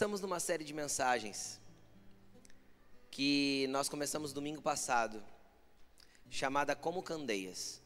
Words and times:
estamos 0.00 0.22
numa 0.22 0.40
série 0.40 0.64
de 0.64 0.72
mensagens 0.72 1.60
que 3.10 3.66
nós 3.68 3.86
começamos 3.86 4.32
domingo 4.32 4.62
passado, 4.62 5.22
chamada 6.30 6.74
Como 6.74 7.02
Candeias. 7.02 7.82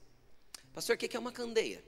Pastor, 0.72 0.94
o 0.94 0.96
que 0.96 1.16
é 1.16 1.18
uma 1.18 1.32
candeia? 1.32 1.82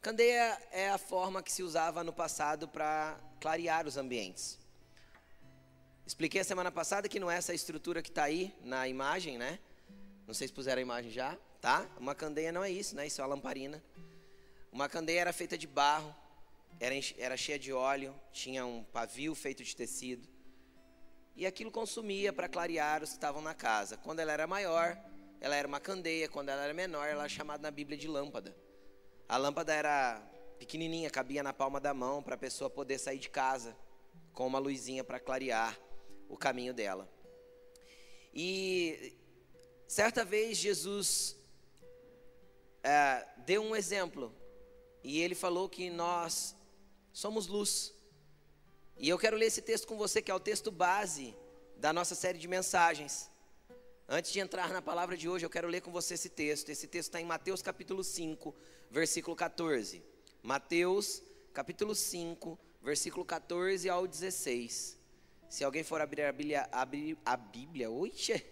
Candeia 0.00 0.56
é 0.70 0.88
a 0.88 0.98
forma 0.98 1.42
que 1.42 1.50
se 1.50 1.64
usava 1.64 2.04
no 2.04 2.12
passado 2.12 2.68
para 2.68 3.18
clarear 3.40 3.88
os 3.88 3.96
ambientes. 3.96 4.56
Expliquei 6.06 6.40
a 6.40 6.44
semana 6.44 6.70
passada 6.70 7.08
que 7.08 7.18
não 7.18 7.28
é 7.28 7.36
essa 7.36 7.52
estrutura 7.52 8.02
que 8.02 8.10
está 8.10 8.22
aí 8.22 8.56
na 8.62 8.86
imagem, 8.86 9.36
né? 9.36 9.58
Não 10.28 10.32
sei 10.32 10.46
se 10.46 10.54
puseram 10.54 10.78
a 10.78 10.82
imagem 10.82 11.10
já, 11.10 11.36
tá? 11.60 11.84
Uma 11.98 12.14
candeia 12.14 12.52
não 12.52 12.62
é 12.62 12.70
isso, 12.70 12.94
né? 12.94 13.08
Isso 13.08 13.20
é 13.20 13.24
uma 13.24 13.34
lamparina. 13.34 13.82
Uma 14.70 14.88
candeia 14.88 15.22
era 15.22 15.32
feita 15.32 15.58
de 15.58 15.66
barro, 15.66 16.14
era, 16.80 16.94
era 17.18 17.36
cheia 17.36 17.58
de 17.58 17.72
óleo, 17.72 18.14
tinha 18.32 18.64
um 18.66 18.84
pavio 18.84 19.34
feito 19.34 19.62
de 19.62 19.74
tecido. 19.74 20.28
E 21.36 21.46
aquilo 21.46 21.70
consumia 21.70 22.32
para 22.32 22.48
clarear 22.48 23.02
os 23.02 23.10
que 23.10 23.16
estavam 23.16 23.42
na 23.42 23.54
casa. 23.54 23.96
Quando 23.96 24.20
ela 24.20 24.32
era 24.32 24.46
maior, 24.46 24.96
ela 25.40 25.56
era 25.56 25.66
uma 25.66 25.80
candeia. 25.80 26.28
Quando 26.28 26.48
ela 26.48 26.62
era 26.62 26.72
menor, 26.72 27.06
ela 27.06 27.22
era 27.22 27.28
chamada 27.28 27.62
na 27.62 27.70
Bíblia 27.70 27.98
de 27.98 28.06
lâmpada. 28.06 28.56
A 29.28 29.36
lâmpada 29.36 29.72
era 29.72 30.22
pequenininha, 30.58 31.10
cabia 31.10 31.42
na 31.42 31.52
palma 31.52 31.80
da 31.80 31.92
mão 31.92 32.22
para 32.22 32.36
a 32.36 32.38
pessoa 32.38 32.70
poder 32.70 32.98
sair 32.98 33.18
de 33.18 33.28
casa 33.28 33.76
com 34.32 34.46
uma 34.46 34.58
luzinha 34.58 35.02
para 35.02 35.18
clarear 35.18 35.78
o 36.28 36.36
caminho 36.36 36.72
dela. 36.72 37.08
E 38.32 39.16
certa 39.86 40.24
vez 40.24 40.58
Jesus 40.58 41.36
é, 42.82 43.26
deu 43.38 43.62
um 43.62 43.74
exemplo 43.74 44.34
e 45.02 45.20
ele 45.20 45.34
falou 45.34 45.68
que 45.68 45.90
nós 45.90 46.56
somos 47.14 47.46
luz. 47.46 47.94
E 48.98 49.08
eu 49.08 49.16
quero 49.16 49.36
ler 49.36 49.46
esse 49.46 49.62
texto 49.62 49.86
com 49.86 49.96
você, 49.96 50.20
que 50.20 50.30
é 50.30 50.34
o 50.34 50.40
texto 50.40 50.70
base 50.70 51.34
da 51.76 51.92
nossa 51.92 52.14
série 52.14 52.38
de 52.38 52.48
mensagens. 52.48 53.30
Antes 54.08 54.32
de 54.32 54.40
entrar 54.40 54.68
na 54.70 54.82
palavra 54.82 55.16
de 55.16 55.28
hoje, 55.28 55.46
eu 55.46 55.50
quero 55.50 55.68
ler 55.68 55.80
com 55.80 55.92
você 55.92 56.14
esse 56.14 56.28
texto. 56.28 56.68
Esse 56.68 56.88
texto 56.88 57.08
está 57.08 57.20
em 57.20 57.24
Mateus 57.24 57.62
capítulo 57.62 58.02
5, 58.02 58.54
versículo 58.90 59.36
14. 59.36 60.02
Mateus 60.42 61.22
capítulo 61.54 61.94
5, 61.94 62.58
versículo 62.82 63.24
14 63.24 63.88
ao 63.88 64.06
16. 64.06 64.98
Se 65.48 65.62
alguém 65.62 65.84
for 65.84 66.00
abrir 66.00 66.22
a 66.22 66.32
Bíblia, 66.32 66.68
abrir 66.72 67.16
a 67.24 67.36
Bíblia, 67.36 67.90
oxe, 67.90 68.44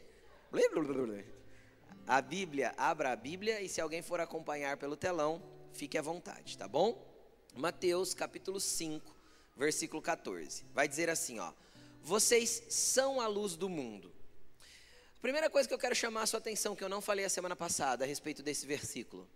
a 2.06 2.20
Bíblia, 2.20 2.74
abra 2.76 3.12
a 3.12 3.16
Bíblia 3.16 3.60
e 3.60 3.68
se 3.68 3.80
alguém 3.80 4.02
for 4.02 4.20
acompanhar 4.20 4.76
pelo 4.76 4.96
telão, 4.96 5.42
fique 5.72 5.98
à 5.98 6.02
vontade, 6.02 6.56
tá 6.56 6.68
bom? 6.68 7.11
Mateus 7.54 8.14
capítulo 8.14 8.58
5, 8.58 9.14
versículo 9.56 10.00
14. 10.00 10.64
Vai 10.72 10.88
dizer 10.88 11.10
assim, 11.10 11.38
ó: 11.38 11.52
Vocês 12.02 12.64
são 12.68 13.20
a 13.20 13.26
luz 13.26 13.56
do 13.56 13.68
mundo. 13.68 14.12
A 15.16 15.20
primeira 15.20 15.50
coisa 15.50 15.68
que 15.68 15.74
eu 15.74 15.78
quero 15.78 15.94
chamar 15.94 16.22
a 16.22 16.26
sua 16.26 16.38
atenção 16.38 16.74
que 16.74 16.82
eu 16.82 16.88
não 16.88 17.00
falei 17.00 17.24
a 17.24 17.28
semana 17.28 17.54
passada 17.54 18.04
a 18.04 18.06
respeito 18.06 18.42
desse 18.42 18.66
versículo. 18.66 19.28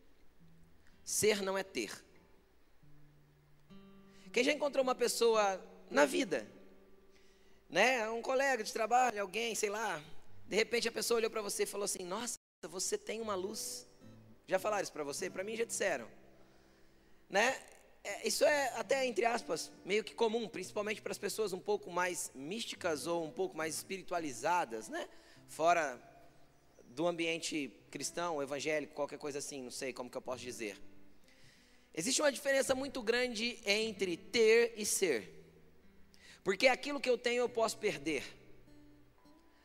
Ser 1.04 1.42
não 1.42 1.56
é 1.56 1.62
ter. 1.62 2.04
Quem 4.32 4.42
já 4.42 4.52
encontrou 4.52 4.82
uma 4.82 4.94
pessoa 4.94 5.62
na 5.90 6.04
vida, 6.04 6.46
né, 7.70 8.08
um 8.10 8.20
colega 8.20 8.64
de 8.64 8.72
trabalho, 8.72 9.20
alguém, 9.20 9.54
sei 9.54 9.70
lá, 9.70 10.02
de 10.48 10.56
repente 10.56 10.88
a 10.88 10.92
pessoa 10.92 11.18
olhou 11.18 11.30
para 11.30 11.42
você 11.42 11.62
e 11.62 11.66
falou 11.66 11.84
assim: 11.84 12.04
"Nossa, 12.04 12.36
você 12.62 12.96
tem 12.96 13.20
uma 13.20 13.34
luz". 13.34 13.86
Já 14.48 14.58
falaram 14.58 14.82
isso 14.82 14.92
para 14.92 15.04
você? 15.04 15.28
Para 15.28 15.44
mim 15.44 15.54
já 15.54 15.64
disseram. 15.64 16.08
Né? 17.28 17.60
É, 18.06 18.28
isso 18.28 18.44
é 18.44 18.68
até 18.76 19.04
entre 19.04 19.24
aspas 19.24 19.72
meio 19.84 20.04
que 20.04 20.14
comum, 20.14 20.48
principalmente 20.48 21.02
para 21.02 21.10
as 21.10 21.18
pessoas 21.18 21.52
um 21.52 21.58
pouco 21.58 21.90
mais 21.90 22.30
místicas 22.36 23.04
ou 23.08 23.24
um 23.24 23.32
pouco 23.32 23.56
mais 23.56 23.74
espiritualizadas, 23.74 24.88
né? 24.88 25.08
Fora 25.48 26.00
do 26.84 27.08
ambiente 27.08 27.68
cristão, 27.90 28.40
evangélico, 28.40 28.94
qualquer 28.94 29.18
coisa 29.18 29.40
assim, 29.40 29.60
não 29.60 29.72
sei 29.72 29.92
como 29.92 30.08
que 30.08 30.16
eu 30.16 30.22
posso 30.22 30.40
dizer. 30.40 30.80
Existe 31.92 32.22
uma 32.22 32.30
diferença 32.30 32.76
muito 32.76 33.02
grande 33.02 33.58
entre 33.66 34.16
ter 34.16 34.74
e 34.76 34.86
ser. 34.86 35.20
Porque 36.44 36.68
aquilo 36.68 37.00
que 37.00 37.10
eu 37.10 37.18
tenho 37.18 37.40
eu 37.40 37.48
posso 37.48 37.76
perder. 37.76 38.22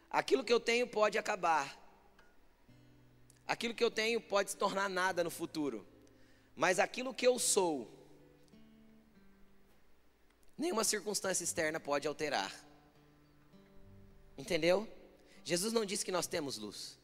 Aquilo 0.10 0.44
que 0.44 0.52
eu 0.52 0.60
tenho 0.60 0.88
pode 0.88 1.16
acabar. 1.16 1.78
Aquilo 3.46 3.76
que 3.76 3.84
eu 3.84 3.92
tenho 3.92 4.20
pode 4.20 4.50
se 4.50 4.58
tornar 4.58 4.90
nada 4.90 5.24
no 5.24 5.30
futuro. 5.30 5.86
Mas 6.56 6.80
aquilo 6.80 7.14
que 7.14 7.28
eu 7.28 7.38
sou, 7.38 8.01
nenhuma 10.62 10.84
circunstância 10.84 11.44
externa 11.44 11.80
pode 11.80 12.08
alterar. 12.08 12.54
Entendeu? 14.38 14.88
Jesus 15.44 15.74
não 15.74 15.84
disse 15.84 16.06
que 16.06 16.12
nós 16.12 16.28
temos 16.28 16.60
luz. 16.60 17.00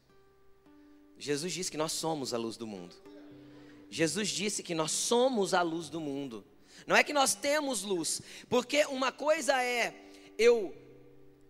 Jesus 1.18 1.52
disse 1.52 1.70
que 1.70 1.76
nós 1.76 1.90
somos 1.90 2.32
a 2.32 2.38
luz 2.38 2.56
do 2.56 2.68
mundo. 2.68 2.94
Jesus 3.90 4.28
disse 4.28 4.62
que 4.62 4.76
nós 4.76 4.92
somos 4.92 5.54
a 5.54 5.62
luz 5.62 5.88
do 5.88 6.00
mundo. 6.00 6.44
Não 6.86 6.94
é 6.94 7.02
que 7.02 7.12
nós 7.12 7.34
temos 7.34 7.82
luz, 7.82 8.22
porque 8.48 8.84
uma 8.86 9.10
coisa 9.10 9.60
é 9.60 9.92
eu 10.38 10.72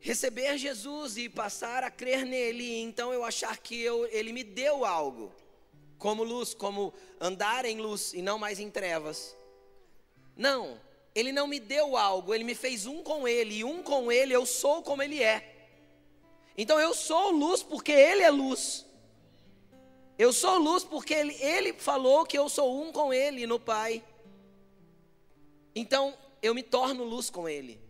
receber 0.00 0.56
Jesus 0.56 1.19
e 1.19 1.28
passar 1.28 1.84
a 1.84 1.90
crer 1.90 2.25
nele, 2.25 2.64
e 2.64 2.80
então 2.80 3.12
eu 3.12 3.22
achar 3.22 3.58
que 3.58 3.78
eu, 3.78 4.06
ele 4.06 4.32
me 4.32 4.42
deu 4.42 4.86
algo, 4.86 5.30
como 5.98 6.25
luz, 6.25 6.54
como 6.54 6.94
andar 7.20 7.66
em 7.66 7.78
luz 7.78 8.14
e 8.14 8.22
não 8.22 8.38
mais 8.38 8.58
em 8.58 8.70
trevas. 8.70 9.36
Não, 10.34 10.80
ele 11.19 11.33
não 11.33 11.47
me 11.47 11.59
deu 11.59 11.97
algo, 11.97 12.34
ele 12.34 12.45
me 12.45 12.55
fez 12.55 12.87
um 12.87 13.03
com 13.03 13.27
ele, 13.27 13.56
e 13.56 13.65
um 13.65 13.83
com 13.83 14.12
ele 14.12 14.33
eu 14.33 14.47
sou 14.47 14.83
como 14.83 15.03
ele 15.03 15.23
é. 15.23 15.55
Então 16.56 16.79
eu 16.79 16.95
sou 16.95 17.31
luz 17.31 17.62
porque 17.62 17.93
ele 17.93 18.23
é 18.23 18.31
luz. 18.31 18.87
Eu 20.19 20.33
sou 20.33 20.59
luz 20.59 20.83
porque 20.83 21.15
ele, 21.15 21.34
ele 21.41 21.73
falou 21.73 22.27
que 22.27 22.37
eu 22.37 22.49
sou 22.49 22.83
um 22.83 22.91
com 22.91 23.12
ele 23.12 23.47
no 23.47 23.61
Pai. 23.61 24.03
Então 25.75 26.17
eu 26.43 26.55
me 26.55 26.62
torno 26.62 27.05
luz 27.05 27.31
com 27.31 27.49
ele. 27.49 27.81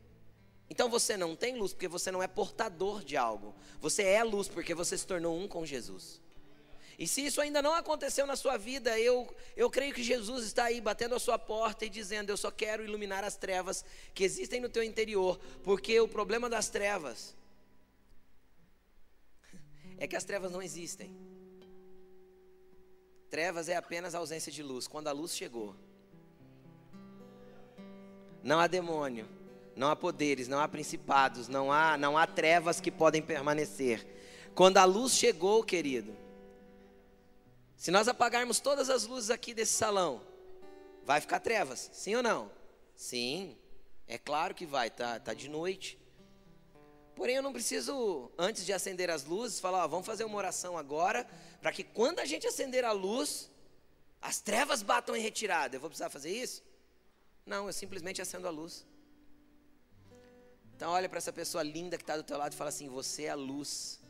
Então 0.71 0.89
você 0.91 1.17
não 1.17 1.35
tem 1.35 1.57
luz 1.57 1.73
porque 1.73 1.89
você 1.89 2.11
não 2.11 2.23
é 2.23 2.27
portador 2.27 3.03
de 3.03 3.17
algo. 3.17 3.55
Você 3.81 4.03
é 4.03 4.23
luz 4.23 4.49
porque 4.49 4.75
você 4.75 4.97
se 4.99 5.07
tornou 5.07 5.39
um 5.39 5.49
com 5.49 5.65
Jesus. 5.65 6.21
E 6.99 7.07
se 7.07 7.25
isso 7.25 7.41
ainda 7.41 7.63
não 7.63 7.75
aconteceu 7.75 8.27
na 8.27 8.35
sua 8.35 8.57
vida, 8.57 8.99
eu, 8.99 9.33
eu 9.57 9.71
creio 9.71 9.95
que 9.95 10.03
Jesus 10.03 10.45
está 10.45 10.65
aí 10.65 10.81
batendo 10.81 11.15
a 11.15 11.21
sua 11.21 11.39
porta 11.39 11.85
e 11.85 11.89
dizendo: 11.89 12.31
Eu 12.31 12.37
só 12.37 12.51
quero 12.51 12.85
iluminar 12.85 13.23
as 13.23 13.37
trevas 13.37 13.85
que 14.13 14.25
existem 14.25 14.61
no 14.61 14.69
teu 14.69 14.83
interior, 14.83 15.39
porque 15.63 16.01
o 16.01 16.09
problema 16.09 16.51
das 16.51 16.69
trevas 16.69 17.37
é 19.97 20.09
que 20.09 20.17
as 20.17 20.25
trevas 20.25 20.51
não 20.51 20.61
existem. 20.61 21.17
Trevas 23.31 23.69
é 23.69 23.77
apenas 23.77 24.15
a 24.15 24.19
ausência 24.19 24.51
de 24.51 24.63
luz. 24.63 24.89
Quando 24.89 25.07
a 25.07 25.13
luz 25.13 25.37
chegou, 25.37 25.77
não 28.43 28.59
há 28.59 28.67
demônio, 28.67 29.29
não 29.77 29.89
há 29.89 29.95
poderes, 29.95 30.49
não 30.49 30.59
há 30.59 30.67
principados, 30.67 31.47
não 31.47 31.71
há, 31.71 31.97
não 31.97 32.19
há 32.19 32.27
trevas 32.27 32.81
que 32.81 32.91
podem 32.91 33.23
permanecer. 33.23 34.05
Quando 34.53 34.79
a 34.79 34.85
luz 34.85 35.13
chegou, 35.13 35.63
querido, 35.63 36.17
se 37.79 37.93
nós 37.93 38.09
apagarmos 38.09 38.59
todas 38.59 38.91
as 38.91 39.07
luzes 39.07 39.31
aqui 39.31 39.55
desse 39.55 39.75
salão, 39.75 40.21
vai 41.05 41.21
ficar 41.21 41.39
trevas, 41.39 41.89
sim 41.93 42.17
ou 42.17 42.23
não? 42.23 42.51
Sim, 42.97 43.57
é 44.09 44.19
claro 44.19 44.53
que 44.53 44.67
vai, 44.67 44.91
tá, 44.91 45.21
tá 45.21 45.33
de 45.33 45.49
noite. 45.49 45.97
Porém, 47.15 47.37
eu 47.37 47.43
não 47.43 47.53
preciso, 47.53 48.33
antes 48.37 48.67
de 48.67 48.73
acender 48.73 49.09
as 49.09 49.25
luzes, 49.25 49.61
falar, 49.61 49.85
ó, 49.85 49.89
vamos 49.89 50.07
fazer 50.07 50.25
uma 50.25 50.37
oração 50.37 50.77
agora, 50.77 51.25
para 51.63 51.71
que 51.71 51.85
quando 51.85 52.19
a 52.19 52.25
gente 52.25 52.49
acender 52.49 52.85
a 52.85 52.91
luz, 52.91 53.49
as 54.21 54.41
trevas 54.41 54.83
batam 54.83 55.15
em 55.15 55.21
retirada. 55.21 55.77
Eu 55.77 55.81
vou 55.81 55.89
precisar 55.89 56.11
fazer 56.11 56.31
isso? 56.31 56.65
Não, 57.47 57.69
eu 57.69 57.73
simplesmente 57.73 58.21
acendo 58.21 58.49
a 58.49 58.51
luz. 58.51 58.85
Então 60.75 60.91
olha 60.91 61.09
para 61.09 61.19
essa 61.19 61.33
pessoa 61.33 61.63
linda 61.63 61.97
que 61.97 62.03
está 62.03 62.17
do 62.17 62.25
teu 62.25 62.37
lado 62.37 62.53
e 62.53 62.57
fala 62.57 62.71
assim: 62.71 62.89
você 62.89 63.25
é 63.25 63.31
a 63.31 63.37
luz. 63.37 64.01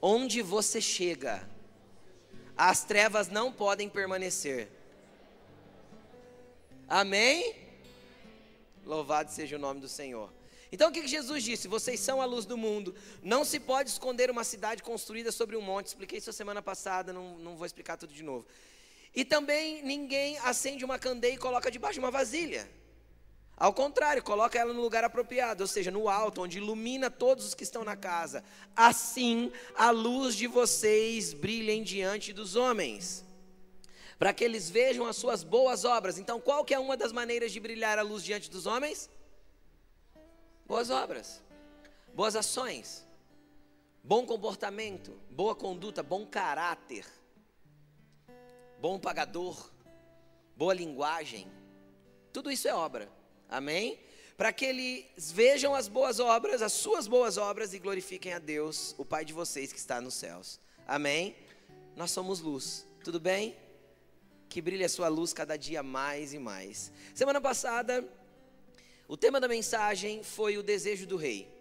Onde 0.00 0.40
você 0.40 0.80
chega, 0.80 1.46
as 2.56 2.84
trevas 2.84 3.28
não 3.28 3.52
podem 3.52 3.88
permanecer. 3.88 4.68
Amém? 6.88 7.54
Louvado 8.84 9.30
seja 9.30 9.56
o 9.56 9.58
nome 9.58 9.80
do 9.80 9.88
Senhor. 9.88 10.32
Então 10.72 10.90
o 10.90 10.92
que 10.92 11.06
Jesus 11.06 11.42
disse? 11.42 11.66
Vocês 11.68 12.00
são 12.00 12.20
a 12.22 12.24
luz 12.24 12.46
do 12.46 12.56
mundo. 12.56 12.94
Não 13.22 13.44
se 13.44 13.58
pode 13.58 13.90
esconder 13.90 14.30
uma 14.30 14.44
cidade 14.44 14.82
construída 14.82 15.32
sobre 15.32 15.56
um 15.56 15.60
monte. 15.60 15.86
Expliquei 15.86 16.18
isso 16.18 16.32
semana 16.32 16.62
passada, 16.62 17.12
não, 17.12 17.38
não 17.38 17.56
vou 17.56 17.66
explicar 17.66 17.96
tudo 17.96 18.12
de 18.12 18.22
novo. 18.22 18.46
E 19.14 19.24
também 19.24 19.82
ninguém 19.82 20.38
acende 20.38 20.84
uma 20.84 20.98
candeia 20.98 21.34
e 21.34 21.38
coloca 21.38 21.70
debaixo 21.70 21.94
de 21.94 22.00
uma 22.00 22.10
vasilha. 22.10 22.68
Ao 23.60 23.74
contrário, 23.74 24.22
coloca 24.22 24.58
ela 24.58 24.72
no 24.72 24.80
lugar 24.80 25.04
apropriado, 25.04 25.62
ou 25.62 25.66
seja, 25.66 25.90
no 25.90 26.08
alto, 26.08 26.40
onde 26.40 26.56
ilumina 26.56 27.10
todos 27.10 27.44
os 27.44 27.54
que 27.54 27.62
estão 27.62 27.84
na 27.84 27.94
casa. 27.94 28.42
Assim, 28.74 29.52
a 29.74 29.90
luz 29.90 30.34
de 30.34 30.46
vocês 30.46 31.34
brilhem 31.34 31.82
diante 31.82 32.32
dos 32.32 32.56
homens, 32.56 33.22
para 34.18 34.32
que 34.32 34.42
eles 34.42 34.70
vejam 34.70 35.04
as 35.04 35.16
suas 35.16 35.44
boas 35.44 35.84
obras. 35.84 36.16
Então, 36.16 36.40
qual 36.40 36.64
que 36.64 36.72
é 36.72 36.78
uma 36.78 36.96
das 36.96 37.12
maneiras 37.12 37.52
de 37.52 37.60
brilhar 37.60 37.98
a 37.98 38.02
luz 38.02 38.24
diante 38.24 38.50
dos 38.50 38.64
homens? 38.64 39.10
Boas 40.66 40.88
obras, 40.88 41.42
boas 42.14 42.34
ações, 42.34 43.06
bom 44.02 44.24
comportamento, 44.24 45.20
boa 45.28 45.54
conduta, 45.54 46.02
bom 46.02 46.24
caráter, 46.24 47.04
bom 48.80 48.98
pagador, 48.98 49.70
boa 50.56 50.72
linguagem. 50.72 51.46
Tudo 52.32 52.50
isso 52.50 52.66
é 52.66 52.72
obra. 52.74 53.19
Amém? 53.50 53.98
Para 54.36 54.52
que 54.52 54.64
eles 54.64 55.32
vejam 55.32 55.74
as 55.74 55.88
boas 55.88 56.20
obras, 56.20 56.62
as 56.62 56.72
suas 56.72 57.08
boas 57.08 57.36
obras 57.36 57.74
e 57.74 57.78
glorifiquem 57.80 58.32
a 58.32 58.38
Deus, 58.38 58.94
o 58.96 59.04
Pai 59.04 59.24
de 59.24 59.32
vocês 59.32 59.72
que 59.72 59.78
está 59.78 60.00
nos 60.00 60.14
céus. 60.14 60.60
Amém? 60.86 61.34
Nós 61.96 62.12
somos 62.12 62.40
luz. 62.40 62.86
Tudo 63.02 63.18
bem? 63.18 63.56
Que 64.48 64.62
brilhe 64.62 64.84
a 64.84 64.88
sua 64.88 65.08
luz 65.08 65.32
cada 65.32 65.56
dia 65.56 65.82
mais 65.82 66.32
e 66.32 66.38
mais. 66.38 66.92
Semana 67.12 67.40
passada, 67.40 68.08
o 69.08 69.16
tema 69.16 69.40
da 69.40 69.48
mensagem 69.48 70.22
foi 70.22 70.56
o 70.56 70.62
desejo 70.62 71.06
do 71.08 71.16
rei. 71.16 71.52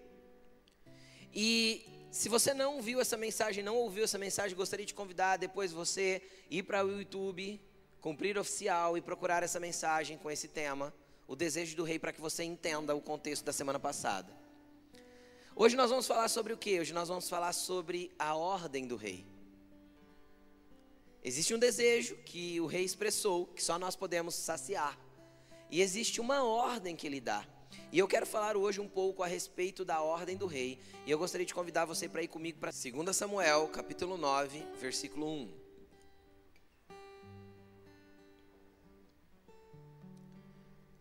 E 1.33 1.83
se 2.11 2.29
você 2.29 2.53
não 2.53 2.83
viu 2.83 3.01
essa 3.01 3.17
mensagem, 3.17 3.63
não 3.63 3.75
ouviu 3.75 4.03
essa 4.03 4.19
mensagem, 4.19 4.55
gostaria 4.55 4.85
de 4.85 4.93
convidar 4.93 5.37
depois 5.37 5.71
você 5.71 6.21
ir 6.51 6.63
para 6.63 6.85
o 6.85 6.99
YouTube, 6.99 7.59
cumprir 7.99 8.37
oficial 8.37 8.95
e 8.95 9.01
procurar 9.01 9.41
essa 9.41 9.59
mensagem 9.59 10.19
com 10.19 10.29
esse 10.29 10.47
tema, 10.47 10.93
o 11.29 11.35
desejo 11.35 11.77
do 11.77 11.83
rei, 11.83 11.99
para 11.99 12.11
que 12.11 12.19
você 12.19 12.43
entenda 12.43 12.95
o 12.95 12.99
contexto 12.99 13.45
da 13.45 13.53
semana 13.53 13.79
passada. 13.79 14.33
Hoje 15.55 15.75
nós 15.75 15.91
vamos 15.91 16.07
falar 16.07 16.27
sobre 16.27 16.53
o 16.53 16.57
que? 16.57 16.79
Hoje 16.79 16.91
nós 16.91 17.07
vamos 17.07 17.29
falar 17.29 17.53
sobre 17.53 18.11
a 18.17 18.35
ordem 18.35 18.87
do 18.87 18.95
rei. 18.95 19.23
Existe 21.23 21.53
um 21.53 21.59
desejo 21.59 22.15
que 22.25 22.59
o 22.59 22.65
rei 22.65 22.83
expressou, 22.83 23.45
que 23.45 23.63
só 23.63 23.77
nós 23.77 23.95
podemos 23.95 24.33
saciar. 24.33 24.97
E 25.69 25.83
existe 25.83 26.19
uma 26.19 26.43
ordem 26.43 26.95
que 26.95 27.05
ele 27.05 27.21
dá. 27.21 27.45
E 27.91 27.99
eu 27.99 28.07
quero 28.07 28.25
falar 28.25 28.57
hoje 28.57 28.81
um 28.81 28.89
pouco 28.89 29.21
a 29.21 29.27
respeito 29.27 29.85
da 29.85 30.01
ordem 30.01 30.35
do 30.35 30.47
rei. 30.47 30.79
E 31.05 31.11
eu 31.11 31.19
gostaria 31.19 31.45
de 31.45 31.53
convidar 31.53 31.85
você 31.85 32.09
para 32.09 32.23
ir 32.23 32.27
comigo 32.27 32.57
para 32.57 32.71
2 32.71 33.15
Samuel, 33.15 33.67
capítulo 33.67 34.17
9, 34.17 34.65
versículo 34.79 35.27
1. 35.27 35.58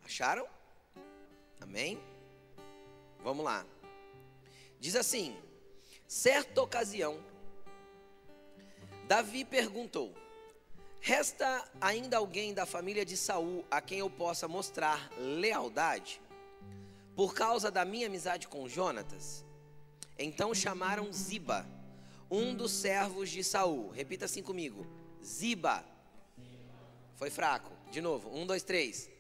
Acharam? 0.08 0.48
Amém? 1.60 2.00
Vamos 3.22 3.44
lá. 3.44 3.66
Diz 4.80 4.96
assim: 4.96 5.36
certa 6.06 6.62
ocasião, 6.62 7.22
Davi 9.06 9.44
perguntou: 9.44 10.14
Resta 10.98 11.62
ainda 11.78 12.16
alguém 12.16 12.54
da 12.54 12.64
família 12.64 13.04
de 13.04 13.18
Saul 13.18 13.66
a 13.70 13.82
quem 13.82 13.98
eu 13.98 14.08
possa 14.08 14.48
mostrar 14.48 15.10
lealdade? 15.18 16.22
por 17.18 17.34
causa 17.34 17.68
da 17.68 17.84
minha 17.84 18.06
amizade 18.06 18.46
com 18.46 18.68
Jonatas. 18.68 19.44
Então 20.16 20.54
chamaram 20.54 21.12
Ziba, 21.12 21.66
um 22.30 22.54
dos 22.54 22.70
servos 22.70 23.28
de 23.28 23.42
Saul. 23.42 23.90
Repita 23.90 24.26
assim 24.26 24.40
comigo: 24.40 24.86
Ziba. 25.22 25.84
Foi 27.16 27.28
fraco. 27.28 27.72
De 27.90 28.00
novo. 28.00 28.30
Um, 28.32 28.46
dois, 28.46 28.62
três. 28.62 29.10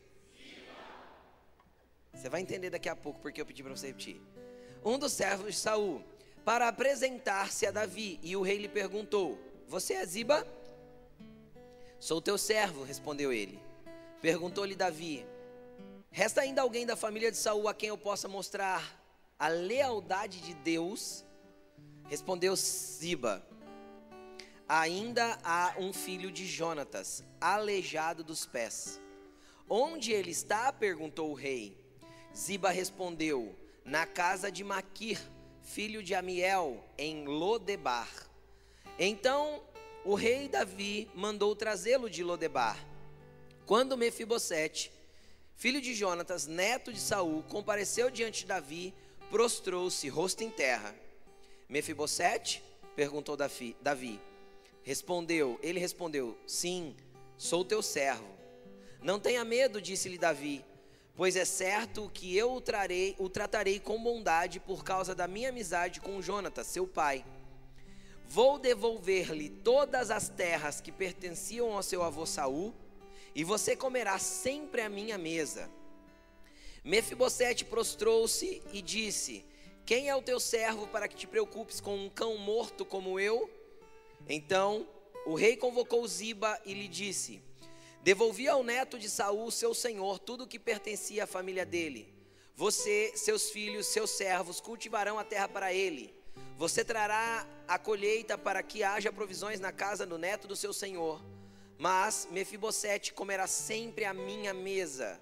Você 2.18 2.28
vai 2.28 2.40
entender 2.40 2.68
daqui 2.68 2.88
a 2.88 2.96
pouco 2.96 3.20
porque 3.20 3.40
eu 3.40 3.46
pedi 3.46 3.62
para 3.62 3.76
você 3.76 3.86
repetir. 3.86 4.20
Um 4.84 4.98
dos 4.98 5.12
servos 5.12 5.54
de 5.54 5.60
Saul, 5.60 6.02
para 6.44 6.66
apresentar-se 6.66 7.64
a 7.64 7.70
Davi, 7.70 8.18
e 8.24 8.36
o 8.36 8.42
rei 8.42 8.58
lhe 8.58 8.68
perguntou: 8.68 9.38
Você 9.68 9.94
é 9.94 10.04
Ziba? 10.04 10.44
Sou 12.00 12.20
teu 12.20 12.36
servo, 12.36 12.82
respondeu 12.82 13.32
ele. 13.32 13.60
Perguntou-lhe 14.20 14.74
Davi: 14.74 15.24
Resta 16.10 16.40
ainda 16.40 16.60
alguém 16.60 16.84
da 16.84 16.96
família 16.96 17.30
de 17.30 17.36
Saul 17.36 17.68
a 17.68 17.74
quem 17.74 17.90
eu 17.90 17.96
possa 17.96 18.26
mostrar 18.26 19.00
a 19.38 19.46
lealdade 19.46 20.40
de 20.40 20.54
Deus? 20.54 21.24
Respondeu 22.08 22.56
Ziba. 22.56 23.46
Ainda 24.68 25.38
há 25.44 25.76
um 25.78 25.92
filho 25.92 26.32
de 26.32 26.46
Jonatas, 26.46 27.22
aleijado 27.40 28.24
dos 28.24 28.44
pés. 28.44 29.00
Onde 29.68 30.10
ele 30.10 30.32
está? 30.32 30.72
perguntou 30.72 31.30
o 31.30 31.34
rei. 31.34 31.77
Ziba 32.38 32.70
respondeu: 32.70 33.52
Na 33.84 34.06
casa 34.06 34.50
de 34.50 34.62
Maquir, 34.62 35.20
filho 35.60 36.02
de 36.02 36.14
Amiel, 36.14 36.84
em 36.96 37.26
Lodebar. 37.26 38.08
Então 38.96 39.60
o 40.04 40.14
rei 40.14 40.48
Davi 40.48 41.10
mandou 41.14 41.56
trazê-lo 41.56 42.08
de 42.08 42.22
Lodebar. 42.22 42.78
Quando 43.66 43.96
Mefibosete, 43.96 44.92
filho 45.56 45.80
de 45.80 45.92
Jonatas, 45.94 46.46
neto 46.46 46.92
de 46.92 47.00
Saul, 47.00 47.42
compareceu 47.42 48.08
diante 48.08 48.42
de 48.42 48.46
Davi, 48.46 48.94
prostrou-se, 49.30 50.08
rosto 50.08 50.44
em 50.44 50.50
terra. 50.50 50.94
Mefibosete? 51.68 52.62
perguntou 52.94 53.36
Davi. 53.36 54.20
Respondeu, 54.84 55.58
ele 55.60 55.80
respondeu: 55.80 56.38
Sim, 56.46 56.96
sou 57.36 57.64
teu 57.64 57.82
servo. 57.82 58.28
Não 59.02 59.18
tenha 59.18 59.44
medo, 59.44 59.82
disse-lhe 59.82 60.18
Davi, 60.18 60.64
pois 61.18 61.34
é 61.34 61.44
certo 61.44 62.08
que 62.14 62.36
eu 62.36 62.52
o, 62.52 62.60
trarei, 62.60 63.16
o 63.18 63.28
tratarei 63.28 63.80
com 63.80 64.00
bondade 64.00 64.60
por 64.60 64.84
causa 64.84 65.16
da 65.16 65.26
minha 65.26 65.48
amizade 65.48 66.00
com 66.00 66.22
Jonatas, 66.22 66.68
seu 66.68 66.86
pai. 66.86 67.24
Vou 68.28 68.56
devolver-lhe 68.56 69.50
todas 69.50 70.12
as 70.12 70.28
terras 70.28 70.80
que 70.80 70.92
pertenciam 70.92 71.72
ao 71.72 71.82
seu 71.82 72.04
avô 72.04 72.24
Saul 72.24 72.72
e 73.34 73.42
você 73.42 73.74
comerá 73.74 74.16
sempre 74.20 74.80
à 74.80 74.88
minha 74.88 75.18
mesa. 75.18 75.68
Mefibosete 76.84 77.64
prostrou-se 77.64 78.62
e 78.72 78.80
disse: 78.80 79.44
Quem 79.84 80.08
é 80.08 80.14
o 80.14 80.22
teu 80.22 80.38
servo 80.38 80.86
para 80.86 81.08
que 81.08 81.16
te 81.16 81.26
preocupes 81.26 81.80
com 81.80 81.96
um 81.96 82.08
cão 82.08 82.38
morto 82.38 82.84
como 82.84 83.18
eu? 83.18 83.50
Então 84.28 84.86
o 85.26 85.34
rei 85.34 85.56
convocou 85.56 86.06
Ziba 86.06 86.60
e 86.64 86.72
lhe 86.74 86.86
disse: 86.86 87.42
Devolvi 88.02 88.48
ao 88.48 88.62
neto 88.62 88.98
de 88.98 89.08
Saul, 89.08 89.50
seu 89.50 89.74
senhor, 89.74 90.18
tudo 90.18 90.44
o 90.44 90.46
que 90.46 90.58
pertencia 90.58 91.24
à 91.24 91.26
família 91.26 91.66
dele. 91.66 92.12
Você, 92.54 93.12
seus 93.14 93.50
filhos, 93.50 93.86
seus 93.86 94.10
servos 94.10 94.60
cultivarão 94.60 95.18
a 95.18 95.24
terra 95.24 95.48
para 95.48 95.72
ele. 95.72 96.14
Você 96.56 96.84
trará 96.84 97.46
a 97.66 97.78
colheita 97.78 98.36
para 98.36 98.62
que 98.62 98.82
haja 98.82 99.12
provisões 99.12 99.60
na 99.60 99.72
casa 99.72 100.04
do 100.06 100.18
neto 100.18 100.48
do 100.48 100.56
seu 100.56 100.72
senhor 100.72 101.20
mas 101.78 102.28
Mefibosete 102.32 103.12
comerá 103.14 103.46
sempre 103.46 104.04
à 104.04 104.12
minha 104.12 104.52
mesa. 104.52 105.18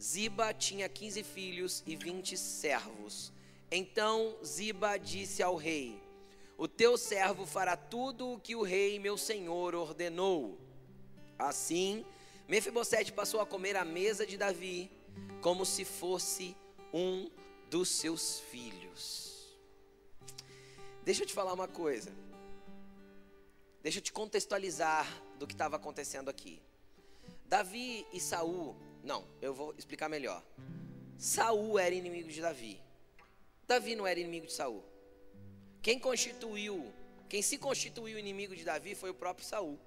Ziba 0.00 0.52
tinha 0.52 0.88
quinze 0.90 1.22
filhos 1.22 1.82
e 1.86 1.96
vinte 1.96 2.36
servos. 2.36 3.32
Então 3.70 4.36
Ziba 4.44 4.98
disse 4.98 5.42
ao 5.42 5.56
rei: 5.56 5.98
O 6.58 6.68
teu 6.68 6.98
servo 6.98 7.46
fará 7.46 7.76
tudo 7.76 8.32
o 8.32 8.38
que 8.38 8.54
o 8.54 8.62
rei 8.62 8.98
meu 8.98 9.16
senhor 9.16 9.74
ordenou. 9.74 10.58
Assim, 11.38 12.04
Mefibosete 12.48 13.12
passou 13.12 13.40
a 13.40 13.46
comer 13.46 13.76
à 13.76 13.84
mesa 13.84 14.26
de 14.26 14.36
Davi, 14.36 14.90
como 15.40 15.66
se 15.66 15.84
fosse 15.84 16.56
um 16.92 17.30
dos 17.68 17.88
seus 17.88 18.40
filhos. 18.40 19.56
Deixa 21.04 21.22
eu 21.22 21.26
te 21.26 21.32
falar 21.32 21.52
uma 21.52 21.68
coisa. 21.68 22.12
Deixa 23.82 23.98
eu 23.98 24.02
te 24.02 24.12
contextualizar 24.12 25.06
do 25.38 25.46
que 25.46 25.54
estava 25.54 25.76
acontecendo 25.76 26.28
aqui. 26.28 26.60
Davi 27.44 28.06
e 28.12 28.18
Saul, 28.18 28.74
não, 29.04 29.24
eu 29.40 29.54
vou 29.54 29.74
explicar 29.78 30.08
melhor. 30.08 30.42
Saul 31.16 31.78
era 31.78 31.94
inimigo 31.94 32.28
de 32.28 32.40
Davi. 32.40 32.80
Davi 33.66 33.94
não 33.94 34.06
era 34.06 34.18
inimigo 34.18 34.46
de 34.46 34.52
Saul. 34.52 34.84
Quem 35.80 35.98
constituiu, 35.98 36.92
quem 37.28 37.42
se 37.42 37.58
constituiu 37.58 38.18
inimigo 38.18 38.56
de 38.56 38.64
Davi 38.64 38.94
foi 38.94 39.10
o 39.10 39.14
próprio 39.14 39.46
Saul. 39.46 39.78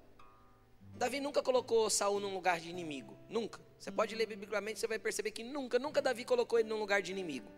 Davi 0.94 1.20
nunca 1.20 1.42
colocou 1.42 1.88
Saul 1.88 2.20
num 2.20 2.34
lugar 2.34 2.60
de 2.60 2.68
inimigo, 2.68 3.16
nunca. 3.28 3.60
Você 3.78 3.90
pode 3.90 4.14
ler 4.14 4.26
biblicamente, 4.26 4.78
você 4.78 4.86
vai 4.86 4.98
perceber 4.98 5.30
que 5.30 5.42
nunca, 5.42 5.78
nunca 5.78 6.02
Davi 6.02 6.24
colocou 6.24 6.58
ele 6.58 6.68
num 6.68 6.78
lugar 6.78 7.00
de 7.00 7.10
inimigo. 7.10 7.50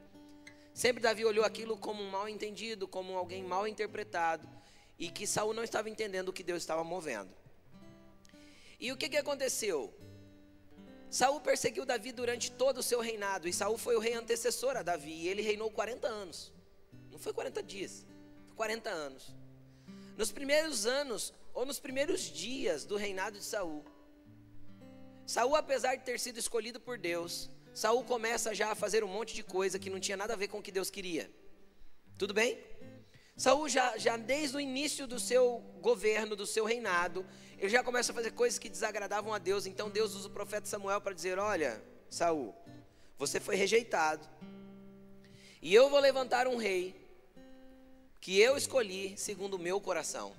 Sempre 0.72 1.02
Davi 1.02 1.24
olhou 1.24 1.44
aquilo 1.44 1.76
como 1.76 2.02
um 2.02 2.10
mal 2.10 2.28
entendido, 2.28 2.86
como 2.88 3.16
alguém 3.16 3.42
mal 3.42 3.66
interpretado 3.66 4.48
e 4.98 5.10
que 5.10 5.26
Saul 5.26 5.52
não 5.52 5.64
estava 5.64 5.90
entendendo 5.90 6.28
o 6.28 6.32
que 6.32 6.44
Deus 6.44 6.62
estava 6.62 6.84
movendo. 6.84 7.30
E 8.78 8.92
o 8.92 8.96
que, 8.96 9.08
que 9.08 9.16
aconteceu? 9.16 9.92
Saul 11.10 11.40
perseguiu 11.40 11.84
Davi 11.84 12.12
durante 12.12 12.50
todo 12.50 12.78
o 12.78 12.82
seu 12.82 13.00
reinado, 13.00 13.48
e 13.48 13.52
Saul 13.52 13.76
foi 13.76 13.96
o 13.96 13.98
rei 13.98 14.14
antecessor 14.14 14.76
a 14.76 14.82
Davi, 14.82 15.12
e 15.12 15.28
ele 15.28 15.42
reinou 15.42 15.70
40 15.70 16.06
anos. 16.06 16.52
Não 17.10 17.18
foi 17.18 17.32
40 17.32 17.62
dias, 17.62 18.06
foi 18.46 18.56
40 18.56 18.90
anos. 18.90 19.34
Nos 20.16 20.30
primeiros 20.32 20.86
anos, 20.86 21.34
ou 21.52 21.64
nos 21.64 21.78
primeiros 21.78 22.23
dias 22.23 22.85
do 22.85 22.97
reinado 22.97 23.38
de 23.38 23.44
Saul, 23.44 23.85
Saul, 25.26 25.54
apesar 25.56 25.94
de 25.94 26.04
ter 26.04 26.18
sido 26.18 26.38
escolhido 26.38 26.80
por 26.80 26.99
Deus, 26.99 27.50
Saul 27.73 28.04
começa 28.04 28.54
já 28.54 28.73
a 28.73 28.75
fazer 28.75 29.02
um 29.02 29.09
monte 29.09 29.35
de 29.35 29.42
coisa 29.42 29.78
que 29.78 29.88
não 29.88 30.00
tinha 30.00 30.16
nada 30.16 30.35
a 30.35 30.37
ver 30.37 30.49
com 30.49 30.59
o 30.59 30.62
que 30.62 30.73
Deus 30.73 30.90
queria. 30.90 31.30
Tudo 32.18 32.35
bem? 32.35 32.59
Saul 33.37 33.68
já, 33.68 33.97
já 33.97 34.16
desde 34.16 34.56
o 34.56 34.61
início 34.61 35.06
do 35.06 35.18
seu 35.18 35.59
governo, 35.80 36.37
do 36.37 36.47
seu 36.47 36.64
reinado, 36.64 37.25
ele 37.59 37.71
já 37.71 37.82
começa 37.82 38.12
a 38.12 38.14
fazer 38.14 38.32
coisas 38.32 38.59
que 38.59 38.68
desagradavam 38.68 39.32
a 39.32 39.38
Deus. 39.38 39.64
Então 39.64 39.88
Deus 39.88 40.14
usa 40.14 40.28
o 40.28 40.30
profeta 40.30 40.66
Samuel 40.66 41.00
para 41.00 41.14
dizer: 41.14 41.38
Olha, 41.38 41.82
Saul, 42.11 42.54
você 43.16 43.40
foi 43.40 43.56
rejeitado. 43.56 44.28
E 45.62 45.73
eu 45.75 45.88
vou 45.88 46.00
levantar 46.00 46.47
um 46.47 46.56
rei 46.56 46.94
que 48.21 48.38
eu 48.38 48.56
escolhi 48.56 49.16
segundo 49.16 49.54
o 49.54 49.59
meu 49.59 49.80
coração. 49.80 50.35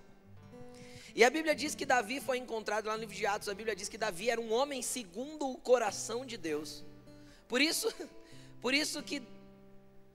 E 1.15 1.23
a 1.23 1.29
Bíblia 1.29 1.53
diz 1.53 1.75
que 1.75 1.85
Davi 1.85 2.19
foi 2.19 2.39
encontrado 2.39 2.87
lá 2.87 2.93
no 2.93 3.01
livro 3.01 3.15
de 3.15 3.25
Atos, 3.25 3.47
a 3.47 3.53
Bíblia 3.53 3.75
diz 3.75 3.87
que 3.87 3.97
Davi 3.97 4.29
era 4.29 4.41
um 4.41 4.51
homem 4.51 4.81
segundo 4.81 5.47
o 5.47 5.57
coração 5.57 6.25
de 6.25 6.37
Deus. 6.37 6.83
Por 7.47 7.61
isso, 7.61 7.93
por 8.59 8.73
isso 8.73 9.03
que 9.03 9.21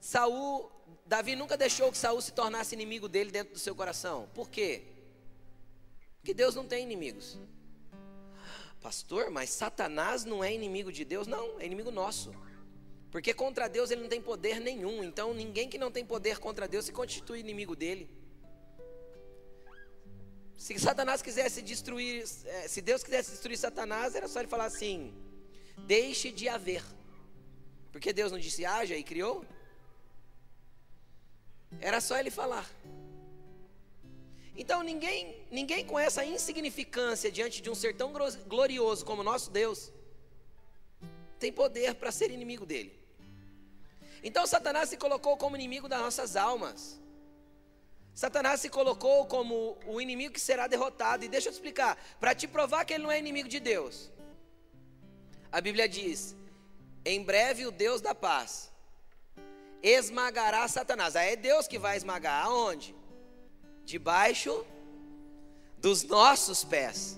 Saul, 0.01 0.69
Davi 1.05 1.35
nunca 1.37 1.55
deixou 1.55 1.89
que 1.89 1.97
Saul 1.97 2.21
se 2.21 2.33
tornasse 2.33 2.75
inimigo 2.75 3.07
dele 3.07 3.31
dentro 3.31 3.53
do 3.53 3.59
seu 3.59 3.73
coração. 3.73 4.29
Por 4.33 4.49
quê? 4.49 4.83
Porque 6.19 6.33
Deus 6.33 6.53
não 6.53 6.65
tem 6.65 6.83
inimigos. 6.83 7.39
Pastor, 8.81 9.29
mas 9.29 9.49
Satanás 9.49 10.25
não 10.25 10.43
é 10.43 10.53
inimigo 10.53 10.91
de 10.91 11.05
Deus? 11.05 11.27
Não, 11.27 11.59
é 11.59 11.65
inimigo 11.65 11.91
nosso. 11.91 12.33
Porque 13.09 13.33
contra 13.33 13.67
Deus 13.67 13.89
ele 13.89 14.01
não 14.01 14.09
tem 14.09 14.21
poder 14.21 14.59
nenhum. 14.59 15.01
Então 15.01 15.33
ninguém 15.33 15.69
que 15.69 15.77
não 15.77 15.91
tem 15.91 16.05
poder 16.05 16.39
contra 16.39 16.67
Deus 16.67 16.85
se 16.85 16.91
constitui 16.91 17.39
inimigo 17.39 17.75
dele. 17.75 18.09
Se 20.59 20.77
Satanás 20.77 21.21
quisesse 21.21 21.61
destruir, 21.61 22.25
é, 22.45 22.67
se 22.67 22.81
Deus 22.81 23.01
quisesse 23.01 23.31
destruir 23.31 23.57
Satanás, 23.57 24.13
era 24.13 24.27
só 24.27 24.39
ele 24.39 24.49
falar 24.49 24.65
assim: 24.65 25.13
deixe 25.87 26.33
de 26.33 26.49
haver. 26.49 26.83
Porque 27.93 28.11
Deus 28.11 28.29
não 28.29 28.37
disse 28.37 28.65
haja 28.65 28.93
e 28.93 29.01
criou? 29.01 29.45
Era 31.79 32.01
só 32.01 32.19
ele 32.19 32.29
falar. 32.29 32.69
Então 34.53 34.83
ninguém, 34.83 35.47
ninguém 35.49 35.85
com 35.85 35.97
essa 35.97 36.25
insignificância 36.25 37.31
diante 37.31 37.61
de 37.61 37.69
um 37.69 37.75
ser 37.75 37.95
tão 37.95 38.11
glorioso 38.45 39.05
como 39.05 39.23
nosso 39.23 39.49
Deus 39.49 39.93
tem 41.39 41.53
poder 41.53 41.95
para 41.95 42.11
ser 42.11 42.31
inimigo 42.31 42.65
dele. 42.65 42.93
Então 44.21 44.45
Satanás 44.45 44.89
se 44.89 44.97
colocou 44.97 45.37
como 45.37 45.55
inimigo 45.55 45.87
das 45.87 46.01
nossas 46.01 46.35
almas. 46.35 46.99
Satanás 48.19 48.59
se 48.59 48.67
colocou 48.67 49.25
como 49.27 49.77
o 49.87 50.01
inimigo 50.01 50.33
que 50.33 50.41
será 50.41 50.67
derrotado. 50.67 51.23
E 51.23 51.29
deixa 51.29 51.47
eu 51.47 51.53
te 51.53 51.55
explicar, 51.55 51.97
para 52.19 52.35
te 52.35 52.49
provar 52.49 52.83
que 52.83 52.93
ele 52.93 53.03
não 53.03 53.09
é 53.09 53.17
inimigo 53.17 53.47
de 53.47 53.61
Deus. 53.61 54.11
A 55.49 55.61
Bíblia 55.61 55.87
diz: 55.87 56.35
em 57.05 57.23
breve 57.23 57.65
o 57.65 57.71
Deus 57.71 58.01
da 58.01 58.13
paz 58.13 58.69
esmagará 59.81 60.67
Satanás. 60.67 61.15
Aí 61.15 61.29
é 61.29 61.35
Deus 61.37 61.65
que 61.65 61.79
vai 61.79 61.95
esmagar. 61.95 62.43
Aonde? 62.43 62.93
Debaixo 63.85 64.65
dos 65.77 66.03
nossos 66.03 66.65
pés. 66.65 67.17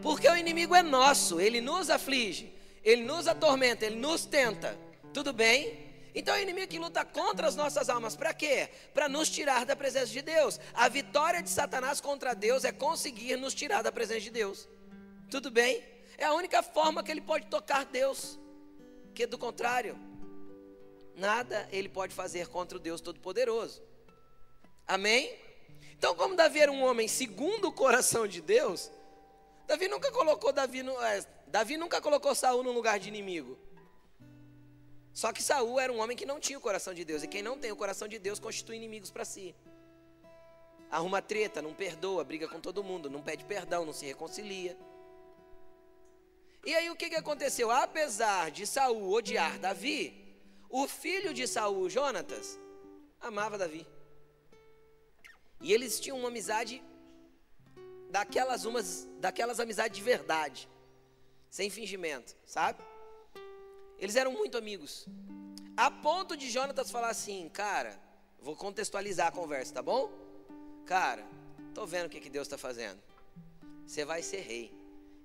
Porque 0.00 0.26
o 0.26 0.34
inimigo 0.34 0.74
é 0.74 0.82
nosso, 0.82 1.42
ele 1.42 1.60
nos 1.60 1.90
aflige, 1.90 2.50
ele 2.82 3.04
nos 3.04 3.28
atormenta, 3.28 3.84
ele 3.84 3.96
nos 3.96 4.24
tenta. 4.24 4.78
Tudo 5.12 5.30
bem? 5.30 5.91
Então 6.14 6.34
é 6.34 6.40
o 6.40 6.42
inimigo 6.42 6.68
que 6.68 6.78
luta 6.78 7.04
contra 7.04 7.46
as 7.46 7.56
nossas 7.56 7.88
almas, 7.88 8.14
para 8.14 8.34
quê? 8.34 8.68
Para 8.92 9.08
nos 9.08 9.30
tirar 9.30 9.64
da 9.64 9.74
presença 9.74 10.06
de 10.06 10.20
Deus. 10.20 10.60
A 10.74 10.88
vitória 10.88 11.42
de 11.42 11.48
Satanás 11.48 12.00
contra 12.00 12.34
Deus 12.34 12.64
é 12.64 12.72
conseguir 12.72 13.36
nos 13.36 13.54
tirar 13.54 13.82
da 13.82 13.90
presença 13.90 14.20
de 14.20 14.30
Deus. 14.30 14.68
Tudo 15.30 15.50
bem? 15.50 15.82
É 16.18 16.26
a 16.26 16.34
única 16.34 16.62
forma 16.62 17.02
que 17.02 17.10
ele 17.10 17.22
pode 17.22 17.46
tocar 17.46 17.86
Deus, 17.86 18.38
que 19.14 19.26
do 19.26 19.38
contrário, 19.38 19.98
nada 21.16 21.66
ele 21.72 21.88
pode 21.88 22.14
fazer 22.14 22.48
contra 22.48 22.76
o 22.76 22.80
Deus 22.80 23.00
Todo-Poderoso. 23.00 23.82
Amém? 24.86 25.34
Então, 25.96 26.14
como 26.14 26.36
Davi 26.36 26.60
era 26.60 26.70
um 26.70 26.82
homem 26.82 27.08
segundo 27.08 27.68
o 27.68 27.72
coração 27.72 28.26
de 28.26 28.40
Deus, 28.42 28.90
Davi 29.66 29.88
nunca 29.88 30.10
colocou 30.12 30.52
Davi 30.52 30.82
no, 30.82 31.00
é, 31.02 31.24
Davi 31.46 31.76
nunca 31.76 32.00
colocou 32.00 32.34
Saul 32.34 32.62
no 32.62 32.72
lugar 32.72 32.98
de 32.98 33.08
inimigo. 33.08 33.58
Só 35.12 35.32
que 35.32 35.42
Saul 35.42 35.78
era 35.78 35.92
um 35.92 36.00
homem 36.00 36.16
que 36.16 36.24
não 36.24 36.40
tinha 36.40 36.58
o 36.58 36.62
coração 36.62 36.94
de 36.94 37.04
Deus. 37.04 37.22
E 37.22 37.28
quem 37.28 37.42
não 37.42 37.58
tem 37.58 37.70
o 37.70 37.76
coração 37.76 38.08
de 38.08 38.18
Deus 38.18 38.38
constitui 38.38 38.76
inimigos 38.76 39.10
para 39.10 39.24
si. 39.24 39.54
Arruma 40.90 41.22
treta, 41.22 41.62
não 41.62 41.74
perdoa, 41.74 42.24
briga 42.24 42.48
com 42.48 42.60
todo 42.60 42.84
mundo, 42.84 43.10
não 43.10 43.22
pede 43.22 43.44
perdão, 43.44 43.84
não 43.84 43.92
se 43.92 44.06
reconcilia. 44.06 44.76
E 46.64 46.74
aí 46.74 46.90
o 46.90 46.96
que, 46.96 47.10
que 47.10 47.16
aconteceu? 47.16 47.70
Apesar 47.70 48.50
de 48.50 48.66
Saul 48.66 49.12
odiar 49.12 49.58
Davi, 49.58 50.36
o 50.68 50.86
filho 50.86 51.34
de 51.34 51.46
Saul, 51.46 51.90
Jonatas, 51.90 52.58
amava 53.20 53.58
Davi. 53.58 53.86
E 55.60 55.72
eles 55.72 55.98
tinham 56.00 56.18
uma 56.18 56.28
amizade 56.28 56.82
daquelas 58.10 58.64
umas, 58.64 59.08
daquelas 59.18 59.58
amizades 59.60 59.96
de 59.96 60.02
verdade, 60.02 60.68
sem 61.48 61.70
fingimento, 61.70 62.36
sabe? 62.46 62.82
Eles 64.02 64.16
eram 64.16 64.32
muito 64.32 64.58
amigos. 64.58 65.06
A 65.76 65.88
ponto 65.88 66.36
de 66.36 66.50
Jonatas 66.50 66.90
falar 66.90 67.10
assim, 67.10 67.48
cara, 67.50 67.96
vou 68.40 68.56
contextualizar 68.56 69.28
a 69.28 69.30
conversa, 69.30 69.74
tá 69.74 69.80
bom? 69.80 70.10
Cara, 70.84 71.24
tô 71.72 71.86
vendo 71.86 72.06
o 72.06 72.08
que, 72.08 72.18
que 72.18 72.28
Deus 72.28 72.48
está 72.48 72.58
fazendo. 72.58 73.00
Você 73.86 74.04
vai 74.04 74.20
ser 74.20 74.40
rei. 74.40 74.76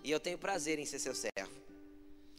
E 0.03 0.12
eu 0.12 0.19
tenho 0.19 0.38
prazer 0.38 0.77
em 0.77 0.86
ser 0.86 1.00
seu 1.00 1.15
servo. 1.15 1.60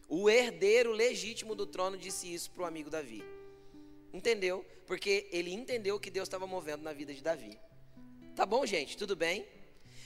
O 0.09 0.31
herdeiro 0.31 0.93
legítimo 0.93 1.57
do 1.57 1.67
trono 1.67 1.97
disse 1.97 2.33
isso 2.33 2.53
para 2.53 2.63
o 2.63 2.67
amigo 2.67 2.89
Davi. 2.89 3.25
Entendeu? 4.13 4.65
Porque 4.87 5.29
ele 5.33 5.53
entendeu 5.53 5.97
o 5.97 6.01
que 6.01 6.09
Deus 6.09 6.29
estava 6.29 6.47
movendo 6.47 6.85
na 6.85 6.93
vida 6.93 7.13
de 7.13 7.21
Davi. 7.21 7.59
Tá 8.37 8.47
bom, 8.47 8.65
gente? 8.65 8.97
Tudo 8.97 9.17
bem? 9.17 9.45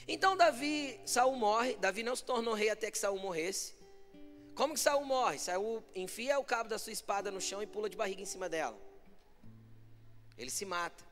Então 0.07 0.35
Davi, 0.35 0.99
Saul 1.05 1.35
morre. 1.35 1.75
Davi 1.75 2.01
não 2.01 2.15
se 2.15 2.23
tornou 2.23 2.55
rei 2.55 2.71
até 2.71 2.89
que 2.89 2.97
Saul 2.97 3.19
morresse. 3.19 3.82
Como 4.55 4.75
que 4.75 4.79
Saul 4.79 5.03
morre? 5.05 5.39
Saul 5.39 5.83
enfia 5.95 6.37
o 6.37 6.43
cabo 6.43 6.69
da 6.69 6.77
sua 6.77 6.93
espada 6.93 7.31
no 7.31 7.41
chão 7.41 7.61
e 7.61 7.65
pula 7.65 7.89
de 7.89 7.97
barriga 7.97 8.21
em 8.21 8.25
cima 8.25 8.47
dela. 8.47 8.77
Ele 10.37 10.51
se 10.51 10.65
mata. 10.65 11.03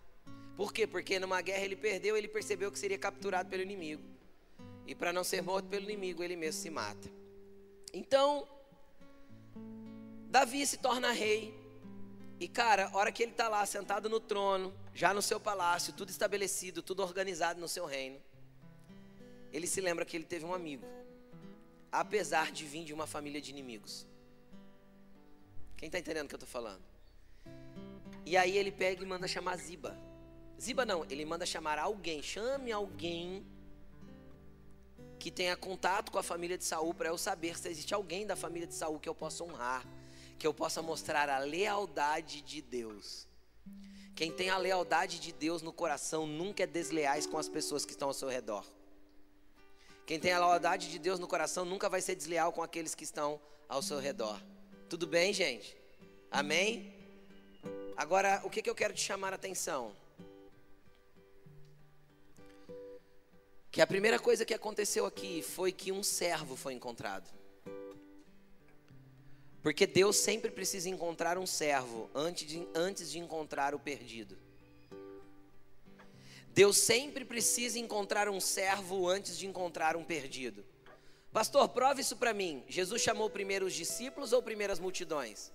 Por 0.56 0.72
quê? 0.72 0.86
Porque 0.86 1.20
numa 1.20 1.42
guerra 1.42 1.64
ele 1.64 1.76
perdeu, 1.76 2.16
ele 2.16 2.28
percebeu 2.28 2.72
que 2.72 2.78
seria 2.78 3.00
capturado 3.00 3.50
pelo 3.50 3.64
inimigo. 3.64 4.04
E 4.86 4.94
para 4.94 5.12
não 5.12 5.24
ser 5.24 5.42
morto 5.42 5.68
pelo 5.68 5.86
inimigo, 5.86 6.24
ele 6.24 6.36
mesmo 6.36 6.62
se 6.62 6.70
mata. 6.70 7.10
Então, 7.94 8.48
Davi 10.30 10.66
se 10.68 10.78
torna 10.78 11.12
rei. 11.12 11.60
E 12.40 12.48
cara, 12.48 12.90
a 12.90 12.98
hora 12.98 13.12
que 13.12 13.24
ele 13.24 13.32
está 13.32 13.48
lá 13.48 13.66
sentado 13.66 14.08
no 14.08 14.20
trono, 14.20 14.74
já 14.94 15.14
no 15.14 15.22
seu 15.22 15.40
palácio, 15.40 15.94
tudo 15.94 16.10
estabelecido, 16.10 16.82
tudo 16.82 17.02
organizado 17.02 17.60
no 17.60 17.68
seu 17.68 17.86
reino, 17.86 18.20
ele 19.52 19.68
se 19.68 19.82
lembra 19.82 20.06
que 20.06 20.16
ele 20.16 20.26
teve 20.26 20.46
um 20.46 20.54
amigo 20.54 20.86
apesar 21.92 22.52
de 22.52 22.66
vir 22.66 22.84
de 22.84 22.94
uma 22.94 23.06
família 23.06 23.42
de 23.42 23.50
inimigos. 23.50 24.08
Quem 25.76 25.88
está 25.88 26.00
entendendo 26.00 26.26
o 26.26 26.30
que 26.30 26.36
eu 26.36 26.38
estou 26.38 26.50
falando? 26.50 26.84
E 28.26 28.38
aí 28.38 28.56
ele 28.56 28.72
pega 28.72 29.04
e 29.04 29.06
manda 29.06 29.28
chamar 29.28 29.58
Ziba. 29.58 29.98
Ziba 30.60 30.86
não, 30.86 31.04
ele 31.10 31.26
manda 31.26 31.46
chamar 31.46 31.80
alguém, 31.80 32.22
chame 32.22 32.72
alguém 32.72 33.46
que 35.20 35.32
tenha 35.32 35.56
contato 35.56 36.12
com 36.12 36.18
a 36.18 36.24
família 36.24 36.58
de 36.58 36.64
Saul 36.64 36.94
para 36.94 37.10
eu 37.10 37.18
saber 37.18 37.58
se 37.58 37.68
existe 37.68 37.94
alguém 37.94 38.26
da 38.26 38.36
família 38.36 38.68
de 38.68 38.74
Saul 38.74 39.00
que 39.00 39.10
eu 39.10 39.16
possa 39.16 39.44
honrar, 39.44 39.86
que 40.38 40.48
eu 40.48 40.54
possa 40.54 40.82
mostrar 40.82 41.30
a 41.30 41.40
lealdade 41.40 42.42
de 42.42 42.62
Deus. 42.62 43.28
Quem 44.16 44.32
tem 44.32 44.50
a 44.50 44.58
lealdade 44.58 45.20
de 45.20 45.32
Deus 45.32 45.62
no 45.62 45.74
coração 45.74 46.28
nunca 46.28 46.64
é 46.64 46.68
desleais 46.68 47.26
com 47.26 47.38
as 47.38 47.50
pessoas 47.50 47.86
que 47.86 47.92
estão 47.92 48.08
ao 48.08 48.14
seu 48.14 48.30
redor. 48.30 48.66
Quem 50.12 50.20
tem 50.20 50.34
a 50.34 50.40
lealdade 50.40 50.92
de 50.92 51.00
Deus 51.00 51.20
no 51.20 51.26
coração 51.26 51.64
nunca 51.64 51.88
vai 51.88 52.02
ser 52.02 52.16
desleal 52.16 52.52
com 52.52 52.62
aqueles 52.62 52.94
que 52.94 53.06
estão 53.06 53.40
ao 53.70 53.82
seu 53.82 53.98
redor. 53.98 54.44
Tudo 54.90 55.08
bem, 55.08 55.32
gente? 55.32 55.74
Amém? 56.30 56.94
Agora, 57.96 58.42
o 58.44 58.50
que, 58.50 58.62
que 58.62 58.70
eu 58.70 58.76
quero 58.76 58.94
te 58.94 59.00
chamar 59.00 59.32
a 59.32 59.38
atenção? 59.38 59.96
Que 63.72 63.80
a 63.80 63.88
primeira 63.88 64.20
coisa 64.20 64.44
que 64.44 64.54
aconteceu 64.54 65.06
aqui 65.06 65.42
foi 65.42 65.72
que 65.72 65.94
um 65.94 66.04
servo 66.04 66.58
foi 66.58 66.74
encontrado. 66.74 67.30
Porque 69.64 69.88
Deus 69.88 70.18
sempre 70.18 70.52
precisa 70.52 70.90
encontrar 70.90 71.38
um 71.38 71.48
servo 71.48 72.10
antes 72.14 72.46
de, 72.50 72.68
antes 72.76 73.10
de 73.10 73.18
encontrar 73.18 73.74
o 73.74 73.80
perdido. 73.80 74.38
Deus 76.54 76.78
sempre 76.78 77.24
precisa 77.24 77.80
encontrar 77.80 78.28
um 78.30 78.40
servo 78.40 79.08
antes 79.08 79.38
de 79.38 79.48
encontrar 79.48 79.96
um 79.96 80.04
perdido. 80.04 80.66
Pastor, 81.32 81.70
prove 81.70 82.02
isso 82.02 82.18
para 82.18 82.34
mim. 82.34 82.64
Jesus 82.68 83.02
chamou 83.02 83.30
primeiro 83.30 83.66
os 83.66 83.74
discípulos 83.74 84.34
ou 84.34 84.44
primeiro 84.44 84.74
as 84.74 84.80
multidões? 84.80 85.52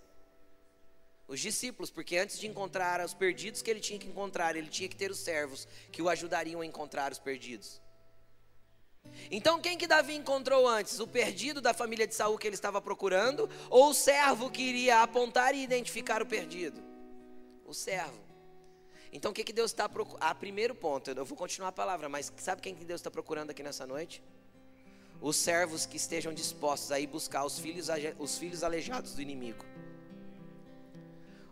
Os 1.28 1.38
discípulos, 1.38 1.90
porque 1.90 2.16
antes 2.16 2.38
de 2.38 2.46
encontrar 2.46 3.04
os 3.04 3.12
perdidos 3.12 3.60
que 3.60 3.70
ele 3.70 3.80
tinha 3.80 3.98
que 3.98 4.06
encontrar, 4.06 4.56
ele 4.56 4.68
tinha 4.68 4.88
que 4.88 4.96
ter 4.96 5.10
os 5.10 5.18
servos 5.18 5.68
que 5.92 6.00
o 6.00 6.08
ajudariam 6.08 6.62
a 6.62 6.66
encontrar 6.66 7.12
os 7.12 7.18
perdidos. 7.18 7.80
Então, 9.30 9.60
quem 9.60 9.76
que 9.76 9.86
Davi 9.86 10.14
encontrou 10.14 10.66
antes? 10.66 10.98
O 10.98 11.06
perdido 11.06 11.60
da 11.60 11.74
família 11.74 12.06
de 12.06 12.14
Saul 12.14 12.38
que 12.38 12.46
ele 12.46 12.54
estava 12.54 12.80
procurando, 12.80 13.48
ou 13.68 13.90
o 13.90 13.94
servo 13.94 14.50
que 14.50 14.62
iria 14.62 15.02
apontar 15.02 15.54
e 15.54 15.62
identificar 15.62 16.22
o 16.22 16.26
perdido? 16.26 16.82
O 17.64 17.74
servo. 17.74 18.25
Então 19.16 19.30
o 19.30 19.34
que, 19.34 19.42
que 19.42 19.52
Deus 19.52 19.70
está 19.70 19.88
procurando? 19.88 20.22
Ah, 20.22 20.34
primeiro 20.34 20.74
ponto, 20.74 21.10
eu 21.10 21.24
vou 21.24 21.38
continuar 21.38 21.70
a 21.70 21.72
palavra, 21.72 22.06
mas 22.06 22.30
sabe 22.36 22.60
quem 22.60 22.74
que 22.74 22.84
Deus 22.84 23.00
está 23.00 23.10
procurando 23.10 23.48
aqui 23.50 23.62
nessa 23.62 23.86
noite? 23.86 24.22
Os 25.22 25.36
servos 25.36 25.86
que 25.86 25.96
estejam 25.96 26.34
dispostos 26.34 26.92
a 26.92 27.00
ir 27.00 27.06
buscar 27.06 27.42
os 27.42 27.58
filhos, 27.58 27.88
os 28.18 28.36
filhos 28.36 28.62
aleijados 28.62 29.14
do 29.14 29.22
inimigo. 29.22 29.64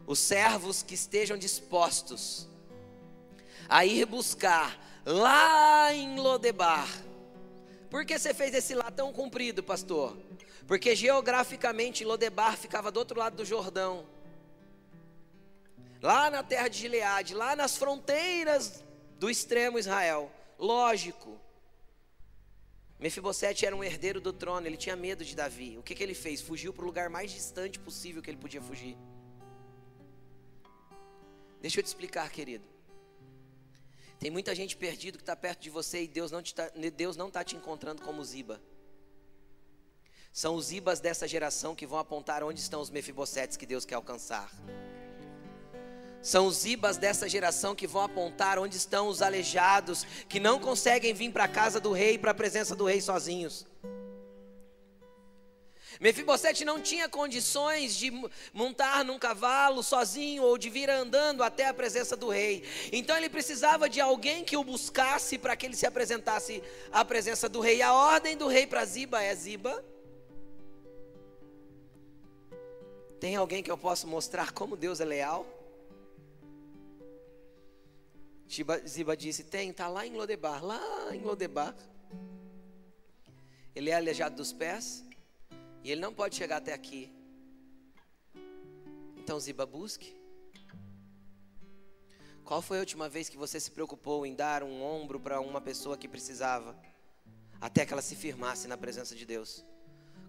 os 0.06 0.18
servos 0.18 0.82
que 0.82 0.92
estejam 0.92 1.38
dispostos 1.38 2.46
a 3.66 3.86
ir 3.86 4.04
buscar 4.04 4.78
lá 5.06 5.90
em 5.94 6.18
Lodebar. 6.18 6.86
Por 7.88 8.04
que 8.04 8.18
você 8.18 8.34
fez 8.34 8.52
esse 8.54 8.74
lá 8.74 8.90
tão 8.90 9.10
comprido, 9.10 9.62
pastor? 9.62 10.14
Porque 10.66 10.94
geograficamente 10.94 12.04
Lodebar 12.04 12.58
ficava 12.58 12.90
do 12.90 12.98
outro 12.98 13.18
lado 13.18 13.36
do 13.36 13.44
Jordão. 13.46 14.06
Lá 16.04 16.30
na 16.30 16.42
terra 16.42 16.68
de 16.68 16.80
Gileade, 16.80 17.32
lá 17.32 17.56
nas 17.56 17.78
fronteiras 17.78 18.84
do 19.18 19.30
extremo 19.30 19.78
Israel. 19.78 20.30
Lógico. 20.58 21.40
Mefibosete 22.98 23.64
era 23.64 23.74
um 23.74 23.82
herdeiro 23.82 24.20
do 24.20 24.30
trono, 24.30 24.66
ele 24.66 24.76
tinha 24.76 24.94
medo 24.96 25.24
de 25.24 25.34
Davi. 25.34 25.78
O 25.78 25.82
que, 25.82 25.94
que 25.94 26.02
ele 26.02 26.12
fez? 26.12 26.42
Fugiu 26.42 26.74
para 26.74 26.82
o 26.82 26.86
lugar 26.86 27.08
mais 27.08 27.32
distante 27.32 27.78
possível 27.78 28.20
que 28.20 28.28
ele 28.28 28.36
podia 28.36 28.60
fugir. 28.60 28.98
Deixa 31.62 31.80
eu 31.80 31.82
te 31.82 31.86
explicar, 31.86 32.30
querido. 32.30 32.66
Tem 34.20 34.30
muita 34.30 34.54
gente 34.54 34.76
perdido 34.76 35.16
que 35.16 35.22
está 35.22 35.34
perto 35.34 35.62
de 35.62 35.70
você 35.70 36.02
e 36.02 36.06
Deus 36.06 36.30
não 36.30 36.40
está 36.40 36.68
tá 37.32 37.44
te 37.44 37.56
encontrando 37.56 38.02
como 38.02 38.22
Ziba. 38.22 38.60
São 40.34 40.54
os 40.56 40.66
Zibas 40.66 41.00
dessa 41.00 41.26
geração 41.26 41.74
que 41.74 41.86
vão 41.86 41.98
apontar 41.98 42.44
onde 42.44 42.60
estão 42.60 42.82
os 42.82 42.90
Mefibosetes 42.90 43.56
que 43.56 43.64
Deus 43.64 43.86
quer 43.86 43.94
alcançar. 43.94 44.52
São 46.24 46.46
os 46.46 46.56
Zibas 46.56 46.96
dessa 46.96 47.28
geração 47.28 47.74
que 47.74 47.86
vão 47.86 48.00
apontar 48.00 48.58
onde 48.58 48.78
estão 48.78 49.08
os 49.08 49.20
aleijados 49.20 50.04
que 50.26 50.40
não 50.40 50.58
conseguem 50.58 51.12
vir 51.12 51.30
para 51.30 51.44
a 51.44 51.48
casa 51.48 51.78
do 51.78 51.92
rei, 51.92 52.16
para 52.16 52.30
a 52.30 52.34
presença 52.34 52.74
do 52.74 52.86
rei 52.86 52.98
sozinhos. 53.02 53.66
Mefibosete 56.00 56.64
não 56.64 56.80
tinha 56.80 57.10
condições 57.10 57.94
de 57.94 58.10
montar 58.54 59.04
num 59.04 59.18
cavalo 59.18 59.82
sozinho 59.82 60.42
ou 60.44 60.56
de 60.56 60.70
vir 60.70 60.88
andando 60.88 61.42
até 61.42 61.68
a 61.68 61.74
presença 61.74 62.16
do 62.16 62.30
rei. 62.30 62.64
Então 62.90 63.14
ele 63.18 63.28
precisava 63.28 63.86
de 63.86 64.00
alguém 64.00 64.42
que 64.42 64.56
o 64.56 64.64
buscasse 64.64 65.36
para 65.36 65.54
que 65.54 65.66
ele 65.66 65.76
se 65.76 65.86
apresentasse 65.86 66.62
à 66.90 67.04
presença 67.04 67.50
do 67.50 67.60
rei. 67.60 67.82
A 67.82 67.92
ordem 67.92 68.34
do 68.34 68.48
rei 68.48 68.66
para 68.66 68.82
Ziba 68.86 69.22
é 69.22 69.34
Ziba. 69.34 69.84
Tem 73.20 73.36
alguém 73.36 73.62
que 73.62 73.70
eu 73.70 73.76
possa 73.76 74.06
mostrar 74.06 74.52
como 74.52 74.74
Deus 74.74 75.00
é 75.00 75.04
leal? 75.04 75.63
Ziba 78.48 79.16
disse: 79.16 79.44
Tem, 79.44 79.70
está 79.70 79.88
lá 79.88 80.06
em 80.06 80.14
Lodebar, 80.14 80.64
lá 80.64 81.14
em 81.14 81.20
Lodebar. 81.20 81.74
Ele 83.74 83.90
é 83.90 83.94
aleijado 83.94 84.36
dos 84.36 84.52
pés, 84.52 85.04
e 85.82 85.90
ele 85.90 86.00
não 86.00 86.14
pode 86.14 86.36
chegar 86.36 86.58
até 86.58 86.72
aqui. 86.72 87.12
Então, 89.16 89.40
Ziba, 89.40 89.66
busque. 89.66 90.14
Qual 92.44 92.60
foi 92.60 92.76
a 92.76 92.80
última 92.80 93.08
vez 93.08 93.28
que 93.28 93.38
você 93.38 93.58
se 93.58 93.70
preocupou 93.70 94.26
em 94.26 94.34
dar 94.34 94.62
um 94.62 94.82
ombro 94.82 95.18
para 95.18 95.40
uma 95.40 95.60
pessoa 95.60 95.96
que 95.96 96.06
precisava, 96.06 96.78
até 97.58 97.86
que 97.86 97.92
ela 97.92 98.02
se 98.02 98.14
firmasse 98.14 98.68
na 98.68 98.76
presença 98.76 99.14
de 99.14 99.24
Deus? 99.24 99.64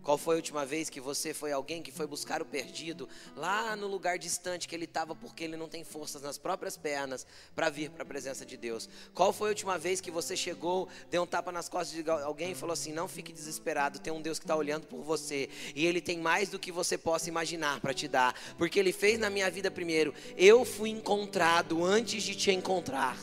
Qual 0.05 0.19
foi 0.19 0.35
a 0.35 0.37
última 0.37 0.63
vez 0.63 0.87
que 0.87 1.01
você 1.01 1.33
foi 1.33 1.51
alguém 1.51 1.81
que 1.81 1.91
foi 1.91 2.05
buscar 2.05 2.39
o 2.39 2.45
perdido 2.45 3.09
lá 3.35 3.75
no 3.75 3.87
lugar 3.87 4.19
distante 4.19 4.67
que 4.67 4.75
ele 4.75 4.85
estava 4.85 5.15
porque 5.15 5.43
ele 5.43 5.57
não 5.57 5.67
tem 5.67 5.83
forças 5.83 6.21
nas 6.21 6.37
próprias 6.37 6.77
pernas 6.77 7.25
para 7.55 7.71
vir 7.71 7.89
para 7.89 8.03
a 8.03 8.05
presença 8.05 8.45
de 8.45 8.55
Deus? 8.55 8.87
Qual 9.15 9.33
foi 9.33 9.47
a 9.47 9.49
última 9.49 9.79
vez 9.79 9.99
que 9.99 10.11
você 10.11 10.37
chegou, 10.37 10.87
deu 11.09 11.23
um 11.23 11.25
tapa 11.25 11.51
nas 11.51 11.67
costas 11.67 12.03
de 12.03 12.07
alguém 12.07 12.51
e 12.51 12.55
falou 12.55 12.73
assim: 12.73 12.93
Não 12.93 13.07
fique 13.07 13.33
desesperado, 13.33 13.97
tem 13.97 14.13
um 14.13 14.21
Deus 14.21 14.37
que 14.37 14.45
está 14.45 14.55
olhando 14.55 14.85
por 14.85 15.01
você 15.01 15.49
e 15.73 15.87
ele 15.87 15.99
tem 15.99 16.19
mais 16.19 16.49
do 16.49 16.59
que 16.59 16.71
você 16.71 16.99
possa 16.99 17.27
imaginar 17.27 17.79
para 17.79 17.91
te 17.91 18.07
dar, 18.07 18.35
porque 18.59 18.77
ele 18.77 18.93
fez 18.93 19.17
na 19.17 19.31
minha 19.31 19.49
vida 19.49 19.71
primeiro. 19.71 20.13
Eu 20.37 20.63
fui 20.63 20.91
encontrado 20.91 21.83
antes 21.83 22.21
de 22.21 22.35
te 22.35 22.51
encontrar, 22.51 23.17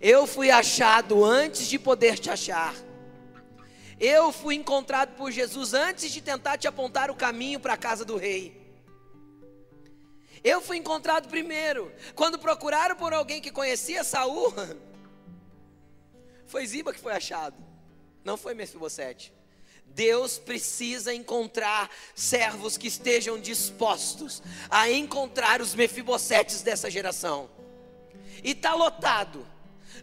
eu 0.00 0.26
fui 0.26 0.50
achado 0.50 1.22
antes 1.22 1.68
de 1.68 1.78
poder 1.78 2.18
te 2.18 2.30
achar. 2.30 2.74
Eu 3.98 4.30
fui 4.30 4.54
encontrado 4.54 5.16
por 5.16 5.30
Jesus 5.30 5.72
antes 5.72 6.12
de 6.12 6.20
tentar 6.20 6.58
te 6.58 6.68
apontar 6.68 7.10
o 7.10 7.16
caminho 7.16 7.58
para 7.58 7.72
a 7.72 7.78
casa 7.78 8.04
do 8.04 8.16
rei. 8.16 8.66
Eu 10.44 10.60
fui 10.60 10.76
encontrado 10.76 11.28
primeiro. 11.28 11.92
Quando 12.14 12.38
procuraram 12.38 12.94
por 12.94 13.12
alguém 13.14 13.40
que 13.40 13.50
conhecia 13.50 14.04
Saul, 14.04 14.52
foi 16.46 16.66
Ziba 16.66 16.92
que 16.92 17.00
foi 17.00 17.12
achado, 17.12 17.56
não 18.22 18.36
foi 18.36 18.54
Mefibosete. 18.54 19.32
Deus 19.86 20.36
precisa 20.38 21.14
encontrar 21.14 21.90
servos 22.14 22.76
que 22.76 22.86
estejam 22.86 23.40
dispostos 23.40 24.42
a 24.68 24.90
encontrar 24.90 25.62
os 25.62 25.74
Mefibosetes 25.74 26.60
dessa 26.60 26.90
geração. 26.90 27.48
E 28.44 28.50
está 28.50 28.74
lotado. 28.74 29.46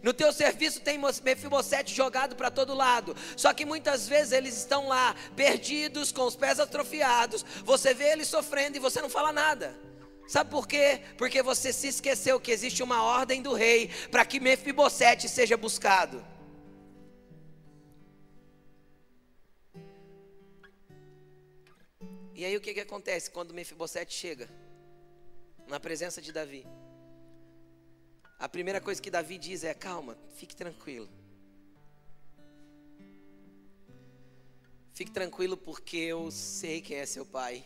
No 0.04 0.12
teu 0.12 0.30
serviço 0.34 0.82
tem 0.82 0.98
Mefibosete 0.98 1.94
jogado 1.94 2.36
para 2.36 2.50
todo 2.50 2.74
lado. 2.74 3.16
Só 3.38 3.54
que 3.54 3.64
muitas 3.64 4.06
vezes 4.06 4.32
eles 4.32 4.54
estão 4.54 4.86
lá, 4.86 5.16
perdidos, 5.34 6.12
com 6.12 6.26
os 6.26 6.36
pés 6.36 6.60
atrofiados. 6.60 7.42
Você 7.64 7.94
vê 7.94 8.12
eles 8.12 8.28
sofrendo 8.28 8.76
e 8.76 8.80
você 8.80 9.00
não 9.00 9.08
fala 9.08 9.32
nada. 9.32 9.74
Sabe 10.28 10.50
por 10.50 10.68
quê? 10.68 11.00
Porque 11.16 11.42
você 11.42 11.72
se 11.72 11.88
esqueceu 11.88 12.38
que 12.38 12.50
existe 12.50 12.82
uma 12.82 13.02
ordem 13.02 13.40
do 13.40 13.54
rei 13.54 13.88
para 14.10 14.26
que 14.26 14.38
Mefibosete 14.38 15.26
seja 15.26 15.56
buscado. 15.56 16.22
E 22.34 22.44
aí 22.44 22.54
o 22.54 22.60
que, 22.60 22.74
que 22.74 22.80
acontece 22.80 23.30
quando 23.30 23.54
Mefibosete 23.54 24.12
chega 24.12 24.50
na 25.66 25.80
presença 25.80 26.20
de 26.20 26.30
Davi? 26.30 26.66
A 28.44 28.48
primeira 28.48 28.78
coisa 28.78 29.00
que 29.00 29.10
Davi 29.10 29.38
diz 29.38 29.64
é: 29.64 29.72
calma, 29.72 30.18
fique 30.36 30.54
tranquilo. 30.54 31.08
Fique 34.92 35.10
tranquilo 35.10 35.56
porque 35.56 35.96
eu 35.96 36.30
sei 36.30 36.82
quem 36.82 36.98
é 36.98 37.06
seu 37.06 37.24
pai, 37.24 37.64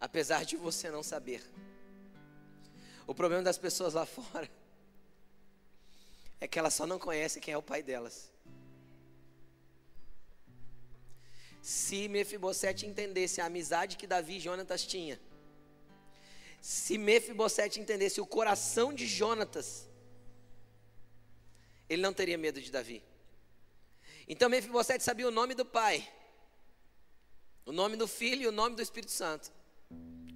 apesar 0.00 0.44
de 0.44 0.56
você 0.56 0.90
não 0.90 1.04
saber. 1.04 1.40
O 3.06 3.14
problema 3.14 3.44
das 3.44 3.58
pessoas 3.58 3.94
lá 3.94 4.04
fora 4.18 4.50
é 6.40 6.48
que 6.48 6.58
elas 6.58 6.74
só 6.74 6.84
não 6.84 6.98
conhecem 6.98 7.40
quem 7.40 7.54
é 7.54 7.56
o 7.56 7.62
pai 7.62 7.80
delas. 7.80 8.28
Se 11.62 12.08
Mefibosete 12.08 12.86
entendesse 12.86 13.40
a 13.40 13.46
amizade 13.46 13.96
que 13.96 14.08
Davi 14.08 14.38
e 14.38 14.40
Jonatas 14.40 14.84
tinham, 14.84 15.16
se 16.60 16.98
Mefibosete 16.98 17.80
entendesse 17.80 18.20
o 18.20 18.26
coração 18.26 18.92
de 18.92 19.06
Jonatas, 19.06 19.88
ele 21.88 22.02
não 22.02 22.12
teria 22.12 22.36
medo 22.36 22.60
de 22.60 22.70
Davi. 22.70 23.02
Então 24.28 24.48
Mefibosete 24.48 25.02
sabia 25.02 25.26
o 25.26 25.30
nome 25.30 25.54
do 25.54 25.64
pai, 25.64 26.06
o 27.64 27.72
nome 27.72 27.96
do 27.96 28.06
filho 28.06 28.42
e 28.42 28.46
o 28.46 28.52
nome 28.52 28.76
do 28.76 28.82
Espírito 28.82 29.10
Santo, 29.10 29.50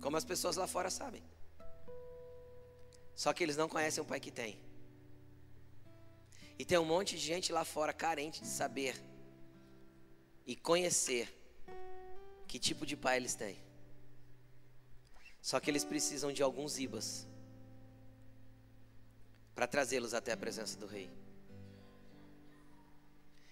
como 0.01 0.17
as 0.17 0.25
pessoas 0.25 0.57
lá 0.57 0.67
fora 0.67 0.91
sabem. 0.91 1.23
Só 3.15 3.33
que 3.33 3.45
eles 3.45 3.57
não 3.57 3.69
conhecem 3.69 4.03
o 4.03 4.07
pai 4.07 4.19
que 4.19 4.31
tem. 4.31 4.59
E 6.59 6.65
tem 6.65 6.79
um 6.79 6.85
monte 6.85 7.17
de 7.17 7.21
gente 7.23 7.53
lá 7.53 7.65
fora 7.65 7.93
carente 7.93 8.41
de 8.41 8.49
saber 8.49 9.01
e 10.47 10.57
conhecer 10.57 11.33
que 12.47 12.59
tipo 12.59 12.85
de 12.87 12.97
pai 12.97 13.17
eles 13.17 13.35
têm. 13.35 13.59
Só 15.45 15.61
que 15.61 15.71
eles 15.71 15.85
precisam 15.85 16.33
de 16.33 16.43
alguns 16.43 16.79
ibas 16.79 17.29
para 19.55 19.67
trazê-los 19.67 20.15
até 20.15 20.33
a 20.33 20.39
presença 20.39 20.79
do 20.79 20.87
rei. 20.87 21.11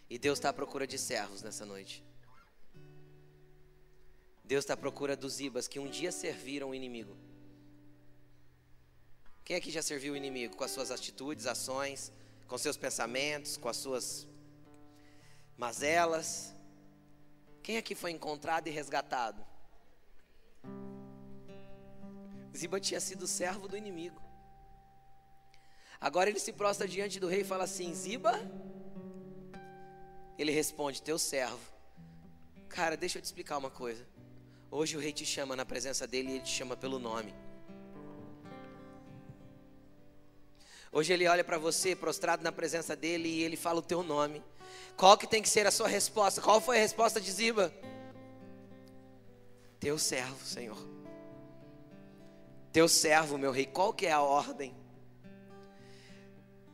E 0.09 0.19
Deus 0.19 0.39
está 0.39 0.49
à 0.49 0.53
procura 0.55 0.87
de 0.87 0.97
servos 0.97 1.43
nessa 1.43 1.67
noite. 1.67 2.03
Deus 4.43 4.65
está 4.65 4.73
à 4.73 4.77
procura 4.77 5.15
dos 5.15 5.39
ibas 5.39 5.69
que 5.69 5.79
um 5.79 5.87
dia 5.87 6.11
serviram 6.11 6.71
o 6.71 6.75
inimigo. 6.75 7.15
Quem 9.45 9.57
aqui 9.57 9.71
já 9.71 9.83
serviu 9.83 10.15
o 10.15 10.17
inimigo 10.17 10.57
com 10.57 10.65
as 10.65 10.71
suas 10.71 10.91
atitudes, 10.91 11.45
ações, 11.45 12.11
com 12.49 12.57
seus 12.57 12.79
pensamentos, 12.79 13.59
com 13.59 13.69
as 13.69 13.77
suas 13.77 14.27
mazelas? 15.59 16.55
Quem 17.63 17.77
aqui 17.77 17.95
foi 17.95 18.13
encontrado 18.13 18.67
e 18.67 18.71
resgatado? 18.71 19.52
Ziba 22.57 22.79
tinha 22.79 23.01
sido 23.01 23.27
servo 23.27 23.67
do 23.67 23.77
inimigo. 23.77 24.21
Agora 26.01 26.29
ele 26.29 26.39
se 26.39 26.53
prostra 26.53 26.87
diante 26.87 27.21
do 27.21 27.29
rei 27.29 27.41
e 27.41 27.45
fala 27.45 27.65
assim: 27.65 27.95
Ziba. 27.95 28.33
Ele 30.39 30.51
responde: 30.51 31.03
Teu 31.03 31.19
servo. 31.19 31.61
Cara, 32.69 32.97
deixa 32.97 33.19
eu 33.19 33.23
te 33.23 33.27
explicar 33.27 33.59
uma 33.59 33.71
coisa. 33.71 34.07
Hoje 34.71 34.97
o 34.97 35.01
rei 35.01 35.13
te 35.13 35.25
chama 35.25 35.55
na 35.55 35.65
presença 35.65 36.07
dele 36.07 36.31
e 36.31 36.35
ele 36.37 36.45
te 36.45 36.51
chama 36.51 36.77
pelo 36.77 36.99
nome. 36.99 37.35
Hoje 40.91 41.13
ele 41.13 41.27
olha 41.27 41.45
para 41.45 41.57
você 41.57 41.97
prostrado 41.97 42.43
na 42.43 42.53
presença 42.53 42.95
dele 42.95 43.29
e 43.29 43.43
ele 43.43 43.57
fala 43.57 43.79
o 43.79 43.83
teu 43.83 44.03
nome. 44.03 44.43
Qual 44.97 45.17
que 45.17 45.27
tem 45.27 45.43
que 45.43 45.49
ser 45.49 45.67
a 45.67 45.71
sua 45.71 45.89
resposta? 45.89 46.41
Qual 46.41 46.61
foi 46.61 46.79
a 46.79 46.81
resposta 46.81 47.21
de 47.21 47.31
Ziba? 47.31 47.73
Teu 49.81 49.99
servo, 49.99 50.45
Senhor. 50.45 51.02
Teu 52.73 52.89
servo, 52.89 53.37
meu 53.37 53.53
rei. 53.53 53.67
Qual 53.67 53.93
que 53.93 54.07
é 54.07 54.13
a 54.13 54.21
ordem? 54.21 54.75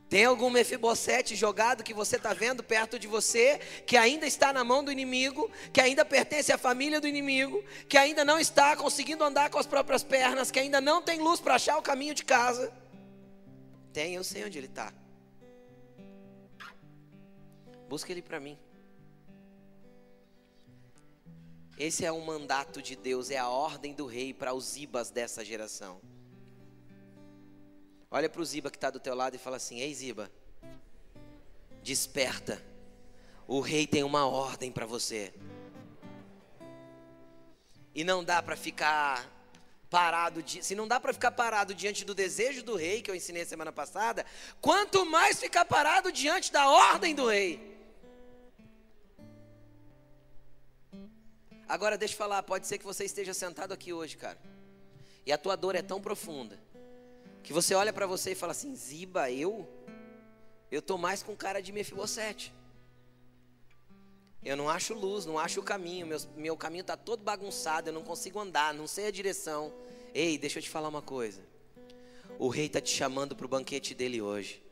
Tem 0.09 0.25
algum 0.25 0.49
Mefibosete 0.49 1.37
jogado 1.37 1.85
que 1.85 1.93
você 1.93 2.17
está 2.17 2.33
vendo 2.33 2.63
perto 2.63 2.99
de 2.99 3.07
você, 3.07 3.59
que 3.87 3.95
ainda 3.95 4.27
está 4.27 4.55
na 4.55 4.65
mão 4.65 4.83
do 4.83 4.91
inimigo, 4.91 5.51
que 5.71 5.83
ainda 5.83 6.03
pertence 6.03 6.51
à 6.51 6.57
família 6.57 6.99
do 6.99 7.07
inimigo, 7.07 7.63
que 7.87 7.99
ainda 7.99 8.25
não 8.25 8.39
está 8.39 8.75
conseguindo 8.75 9.23
andar 9.23 9.51
com 9.51 9.59
as 9.59 9.67
próprias 9.67 10.03
pernas, 10.03 10.51
que 10.51 10.59
ainda 10.59 10.81
não 10.81 11.03
tem 11.03 11.21
luz 11.21 11.41
para 11.41 11.57
achar 11.57 11.77
o 11.77 11.83
caminho 11.83 12.15
de 12.15 12.25
casa? 12.25 12.73
Tem, 13.93 14.15
eu 14.15 14.25
sei 14.25 14.47
onde 14.47 14.57
ele 14.57 14.67
está. 14.67 14.95
Busca 17.87 18.11
ele 18.11 18.23
para 18.23 18.41
mim. 18.41 18.59
Esse 21.79 22.05
é 22.05 22.11
o 22.11 22.21
mandato 22.21 22.83
de 22.83 22.97
Deus, 22.97 23.31
é 23.31 23.39
a 23.39 23.49
ordem 23.49 23.95
do 23.95 24.05
rei 24.05 24.35
para 24.35 24.53
os 24.53 24.77
ibas 24.77 25.11
dessa 25.11 25.45
geração. 25.45 26.01
Olha 28.11 28.29
para 28.29 28.43
o 28.43 28.45
Ziba 28.45 28.69
que 28.69 28.77
está 28.77 28.91
do 28.91 28.99
teu 28.99 29.15
lado 29.15 29.37
e 29.37 29.39
fala 29.39 29.59
assim: 29.59 29.79
Ei 29.79 29.95
Ziba, 29.95 30.29
desperta. 31.81 32.61
O 33.47 33.61
rei 33.61 33.87
tem 33.87 34.03
uma 34.03 34.27
ordem 34.27 34.73
para 34.73 34.87
você. 34.87 35.33
E 37.95 38.03
não 38.03 38.25
dá 38.25 38.43
para 38.43 38.57
ficar 38.57 39.31
parado, 39.89 40.43
se 40.47 40.75
não 40.75 40.89
dá 40.89 40.99
para 40.99 41.13
ficar 41.13 41.31
parado 41.31 41.75
diante 41.75 42.05
do 42.05 42.15
desejo 42.15 42.63
do 42.63 42.75
rei, 42.75 43.03
que 43.03 43.11
eu 43.11 43.15
ensinei 43.15 43.45
semana 43.45 43.73
passada, 43.73 44.27
quanto 44.61 45.07
mais 45.07 45.39
ficar 45.39 45.65
parado 45.65 46.11
diante 46.11 46.53
da 46.53 46.69
ordem 46.69 47.15
do 47.15 47.29
rei. 47.29 47.78
Agora 51.69 51.99
deixa 51.99 52.15
eu 52.15 52.19
falar, 52.19 52.43
pode 52.43 52.67
ser 52.67 52.79
que 52.79 52.85
você 52.85 53.05
esteja 53.05 53.35
sentado 53.35 53.73
aqui 53.73 53.93
hoje, 53.93 54.17
cara. 54.17 54.39
E 55.27 55.33
a 55.33 55.37
tua 55.37 55.55
dor 55.55 55.75
é 55.75 55.83
tão 55.83 56.01
profunda 56.01 56.59
que 57.43 57.53
você 57.53 57.75
olha 57.75 57.93
para 57.93 58.07
você 58.07 58.33
e 58.33 58.35
fala 58.35 58.53
assim: 58.53 58.75
Ziba, 58.75 59.31
eu? 59.31 59.69
Eu 60.71 60.81
tô 60.81 60.97
mais 60.97 61.23
com 61.23 61.37
cara 61.37 61.61
de 61.61 61.71
Mefibosete. 61.71 62.55
Eu 64.43 64.57
não 64.57 64.71
acho 64.71 64.95
luz, 64.95 65.27
não 65.27 65.39
acho 65.39 65.61
o 65.61 65.63
caminho, 65.63 66.07
meu, 66.07 66.19
meu 66.37 66.57
caminho 66.57 66.83
está 66.83 66.97
todo 66.97 67.23
bagunçado, 67.23 67.89
eu 67.89 67.93
não 67.93 68.03
consigo 68.03 68.39
andar, 68.39 68.73
não 68.73 68.87
sei 68.87 69.07
a 69.07 69.11
direção. 69.11 69.73
Ei, 70.15 70.39
deixa 70.39 70.59
eu 70.59 70.63
te 70.63 70.71
falar 70.71 70.89
uma 70.89 71.03
coisa. 71.03 71.43
O 72.39 72.49
rei 72.49 72.67
está 72.67 72.81
te 72.81 72.91
chamando 72.91 73.35
para 73.35 73.45
o 73.45 73.49
banquete 73.49 73.95
dele 73.95 74.23
hoje. 74.23 74.63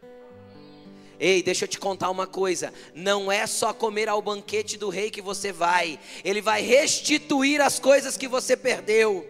Ei, 1.19 1.43
deixa 1.43 1.65
eu 1.65 1.69
te 1.69 1.79
contar 1.79 2.11
uma 2.11 2.27
coisa: 2.27 2.73
não 2.95 3.31
é 3.31 3.47
só 3.47 3.73
comer 3.73 4.09
ao 4.09 4.21
banquete 4.21 4.77
do 4.77 4.89
rei 4.89 5.11
que 5.11 5.23
você 5.23 5.53
vai, 5.53 5.99
ele 6.25 6.41
vai 6.41 6.63
restituir 6.63 7.61
as 7.61 7.79
coisas 7.79 8.17
que 8.17 8.29
você 8.29 8.57
perdeu. 8.57 9.27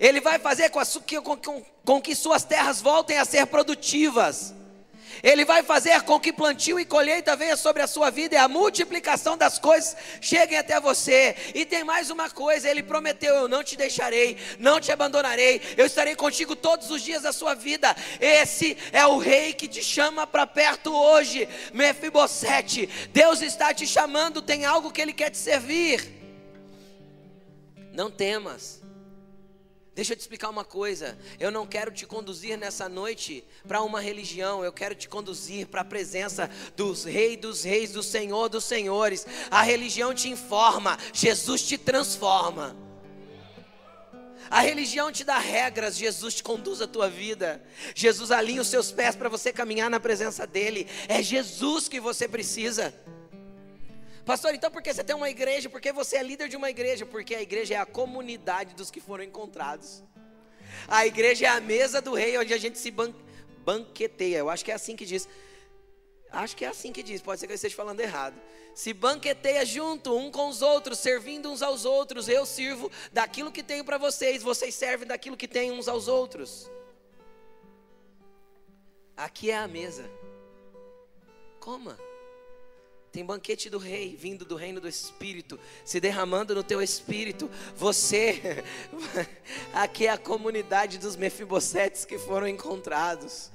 Ele 0.00 0.20
vai 0.20 0.38
fazer 0.38 0.70
com, 0.70 0.78
a, 0.78 0.86
com, 1.22 1.36
com, 1.36 1.64
com 1.84 2.00
que 2.00 2.14
suas 2.14 2.44
terras 2.44 2.80
voltem 2.80 3.18
a 3.18 3.24
ser 3.24 3.46
produtivas. 3.46 4.54
Ele 5.22 5.44
vai 5.44 5.62
fazer 5.62 6.02
com 6.02 6.18
que 6.18 6.32
plantio 6.32 6.80
e 6.80 6.84
colheita 6.84 7.36
venha 7.36 7.56
sobre 7.56 7.80
a 7.80 7.86
sua 7.86 8.10
vida 8.10 8.34
e 8.34 8.38
a 8.38 8.48
multiplicação 8.48 9.36
das 9.36 9.58
coisas 9.58 9.96
cheguem 10.20 10.58
até 10.58 10.80
você. 10.80 11.36
E 11.54 11.64
tem 11.64 11.84
mais 11.84 12.10
uma 12.10 12.28
coisa: 12.28 12.68
Ele 12.68 12.82
prometeu: 12.82 13.34
Eu 13.34 13.48
não 13.48 13.62
te 13.62 13.76
deixarei, 13.76 14.36
não 14.58 14.80
te 14.80 14.90
abandonarei, 14.90 15.62
eu 15.76 15.86
estarei 15.86 16.16
contigo 16.16 16.56
todos 16.56 16.90
os 16.90 17.02
dias 17.02 17.22
da 17.22 17.32
sua 17.32 17.54
vida. 17.54 17.94
Esse 18.20 18.76
é 18.90 19.06
o 19.06 19.18
rei 19.18 19.52
que 19.52 19.68
te 19.68 19.82
chama 19.82 20.26
para 20.26 20.46
perto 20.46 20.92
hoje, 20.92 21.48
Mefibosete. 21.72 22.88
Deus 23.12 23.42
está 23.42 23.72
te 23.72 23.86
chamando, 23.86 24.42
tem 24.42 24.64
algo 24.64 24.90
que 24.90 25.00
Ele 25.00 25.12
quer 25.12 25.30
te 25.30 25.38
servir. 25.38 26.20
Não 27.92 28.10
temas. 28.10 28.81
Deixa 29.94 30.14
eu 30.14 30.16
te 30.16 30.20
explicar 30.20 30.48
uma 30.48 30.64
coisa. 30.64 31.18
Eu 31.38 31.50
não 31.50 31.66
quero 31.66 31.90
te 31.90 32.06
conduzir 32.06 32.56
nessa 32.56 32.88
noite 32.88 33.44
para 33.68 33.82
uma 33.82 34.00
religião. 34.00 34.64
Eu 34.64 34.72
quero 34.72 34.94
te 34.94 35.06
conduzir 35.06 35.66
para 35.66 35.82
a 35.82 35.84
presença 35.84 36.48
dos 36.74 37.04
reis 37.04 37.38
dos 37.38 37.62
reis, 37.62 37.92
do 37.92 38.02
Senhor 38.02 38.48
dos 38.48 38.64
senhores. 38.64 39.26
A 39.50 39.62
religião 39.62 40.14
te 40.14 40.28
informa, 40.28 40.98
Jesus 41.12 41.62
te 41.62 41.76
transforma. 41.76 42.76
A 44.50 44.60
religião 44.60 45.10
te 45.10 45.24
dá 45.24 45.38
regras, 45.38 45.96
Jesus 45.96 46.34
te 46.34 46.42
conduz 46.42 46.82
a 46.82 46.86
tua 46.86 47.08
vida. 47.08 47.62
Jesus 47.94 48.30
alinha 48.30 48.60
os 48.60 48.68
seus 48.68 48.92
pés 48.92 49.16
para 49.16 49.28
você 49.28 49.52
caminhar 49.52 49.88
na 49.90 49.98
presença 49.98 50.46
dele. 50.46 50.86
É 51.08 51.22
Jesus 51.22 51.88
que 51.88 51.98
você 52.00 52.28
precisa. 52.28 52.94
Pastor, 54.24 54.54
então 54.54 54.70
por 54.70 54.80
que 54.82 54.92
você 54.92 55.02
tem 55.02 55.16
uma 55.16 55.28
igreja? 55.28 55.68
Porque 55.68 55.92
você 55.92 56.16
é 56.16 56.22
líder 56.22 56.48
de 56.48 56.56
uma 56.56 56.70
igreja? 56.70 57.04
Porque 57.04 57.34
a 57.34 57.42
igreja 57.42 57.74
é 57.74 57.76
a 57.76 57.86
comunidade 57.86 58.74
dos 58.74 58.90
que 58.90 59.00
foram 59.00 59.24
encontrados. 59.24 60.02
A 60.86 61.06
igreja 61.06 61.46
é 61.46 61.48
a 61.48 61.60
mesa 61.60 62.00
do 62.00 62.14
rei 62.14 62.38
onde 62.38 62.54
a 62.54 62.58
gente 62.58 62.78
se 62.78 62.90
ban 62.90 63.12
banqueteia. 63.64 64.38
Eu 64.38 64.50
acho 64.50 64.64
que 64.64 64.70
é 64.70 64.74
assim 64.74 64.94
que 64.94 65.04
diz. 65.04 65.28
Acho 66.30 66.56
que 66.56 66.64
é 66.64 66.68
assim 66.68 66.92
que 66.92 67.02
diz, 67.02 67.20
pode 67.20 67.40
ser 67.40 67.46
que 67.46 67.52
eu 67.52 67.56
esteja 67.56 67.76
falando 67.76 68.00
errado. 68.00 68.40
Se 68.74 68.94
banqueteia 68.94 69.66
junto, 69.66 70.16
um 70.16 70.30
com 70.30 70.48
os 70.48 70.62
outros, 70.62 70.98
servindo 70.98 71.50
uns 71.50 71.60
aos 71.60 71.84
outros. 71.84 72.26
Eu 72.26 72.46
sirvo 72.46 72.90
daquilo 73.12 73.52
que 73.52 73.62
tenho 73.62 73.84
para 73.84 73.98
vocês, 73.98 74.42
vocês 74.42 74.74
servem 74.74 75.06
daquilo 75.06 75.36
que 75.36 75.46
têm 75.46 75.70
uns 75.72 75.88
aos 75.88 76.08
outros. 76.08 76.70
Aqui 79.14 79.50
é 79.50 79.58
a 79.58 79.68
mesa. 79.68 80.08
Coma. 81.60 81.98
Tem 83.12 83.22
banquete 83.22 83.68
do 83.68 83.76
rei 83.76 84.16
vindo 84.18 84.42
do 84.42 84.56
reino 84.56 84.80
do 84.80 84.88
espírito, 84.88 85.60
se 85.84 86.00
derramando 86.00 86.54
no 86.54 86.64
teu 86.64 86.80
espírito. 86.80 87.50
Você, 87.76 88.64
aqui 89.74 90.06
é 90.06 90.10
a 90.10 90.16
comunidade 90.16 90.96
dos 90.96 91.14
mefibosetes 91.14 92.06
que 92.06 92.18
foram 92.18 92.48
encontrados. 92.48 93.50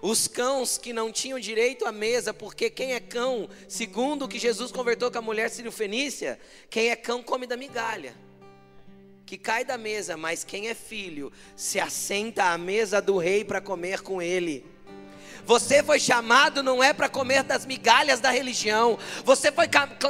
Os 0.00 0.26
cãos 0.26 0.78
que 0.78 0.94
não 0.94 1.12
tinham 1.12 1.38
direito 1.38 1.84
à 1.84 1.92
mesa, 1.92 2.32
porque 2.32 2.70
quem 2.70 2.94
é 2.94 3.00
cão, 3.00 3.46
segundo 3.68 4.24
o 4.24 4.28
que 4.28 4.38
Jesus 4.38 4.72
convertou 4.72 5.10
com 5.10 5.18
a 5.18 5.22
mulher 5.22 5.50
sírio-fenícia, 5.50 6.40
quem 6.70 6.88
é 6.88 6.96
cão 6.96 7.22
come 7.22 7.46
da 7.46 7.58
migalha 7.58 8.14
que 9.26 9.38
cai 9.38 9.64
da 9.64 9.78
mesa, 9.78 10.16
mas 10.16 10.44
quem 10.44 10.68
é 10.68 10.74
filho 10.74 11.32
se 11.56 11.80
assenta 11.80 12.44
à 12.44 12.58
mesa 12.58 13.00
do 13.00 13.16
rei 13.16 13.44
para 13.44 13.60
comer 13.60 14.02
com 14.02 14.20
ele. 14.20 14.73
Você 15.46 15.82
foi 15.82 16.00
chamado 16.00 16.62
não 16.62 16.82
é 16.82 16.92
para 16.92 17.08
comer 17.08 17.42
das 17.42 17.66
migalhas 17.66 18.20
da 18.20 18.30
religião. 18.30 18.98
Você 19.24 19.52
foi 19.52 19.66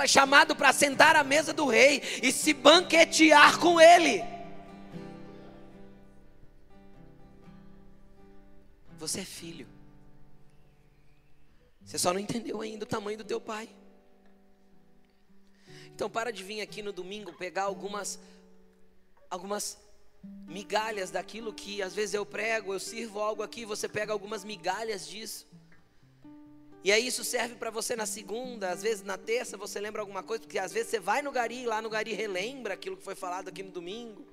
chamado 0.06 0.54
para 0.54 0.72
sentar 0.72 1.16
à 1.16 1.24
mesa 1.24 1.52
do 1.52 1.66
rei 1.66 2.02
e 2.22 2.30
se 2.30 2.52
banquetear 2.52 3.58
com 3.58 3.80
ele. 3.80 4.22
Você 8.98 9.20
é 9.20 9.24
filho. 9.24 9.66
Você 11.84 11.98
só 11.98 12.12
não 12.12 12.20
entendeu 12.20 12.60
ainda 12.60 12.84
o 12.84 12.88
tamanho 12.88 13.18
do 13.18 13.24
teu 13.24 13.40
pai. 13.40 13.68
Então 15.94 16.08
para 16.08 16.32
de 16.32 16.42
vir 16.42 16.60
aqui 16.60 16.80
no 16.82 16.92
domingo 16.92 17.32
pegar 17.32 17.64
algumas 17.64 18.18
algumas 19.28 19.78
migalhas 20.46 21.10
daquilo 21.10 21.52
que 21.52 21.82
às 21.82 21.94
vezes 21.94 22.14
eu 22.14 22.24
prego, 22.24 22.72
eu 22.72 22.80
sirvo 22.80 23.20
algo 23.20 23.42
aqui, 23.42 23.64
você 23.64 23.88
pega 23.88 24.12
algumas 24.12 24.44
migalhas 24.44 25.06
disso. 25.06 25.46
E 26.84 26.92
aí 26.92 27.06
isso 27.06 27.24
serve 27.24 27.54
para 27.54 27.70
você 27.70 27.96
na 27.96 28.04
segunda, 28.04 28.70
às 28.70 28.82
vezes 28.82 29.02
na 29.02 29.16
terça 29.16 29.56
você 29.56 29.80
lembra 29.80 30.02
alguma 30.02 30.22
coisa, 30.22 30.42
porque 30.42 30.58
às 30.58 30.72
vezes 30.72 30.90
você 30.90 31.00
vai 31.00 31.22
no 31.22 31.32
gari 31.32 31.64
lá 31.64 31.80
no 31.80 31.88
gari 31.88 32.12
relembra 32.12 32.74
aquilo 32.74 32.96
que 32.96 33.02
foi 33.02 33.14
falado 33.14 33.48
aqui 33.48 33.62
no 33.62 33.70
domingo. 33.70 34.26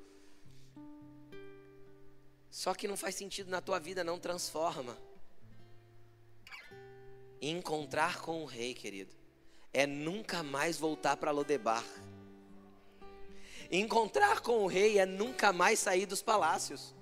Só 2.49 2.73
que 2.73 2.87
não 2.87 2.97
faz 2.97 3.15
sentido 3.15 3.49
na 3.49 3.61
tua 3.61 3.79
vida, 3.79 4.03
não 4.03 4.19
transforma. 4.19 4.97
encontrar 7.41 8.21
com 8.21 8.43
o 8.43 8.45
rei, 8.45 8.73
querido, 8.75 9.15
é 9.73 9.87
nunca 9.87 10.43
mais 10.43 10.77
voltar 10.77 11.17
para 11.17 11.31
Lodebar. 11.31 11.83
Encontrar 13.71 14.41
com 14.41 14.63
o 14.63 14.67
rei 14.67 14.97
é 14.97 15.05
nunca 15.05 15.53
mais 15.53 15.79
sair 15.79 16.05
dos 16.05 16.21
palácios. 16.21 16.93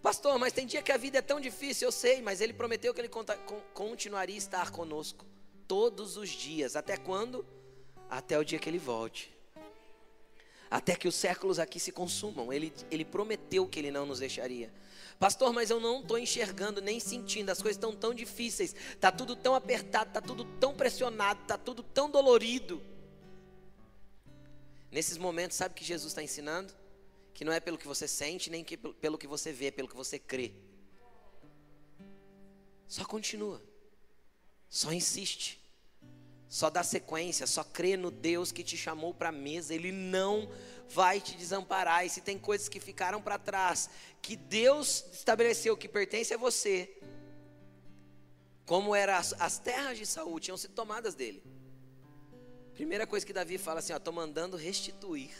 Pastor, 0.00 0.38
mas 0.38 0.52
tem 0.52 0.66
dia 0.66 0.82
que 0.82 0.92
a 0.92 0.96
vida 0.96 1.18
é 1.18 1.22
tão 1.22 1.40
difícil, 1.40 1.88
eu 1.88 1.92
sei, 1.92 2.22
mas 2.22 2.40
ele 2.40 2.52
prometeu 2.52 2.94
que 2.94 3.00
ele 3.00 3.10
continuaria 3.74 4.36
a 4.36 4.38
estar 4.38 4.70
conosco 4.70 5.24
todos 5.66 6.16
os 6.16 6.28
dias. 6.28 6.76
Até 6.76 6.96
quando? 6.96 7.46
Até 8.08 8.38
o 8.38 8.44
dia 8.44 8.58
que 8.58 8.68
ele 8.68 8.78
volte. 8.78 9.32
Até 10.70 10.94
que 10.94 11.08
os 11.08 11.14
séculos 11.14 11.58
aqui 11.58 11.78
se 11.78 11.92
consumam. 11.92 12.52
Ele, 12.52 12.72
ele 12.90 13.04
prometeu 13.04 13.66
que 13.66 13.78
ele 13.78 13.90
não 13.90 14.06
nos 14.06 14.20
deixaria. 14.20 14.72
Pastor, 15.18 15.52
mas 15.52 15.70
eu 15.70 15.78
não 15.78 16.00
estou 16.00 16.18
enxergando 16.18 16.80
nem 16.80 16.98
sentindo, 16.98 17.50
as 17.50 17.62
coisas 17.62 17.76
estão 17.76 17.94
tão 17.94 18.12
difíceis, 18.12 18.74
está 18.92 19.12
tudo 19.12 19.36
tão 19.36 19.54
apertado, 19.54 20.08
está 20.10 20.20
tudo 20.20 20.44
tão 20.58 20.74
pressionado, 20.74 21.42
está 21.42 21.56
tudo 21.56 21.82
tão 21.82 22.10
dolorido. 22.10 22.82
Nesses 24.92 25.16
momentos, 25.16 25.56
sabe 25.56 25.72
o 25.72 25.74
que 25.74 25.84
Jesus 25.84 26.12
está 26.12 26.22
ensinando? 26.22 26.74
Que 27.32 27.46
não 27.46 27.52
é 27.52 27.58
pelo 27.58 27.78
que 27.78 27.88
você 27.88 28.06
sente, 28.06 28.50
nem 28.50 28.62
que 28.62 28.76
pelo 28.76 29.16
que 29.16 29.26
você 29.26 29.50
vê, 29.50 29.72
pelo 29.72 29.88
que 29.88 29.96
você 29.96 30.18
crê. 30.18 30.52
Só 32.86 33.02
continua. 33.06 33.62
Só 34.68 34.92
insiste. 34.92 35.58
Só 36.46 36.68
dá 36.68 36.82
sequência, 36.82 37.46
só 37.46 37.64
crê 37.64 37.96
no 37.96 38.10
Deus 38.10 38.52
que 38.52 38.62
te 38.62 38.76
chamou 38.76 39.14
para 39.14 39.30
a 39.30 39.32
mesa. 39.32 39.74
Ele 39.74 39.90
não 39.90 40.46
vai 40.90 41.22
te 41.22 41.34
desamparar. 41.38 42.04
E 42.04 42.10
se 42.10 42.20
tem 42.20 42.38
coisas 42.38 42.68
que 42.68 42.78
ficaram 42.78 43.22
para 43.22 43.38
trás, 43.38 43.88
que 44.20 44.36
Deus 44.36 45.06
estabeleceu 45.10 45.74
que 45.74 45.88
pertence 45.88 46.34
a 46.34 46.36
você, 46.36 47.00
como 48.66 48.94
eram 48.94 49.14
as, 49.14 49.32
as 49.40 49.58
terras 49.58 49.96
de 49.96 50.04
Saul, 50.04 50.38
tinham 50.38 50.58
sido 50.58 50.74
tomadas 50.74 51.14
dele. 51.14 51.42
Primeira 52.82 53.06
coisa 53.06 53.24
que 53.24 53.32
Davi 53.32 53.58
fala 53.58 53.78
assim: 53.78 53.92
estou 53.94 54.12
mandando 54.12 54.56
restituir. 54.56 55.30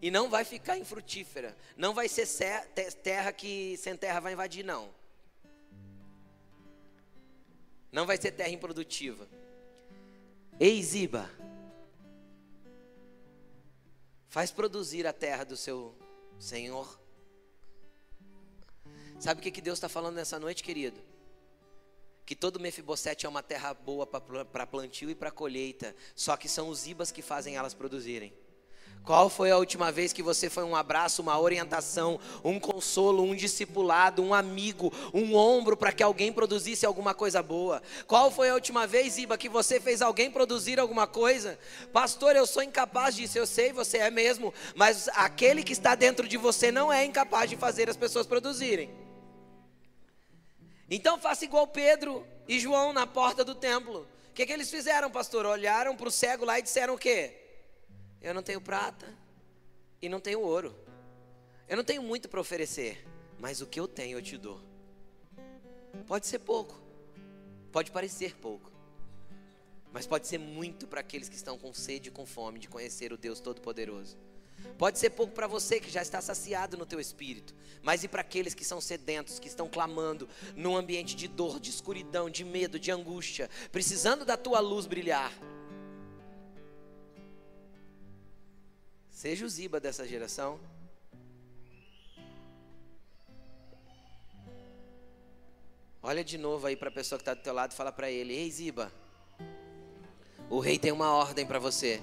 E 0.00 0.08
não 0.08 0.30
vai 0.30 0.44
ficar 0.44 0.78
infrutífera. 0.78 1.56
Não 1.76 1.92
vai 1.92 2.08
ser 2.08 2.28
terra 3.02 3.32
que 3.32 3.76
sem 3.78 3.96
terra 3.96 4.20
vai 4.20 4.34
invadir, 4.34 4.64
não. 4.64 4.94
Não 7.90 8.06
vai 8.06 8.16
ser 8.16 8.30
terra 8.30 8.50
improdutiva. 8.50 9.26
Ei, 10.60 10.80
Ziba, 10.80 11.28
faz 14.28 14.52
produzir 14.52 15.08
a 15.08 15.12
terra 15.12 15.42
do 15.42 15.56
seu 15.56 15.92
Senhor. 16.38 17.00
Sabe 19.18 19.40
o 19.40 19.42
que, 19.42 19.50
que 19.50 19.60
Deus 19.60 19.78
está 19.78 19.88
falando 19.88 20.14
nessa 20.14 20.38
noite, 20.38 20.62
querido? 20.62 21.11
Que 22.24 22.34
todo 22.36 22.60
Mefibosete 22.60 23.26
é 23.26 23.28
uma 23.28 23.42
terra 23.42 23.74
boa 23.74 24.06
para 24.06 24.66
plantio 24.66 25.10
e 25.10 25.14
para 25.14 25.30
colheita, 25.30 25.94
só 26.14 26.36
que 26.36 26.48
são 26.48 26.68
os 26.68 26.86
ibas 26.86 27.10
que 27.10 27.22
fazem 27.22 27.56
elas 27.56 27.74
produzirem. 27.74 28.32
Qual 29.04 29.28
foi 29.28 29.50
a 29.50 29.58
última 29.58 29.90
vez 29.90 30.12
que 30.12 30.22
você 30.22 30.48
foi 30.48 30.62
um 30.62 30.76
abraço, 30.76 31.22
uma 31.22 31.38
orientação, 31.38 32.20
um 32.44 32.60
consolo, 32.60 33.24
um 33.24 33.34
discipulado, 33.34 34.22
um 34.22 34.32
amigo, 34.32 34.92
um 35.12 35.34
ombro 35.34 35.76
para 35.76 35.90
que 35.90 36.04
alguém 36.04 36.32
produzisse 36.32 36.86
alguma 36.86 37.12
coisa 37.12 37.42
boa? 37.42 37.82
Qual 38.06 38.30
foi 38.30 38.50
a 38.50 38.54
última 38.54 38.86
vez, 38.86 39.18
Iba, 39.18 39.36
que 39.36 39.48
você 39.48 39.80
fez 39.80 40.00
alguém 40.00 40.30
produzir 40.30 40.78
alguma 40.78 41.08
coisa? 41.08 41.58
Pastor, 41.92 42.36
eu 42.36 42.46
sou 42.46 42.62
incapaz 42.62 43.16
disso, 43.16 43.36
eu 43.36 43.46
sei, 43.46 43.72
você 43.72 43.98
é 43.98 44.10
mesmo, 44.10 44.54
mas 44.76 45.08
aquele 45.14 45.64
que 45.64 45.72
está 45.72 45.96
dentro 45.96 46.28
de 46.28 46.36
você 46.36 46.70
não 46.70 46.92
é 46.92 47.04
incapaz 47.04 47.50
de 47.50 47.56
fazer 47.56 47.90
as 47.90 47.96
pessoas 47.96 48.24
produzirem. 48.24 49.01
Então 50.94 51.18
faça 51.18 51.46
igual 51.46 51.66
Pedro 51.66 52.26
e 52.46 52.60
João 52.60 52.92
na 52.92 53.06
porta 53.06 53.42
do 53.42 53.54
templo. 53.54 54.06
O 54.28 54.34
que, 54.34 54.44
que 54.44 54.52
eles 54.52 54.70
fizeram, 54.70 55.10
pastor? 55.10 55.46
Olharam 55.46 55.96
para 55.96 56.06
o 56.06 56.10
cego 56.10 56.44
lá 56.44 56.58
e 56.58 56.62
disseram 56.62 56.92
o 56.92 56.98
quê? 56.98 57.34
Eu 58.20 58.34
não 58.34 58.42
tenho 58.42 58.60
prata 58.60 59.06
e 60.02 60.06
não 60.06 60.20
tenho 60.20 60.40
ouro. 60.40 60.76
Eu 61.66 61.78
não 61.78 61.82
tenho 61.82 62.02
muito 62.02 62.28
para 62.28 62.38
oferecer, 62.38 63.08
mas 63.40 63.62
o 63.62 63.66
que 63.66 63.80
eu 63.80 63.88
tenho 63.88 64.18
eu 64.18 64.22
te 64.22 64.36
dou. 64.36 64.60
Pode 66.06 66.26
ser 66.26 66.40
pouco, 66.40 66.78
pode 67.72 67.90
parecer 67.90 68.36
pouco, 68.36 68.70
mas 69.94 70.06
pode 70.06 70.26
ser 70.26 70.36
muito 70.36 70.86
para 70.86 71.00
aqueles 71.00 71.26
que 71.26 71.36
estão 71.36 71.56
com 71.56 71.72
sede 71.72 72.10
e 72.10 72.12
com 72.12 72.26
fome 72.26 72.58
de 72.58 72.68
conhecer 72.68 73.14
o 73.14 73.16
Deus 73.16 73.40
Todo-Poderoso. 73.40 74.18
Pode 74.78 74.98
ser 74.98 75.10
pouco 75.10 75.32
para 75.32 75.46
você 75.46 75.78
que 75.78 75.90
já 75.90 76.02
está 76.02 76.20
saciado 76.20 76.76
no 76.76 76.84
teu 76.84 76.98
espírito, 76.98 77.54
mas 77.82 78.02
e 78.02 78.08
para 78.08 78.20
aqueles 78.20 78.54
que 78.54 78.64
são 78.64 78.80
sedentos, 78.80 79.38
que 79.38 79.48
estão 79.48 79.68
clamando 79.68 80.28
num 80.56 80.76
ambiente 80.76 81.14
de 81.14 81.28
dor, 81.28 81.60
de 81.60 81.70
escuridão, 81.70 82.28
de 82.28 82.44
medo, 82.44 82.78
de 82.78 82.90
angústia, 82.90 83.48
precisando 83.70 84.24
da 84.24 84.36
tua 84.36 84.60
luz 84.60 84.86
brilhar. 84.86 85.32
Seja 89.10 89.46
o 89.46 89.48
Ziba 89.48 89.78
dessa 89.78 90.06
geração. 90.06 90.58
Olha 96.02 96.24
de 96.24 96.36
novo 96.36 96.66
aí 96.66 96.74
para 96.74 96.88
a 96.88 96.92
pessoa 96.92 97.16
que 97.16 97.22
está 97.22 97.32
do 97.32 97.40
teu 97.40 97.54
lado 97.54 97.70
e 97.70 97.76
fala 97.76 97.92
para 97.92 98.10
ele: 98.10 98.34
Ei 98.34 98.50
Ziba, 98.50 98.90
o 100.50 100.58
rei 100.58 100.76
tem 100.76 100.90
uma 100.90 101.12
ordem 101.12 101.46
para 101.46 101.60
você. 101.60 102.02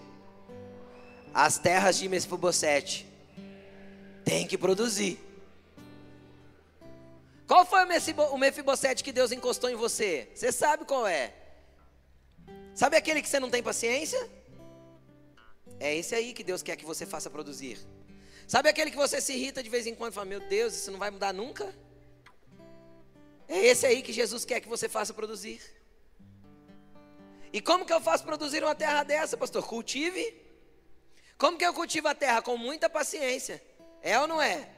As 1.34 1.58
terras 1.58 1.98
de 1.98 2.10
Mefibosete 2.10 3.08
tem 4.24 4.48
que 4.48 4.58
produzir. 4.58 5.20
Qual 7.48 7.65
foi 7.65 7.84
o 7.84 8.38
Mefibosete 8.38 9.04
que 9.04 9.12
Deus 9.12 9.32
encostou 9.32 9.70
em 9.70 9.76
você? 9.76 10.30
Você 10.36 10.52
sabe 10.52 10.86
qual 10.86 11.08
é? 11.08 11.34
Sabe 12.76 12.96
aquele 12.96 13.22
que 13.22 13.30
você 13.30 13.39
não 13.39 13.50
tem 13.50 13.63
paciência? 13.63 14.30
É 15.80 15.96
esse 15.96 16.13
aí 16.13 16.34
que 16.34 16.44
Deus 16.44 16.62
quer 16.62 16.76
que 16.76 16.86
você 16.86 17.06
faça 17.06 17.30
produzir. 17.30 17.80
Sabe 18.48 18.70
aquele 18.70 18.92
que 18.92 18.98
você 18.98 19.22
se 19.22 19.34
irrita 19.34 19.63
de 19.63 19.70
vez 19.70 19.88
em 19.88 19.96
quando 19.96 20.12
e 20.12 20.15
fala: 20.15 20.26
Meu 20.26 20.39
Deus, 20.42 20.76
isso 20.76 20.92
não 20.92 21.00
vai 21.00 21.10
mudar 21.10 21.34
nunca? 21.34 21.74
É 23.48 23.65
esse 23.65 23.86
aí 23.86 24.02
que 24.02 24.13
Jesus 24.13 24.46
quer 24.46 24.60
que 24.60 24.70
você 24.70 24.88
faça 24.88 25.13
produzir. 25.13 25.62
E 27.52 27.60
como 27.60 27.86
que 27.86 27.94
eu 27.94 28.00
faço 28.00 28.24
produzir 28.24 28.63
uma 28.63 28.76
terra 28.76 29.04
dessa, 29.04 29.36
pastor? 29.36 29.65
Cultive. 29.65 30.49
Como 31.39 31.58
que 31.58 31.65
eu 31.65 31.73
cultivo 31.73 32.10
a 32.10 32.13
terra? 32.13 32.41
Com 32.41 32.58
muita 32.58 32.89
paciência. 32.89 33.63
É 34.02 34.19
ou 34.19 34.28
não 34.28 34.41
é? 34.41 34.69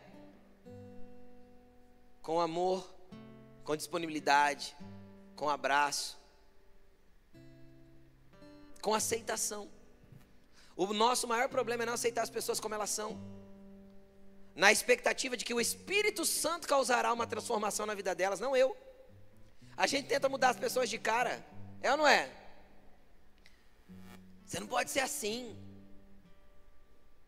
Com 2.21 2.39
amor, 2.39 2.87
com 3.63 3.75
disponibilidade, 3.75 4.77
com 5.35 5.49
abraço, 5.49 6.19
com 8.79 8.93
aceitação. 8.93 9.67
O 10.75 10.85
nosso 10.93 11.27
maior 11.27 11.49
problema 11.49 11.81
é 11.81 11.87
não 11.87 11.95
aceitar 11.95 12.21
as 12.21 12.29
pessoas 12.29 12.59
como 12.59 12.75
elas 12.75 12.91
são. 12.91 13.19
Na 14.55 14.71
expectativa 14.71 15.35
de 15.35 15.43
que 15.43 15.55
o 15.55 15.61
Espírito 15.61 16.25
Santo 16.25 16.67
causará 16.67 17.11
uma 17.11 17.25
transformação 17.25 17.87
na 17.87 17.95
vida 17.95 18.13
delas, 18.13 18.39
não 18.39 18.55
eu. 18.55 18.77
A 19.75 19.87
gente 19.87 20.07
tenta 20.07 20.29
mudar 20.29 20.49
as 20.49 20.57
pessoas 20.57 20.91
de 20.91 20.99
cara, 20.99 21.43
é 21.81 21.89
ou 21.91 21.97
não 21.97 22.07
é? 22.07 22.29
Você 24.45 24.59
não 24.59 24.67
pode 24.67 24.91
ser 24.91 24.99
assim. 24.99 25.57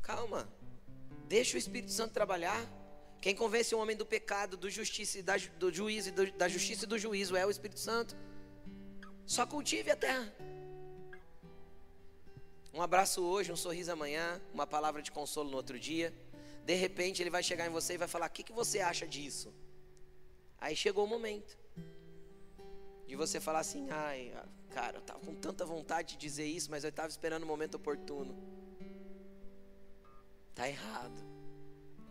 Calma. 0.03 0.47
Deixa 1.27 1.55
o 1.55 1.57
Espírito 1.57 1.91
Santo 1.91 2.13
trabalhar. 2.13 2.61
Quem 3.21 3.33
convence 3.33 3.73
o 3.73 3.79
homem 3.79 3.95
do 3.95 4.05
pecado, 4.05 4.57
do 4.57 4.69
justiça 4.69 5.23
da, 5.23 5.35
do 5.57 5.73
juízo, 5.73 6.11
da 6.37 6.47
justiça 6.49 6.83
e 6.83 6.87
do 6.87 6.99
juízo 6.99 7.37
é 7.37 7.45
o 7.45 7.49
Espírito 7.49 7.79
Santo. 7.79 8.15
Só 9.25 9.45
cultive 9.47 9.89
a 9.89 9.95
terra. 9.95 10.31
Um 12.73 12.81
abraço 12.81 13.23
hoje, 13.23 13.51
um 13.51 13.55
sorriso 13.55 13.93
amanhã, 13.93 14.41
uma 14.53 14.67
palavra 14.67 15.01
de 15.01 15.09
consolo 15.09 15.49
no 15.49 15.55
outro 15.55 15.79
dia. 15.79 16.13
De 16.65 16.75
repente 16.75 17.23
ele 17.23 17.29
vai 17.29 17.41
chegar 17.41 17.65
em 17.65 17.69
você 17.69 17.93
e 17.93 17.97
vai 17.97 18.07
falar: 18.09 18.27
O 18.27 18.29
que, 18.29 18.43
que 18.43 18.51
você 18.51 18.81
acha 18.81 19.07
disso? 19.07 19.53
Aí 20.59 20.75
chegou 20.75 21.05
o 21.05 21.07
momento 21.07 21.57
de 23.07 23.15
você 23.15 23.39
falar 23.39 23.59
assim: 23.59 23.89
Ai, 23.89 24.33
cara, 24.71 24.97
eu 24.97 25.01
estava 25.01 25.19
com 25.21 25.33
tanta 25.33 25.65
vontade 25.65 26.13
de 26.13 26.17
dizer 26.17 26.45
isso, 26.45 26.69
mas 26.69 26.83
eu 26.83 26.89
estava 26.89 27.07
esperando 27.07 27.43
o 27.43 27.47
momento 27.47 27.75
oportuno. 27.75 28.52
Está 30.53 30.69
errado. 30.69 31.33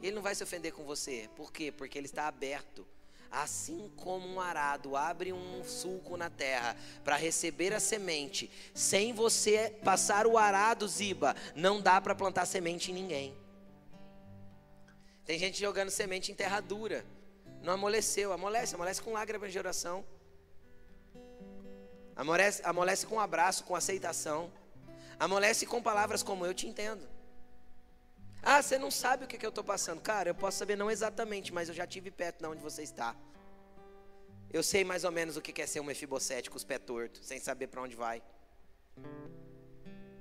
Ele 0.02 0.16
não 0.16 0.22
vai 0.22 0.35
se 0.35 0.42
ofender 0.42 0.72
com 0.72 0.85
você. 0.85 1.31
Por 1.37 1.52
quê? 1.52 1.72
Porque 1.72 1.96
ele 1.96 2.07
está 2.07 2.26
aberto 2.26 2.87
assim 3.33 3.90
como 3.96 4.28
um 4.28 4.38
arado 4.38 4.94
abre 4.94 5.33
um 5.33 5.64
sulco 5.64 6.18
na 6.18 6.28
terra 6.28 6.76
para 7.02 7.16
receber 7.16 7.72
a 7.72 7.81
semente, 7.81 8.50
sem 8.74 9.14
você 9.14 9.74
passar 9.83 10.26
o 10.26 10.37
arado, 10.37 10.87
Ziba, 10.87 11.35
não 11.57 11.81
dá 11.81 11.98
para 11.98 12.14
plantar 12.14 12.44
semente 12.44 12.90
em 12.90 12.94
ninguém. 12.94 13.35
Tem 15.24 15.38
gente 15.38 15.59
jogando 15.59 15.88
semente 15.88 16.31
em 16.31 16.35
terra 16.35 16.61
dura, 16.61 17.07
não 17.62 17.72
amoleceu, 17.72 18.33
amolece, 18.33 18.74
amolece 18.74 19.00
com 19.00 19.12
lágrimas 19.12 19.50
de 19.50 19.59
oração, 19.59 20.05
amolece, 22.14 22.61
amolece 22.64 23.07
com 23.07 23.18
abraço, 23.18 23.64
com 23.64 23.74
aceitação, 23.74 24.52
amolece 25.18 25.64
com 25.64 25.83
palavras 25.83 26.22
como 26.22 26.44
eu 26.44 26.52
te 26.52 26.66
entendo. 26.66 27.09
Ah, 28.42 28.61
você 28.61 28.76
não 28.76 28.90
sabe 28.90 29.24
o 29.24 29.28
que, 29.28 29.38
que 29.38 29.46
eu 29.46 29.50
estou 29.50 29.62
passando. 29.62 30.00
Cara, 30.00 30.31
eu 30.31 30.35
posso 30.35 30.59
saber 30.59 30.76
não 30.76 30.90
exatamente, 30.90 31.52
mas 31.52 31.68
eu 31.68 31.74
já 31.74 31.87
tive 31.87 32.11
perto 32.11 32.40
de 32.40 32.46
onde 32.46 32.61
você 32.61 32.83
está. 32.83 33.14
Eu 34.52 34.62
sei 34.62 34.85
mais 34.85 35.05
ou 35.05 35.12
menos 35.12 35.37
o 35.37 35.40
que 35.40 35.62
é 35.62 35.66
ser 35.66 35.81
um 35.81 35.85
mefibosete 35.85 36.50
com 36.50 36.57
os 36.57 36.64
pés 36.64 36.81
tortos, 36.85 37.24
sem 37.24 37.38
saber 37.38 37.68
para 37.68 37.81
onde 37.81 37.94
vai. 37.94 38.20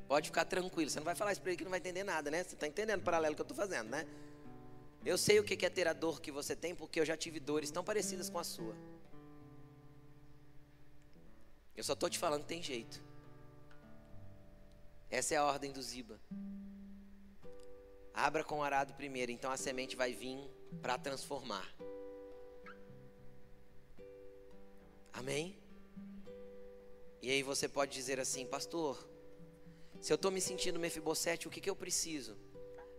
Pode 0.08 0.28
ficar 0.28 0.46
tranquilo, 0.46 0.90
você 0.90 1.00
não 1.00 1.06
vai 1.06 1.16
falar 1.16 1.32
isso 1.32 1.42
para 1.42 1.52
ele 1.52 1.58
que 1.58 1.64
não 1.64 1.72
vai 1.72 1.80
entender 1.80 2.04
nada, 2.04 2.30
né? 2.30 2.44
Você 2.44 2.54
está 2.54 2.68
entendendo 2.68 3.02
o 3.02 3.04
paralelo 3.04 3.34
que 3.34 3.42
eu 3.42 3.44
estou 3.44 3.58
fazendo, 3.58 3.90
né? 3.90 4.06
Eu 5.04 5.18
sei 5.18 5.40
o 5.40 5.44
que 5.44 5.66
é 5.66 5.70
ter 5.70 5.88
a 5.88 5.94
dor 5.94 6.22
que 6.22 6.32
você 6.32 6.56
tem, 6.56 6.76
porque 6.76 7.00
eu 7.00 7.06
já 7.06 7.18
tive 7.18 7.40
dores 7.40 7.72
tão 7.72 7.84
parecidas 7.84 8.30
com 8.30 8.38
a 8.38 8.44
sua. 8.44 8.76
Eu 11.76 11.84
só 11.84 11.94
estou 11.94 12.10
te 12.10 12.20
falando 12.20 12.44
tem 12.44 12.62
jeito. 12.62 13.04
Essa 15.10 15.34
é 15.34 15.38
a 15.38 15.44
ordem 15.44 15.72
do 15.72 15.82
Ziba. 15.82 16.20
Abra 18.22 18.44
com 18.44 18.60
o 18.60 18.64
arado 18.64 18.94
primeiro, 18.94 19.32
então 19.32 19.52
a 19.52 19.58
semente 19.58 19.96
vai 19.96 20.14
vir 20.14 20.38
para 20.80 20.96
transformar. 20.96 21.68
Amém? 25.12 25.58
E 27.20 27.32
aí 27.32 27.42
você 27.42 27.68
pode 27.68 27.92
dizer 27.92 28.20
assim, 28.20 28.46
pastor, 28.46 29.10
se 30.00 30.14
eu 30.14 30.16
estou 30.16 30.30
me 30.30 30.40
sentindo 30.40 30.80
Mefibosete, 30.80 31.48
o 31.48 31.50
que, 31.50 31.60
que 31.60 31.70
eu 31.70 31.76
preciso? 31.76 32.38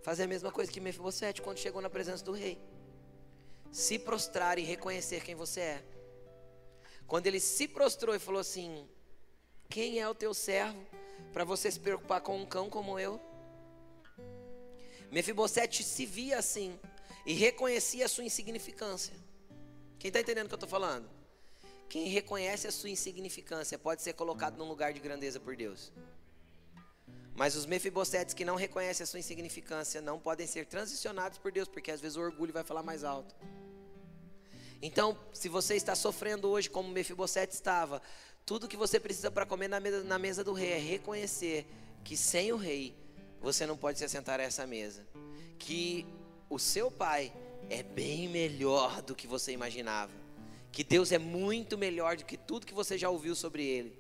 Fazer 0.03 0.25
a 0.25 0.27
mesma 0.27 0.51
coisa 0.51 0.73
que 0.73 0.81
Mefibosete 0.81 1.41
quando 1.41 1.59
chegou 1.59 1.81
na 1.81 1.89
presença 1.89 2.25
do 2.25 2.33
rei. 2.33 2.61
Se 3.71 4.01
prostrar 4.01 4.59
e 4.59 4.63
reconhecer 4.63 5.23
quem 5.23 5.37
você 5.37 5.61
é. 5.61 5.85
quando 7.07 7.29
ele 7.29 7.39
se 7.39 7.69
prostrou 7.69 8.13
e 8.13 8.19
falou 8.19 8.41
assim: 8.41 8.89
Quem 9.69 10.01
é 10.01 10.09
o 10.09 10.17
teu 10.17 10.35
servo 10.35 10.85
para 11.33 11.45
você 11.45 11.71
se 11.71 11.79
preocupar 11.79 12.21
com 12.21 12.37
um 12.37 12.45
cão 12.45 12.69
como 12.69 12.99
eu? 12.99 13.21
Mefibosete 15.13 15.85
se 15.85 16.07
via 16.07 16.39
assim 16.39 16.81
e 17.27 17.35
reconhecia 17.35 18.07
a 18.07 18.09
sua 18.09 18.25
insignificância. 18.25 19.15
Quem 19.99 20.09
está 20.09 20.19
entendendo 20.19 20.47
o 20.47 20.49
que 20.49 20.55
eu 20.55 20.57
estou 20.57 20.69
falando? 20.69 21.07
Quem 21.87 22.09
reconhece 22.09 22.67
a 22.67 22.73
sua 22.73 22.89
insignificância 22.89 23.79
pode 23.79 24.01
ser 24.01 24.15
colocado 24.15 24.57
num 24.57 24.67
lugar 24.67 24.95
de 24.95 25.01
grandeza 25.01 25.39
por 25.39 25.55
Deus. 25.55 25.93
Mas 27.35 27.55
os 27.55 27.67
mefibosetes 27.67 28.33
que 28.33 28.43
não 28.43 28.57
reconhecem 28.57 29.05
a 29.05 29.07
sua 29.07 29.19
insignificância 29.19 30.01
não 30.01 30.19
podem 30.19 30.47
ser 30.47 30.65
transicionados 30.65 31.37
por 31.37 31.53
Deus, 31.53 31.69
porque 31.69 31.91
às 31.91 32.01
vezes 32.01 32.17
o 32.17 32.23
orgulho 32.23 32.53
vai 32.53 32.65
falar 32.65 32.83
mais 32.83 33.05
alto. 33.05 33.35
Então, 34.81 35.19
se 35.31 35.47
você 35.47 35.77
está 35.77 35.95
sofrendo 35.95 36.49
hoje 36.49 36.71
como 36.71 36.89
Mefibosete 36.89 37.53
estava, 37.53 38.01
tudo 38.47 38.67
que 38.67 38.79
você 38.79 38.99
precisa 38.99 39.31
para 39.31 39.45
comer 39.45 39.69
na 39.69 39.79
mesa, 39.79 40.03
na 40.03 40.19
mesa 40.19 40.43
do 40.43 40.55
rei 40.55 40.73
é 40.73 40.79
reconhecer 40.79 41.67
que 42.03 42.17
sem 42.17 42.51
o 42.51 42.57
rei 42.57 43.02
você 43.43 43.67
não 43.67 43.77
pode 43.77 43.99
se 43.99 44.05
assentar 44.05 44.39
a 44.41 44.45
essa 44.45 44.67
mesa. 44.67 45.07
Que 45.59 46.07
o 46.49 46.59
seu 46.59 46.91
pai 46.91 47.33
é 47.69 47.83
bem 47.83 48.29
melhor 48.29 49.03
do 49.03 49.15
que 49.15 49.27
você 49.27 49.53
imaginava. 49.53 50.13
Que 50.71 50.85
Deus 50.85 51.13
é 51.13 51.19
muito 51.19 51.77
melhor 51.77 52.17
do 52.17 52.25
que 52.25 52.37
tudo 52.37 52.67
que 52.67 52.75
você 52.75 52.97
já 52.97 53.11
ouviu 53.11 53.35
sobre 53.35 53.65
ele. 53.65 53.99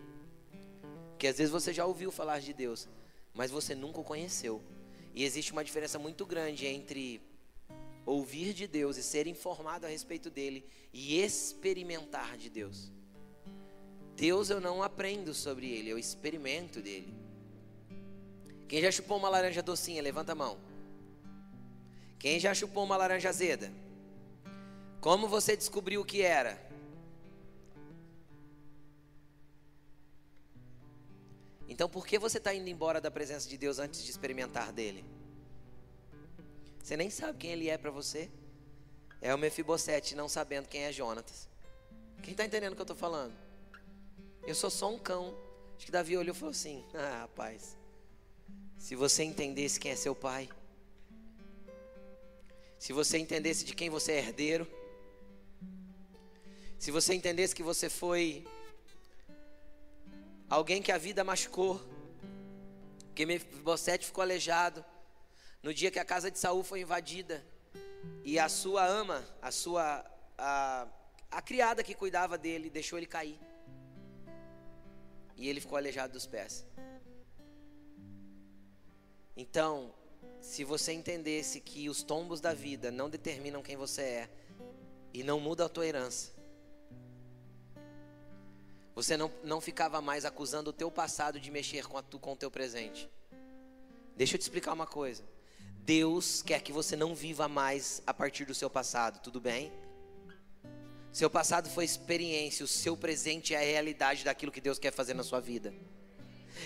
Que 1.18 1.26
às 1.26 1.38
vezes 1.38 1.52
você 1.52 1.72
já 1.72 1.84
ouviu 1.84 2.10
falar 2.10 2.40
de 2.40 2.52
Deus, 2.52 2.88
mas 3.34 3.50
você 3.50 3.74
nunca 3.74 4.00
o 4.00 4.04
conheceu. 4.04 4.62
E 5.14 5.24
existe 5.24 5.52
uma 5.52 5.64
diferença 5.64 5.98
muito 5.98 6.24
grande 6.24 6.66
entre 6.66 7.20
ouvir 8.06 8.52
de 8.52 8.66
Deus 8.66 8.96
e 8.96 9.02
ser 9.02 9.26
informado 9.26 9.86
a 9.86 9.88
respeito 9.88 10.30
dele 10.30 10.64
e 10.92 11.20
experimentar 11.20 12.36
de 12.36 12.48
Deus. 12.48 12.90
Deus 14.16 14.50
eu 14.50 14.60
não 14.60 14.82
aprendo 14.82 15.34
sobre 15.34 15.70
ele, 15.70 15.90
eu 15.90 15.98
experimento 15.98 16.80
dele. 16.80 17.12
Quem 18.72 18.80
já 18.80 18.90
chupou 18.90 19.18
uma 19.18 19.28
laranja 19.28 19.62
docinha, 19.62 20.00
levanta 20.00 20.32
a 20.32 20.34
mão. 20.34 20.58
Quem 22.18 22.40
já 22.40 22.54
chupou 22.54 22.82
uma 22.82 22.96
laranja 22.96 23.28
azeda? 23.28 23.70
Como 24.98 25.28
você 25.28 25.54
descobriu 25.54 26.00
o 26.00 26.06
que 26.06 26.22
era? 26.22 26.58
Então, 31.68 31.86
por 31.86 32.06
que 32.06 32.18
você 32.18 32.38
está 32.38 32.54
indo 32.54 32.66
embora 32.66 32.98
da 32.98 33.10
presença 33.10 33.46
de 33.46 33.58
Deus 33.58 33.78
antes 33.78 34.02
de 34.02 34.10
experimentar 34.10 34.72
dele? 34.72 35.04
Você 36.82 36.96
nem 36.96 37.10
sabe 37.10 37.36
quem 37.40 37.50
ele 37.50 37.68
é 37.68 37.76
para 37.76 37.90
você. 37.90 38.30
É 39.20 39.34
o 39.34 39.38
Mefibosete 39.38 40.16
não 40.16 40.30
sabendo 40.30 40.66
quem 40.66 40.84
é 40.84 40.92
Jonatas. 40.92 41.46
Quem 42.22 42.30
está 42.30 42.46
entendendo 42.46 42.72
o 42.72 42.74
que 42.74 42.80
eu 42.80 42.84
estou 42.84 42.96
falando? 42.96 43.34
Eu 44.46 44.54
sou 44.54 44.70
só 44.70 44.90
um 44.90 44.98
cão. 44.98 45.36
Acho 45.76 45.84
que 45.84 45.92
Davi 45.92 46.16
olhou 46.16 46.34
e 46.34 46.38
falou 46.38 46.52
assim: 46.52 46.82
Ah, 46.94 47.20
rapaz, 47.20 47.76
se 48.82 48.96
você 48.96 49.22
entendesse 49.22 49.78
quem 49.78 49.92
é 49.92 49.94
seu 49.94 50.12
pai, 50.12 50.48
se 52.80 52.92
você 52.92 53.16
entendesse 53.16 53.64
de 53.64 53.76
quem 53.76 53.88
você 53.88 54.10
é 54.10 54.18
herdeiro, 54.18 54.66
se 56.80 56.90
você 56.90 57.14
entendesse 57.14 57.54
que 57.54 57.62
você 57.62 57.88
foi 57.88 58.44
alguém 60.50 60.82
que 60.82 60.90
a 60.90 60.98
vida 60.98 61.22
machucou, 61.22 61.80
que 63.14 63.24
Mefibosete 63.24 64.04
ficou 64.04 64.22
aleijado, 64.22 64.84
no 65.62 65.72
dia 65.72 65.92
que 65.92 66.00
a 66.00 66.04
casa 66.04 66.28
de 66.28 66.40
Saul 66.40 66.64
foi 66.64 66.80
invadida 66.80 67.40
e 68.24 68.36
a 68.36 68.48
sua 68.48 68.84
ama, 68.84 69.24
a 69.40 69.52
sua 69.52 70.04
a, 70.36 70.88
a 71.30 71.40
criada 71.40 71.84
que 71.84 71.94
cuidava 71.94 72.36
dele, 72.36 72.68
deixou 72.68 72.98
ele 72.98 73.06
cair. 73.06 73.38
E 75.36 75.48
ele 75.48 75.60
ficou 75.60 75.78
aleijado 75.78 76.12
dos 76.12 76.26
pés. 76.26 76.66
Então, 79.36 79.94
se 80.40 80.64
você 80.64 80.92
entendesse 80.92 81.60
que 81.60 81.88
os 81.88 82.02
tombos 82.02 82.40
da 82.40 82.52
vida 82.52 82.90
não 82.90 83.08
determinam 83.08 83.62
quem 83.62 83.76
você 83.76 84.02
é 84.02 84.30
e 85.12 85.22
não 85.22 85.40
muda 85.40 85.64
a 85.64 85.68
tua 85.68 85.86
herança, 85.86 86.32
você 88.94 89.16
não, 89.16 89.32
não 89.42 89.60
ficava 89.60 90.02
mais 90.02 90.24
acusando 90.24 90.70
o 90.70 90.72
teu 90.72 90.90
passado 90.90 91.40
de 91.40 91.50
mexer 91.50 91.86
com, 91.86 91.96
a 91.96 92.02
tu, 92.02 92.18
com 92.18 92.32
o 92.32 92.36
teu 92.36 92.50
presente. 92.50 93.08
Deixa 94.16 94.34
eu 94.34 94.38
te 94.38 94.42
explicar 94.42 94.72
uma 94.72 94.86
coisa. 94.86 95.24
Deus 95.78 96.42
quer 96.42 96.60
que 96.60 96.72
você 96.72 96.94
não 96.94 97.14
viva 97.14 97.48
mais 97.48 98.02
a 98.06 98.12
partir 98.12 98.44
do 98.44 98.54
seu 98.54 98.68
passado, 98.68 99.20
tudo 99.20 99.40
bem? 99.40 99.72
Seu 101.10 101.28
passado 101.28 101.68
foi 101.68 101.84
experiência, 101.84 102.64
o 102.64 102.68
seu 102.68 102.96
presente 102.96 103.54
é 103.54 103.58
a 103.58 103.60
realidade 103.60 104.24
daquilo 104.24 104.52
que 104.52 104.60
Deus 104.60 104.78
quer 104.78 104.92
fazer 104.92 105.14
na 105.14 105.22
sua 105.22 105.40
vida. 105.40 105.74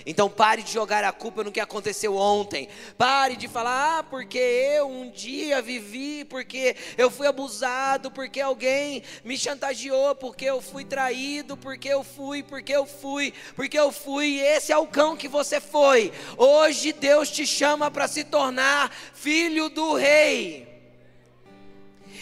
Então 0.05 0.29
pare 0.29 0.62
de 0.62 0.72
jogar 0.72 1.05
a 1.05 1.12
culpa 1.12 1.42
no 1.42 1.53
que 1.53 1.61
aconteceu 1.61 2.16
ontem. 2.16 2.68
Pare 2.96 3.37
de 3.37 3.49
falar, 3.49 3.99
ah, 3.99 4.03
porque 4.03 4.38
eu 4.38 4.88
um 4.88 5.11
dia 5.11 5.62
vivi, 5.62 6.25
porque 6.25 6.77
eu 6.96 7.11
fui 7.11 7.27
abusado, 7.27 8.11
porque 8.11 8.40
alguém 8.40 9.03
me 9.25 9.37
chantageou, 9.37 10.14
porque 10.14 10.44
eu 10.44 10.61
fui 10.61 10.85
traído, 10.85 11.57
porque 11.57 11.88
eu 11.88 12.05
fui, 12.05 12.42
porque 12.42 12.75
eu 12.75 12.87
fui, 12.87 13.33
porque 13.55 13.79
eu 13.79 13.90
fui. 13.90 14.38
Esse 14.38 14.72
é 14.72 14.77
o 14.77 14.87
cão 14.87 15.16
que 15.16 15.29
você 15.29 15.61
foi. 15.61 16.12
Hoje 16.37 16.92
Deus 16.92 17.31
te 17.31 17.46
chama 17.46 17.90
para 17.90 18.09
se 18.09 18.25
tornar 18.25 18.92
filho 19.14 19.68
do 19.68 19.94
rei. 19.94 20.76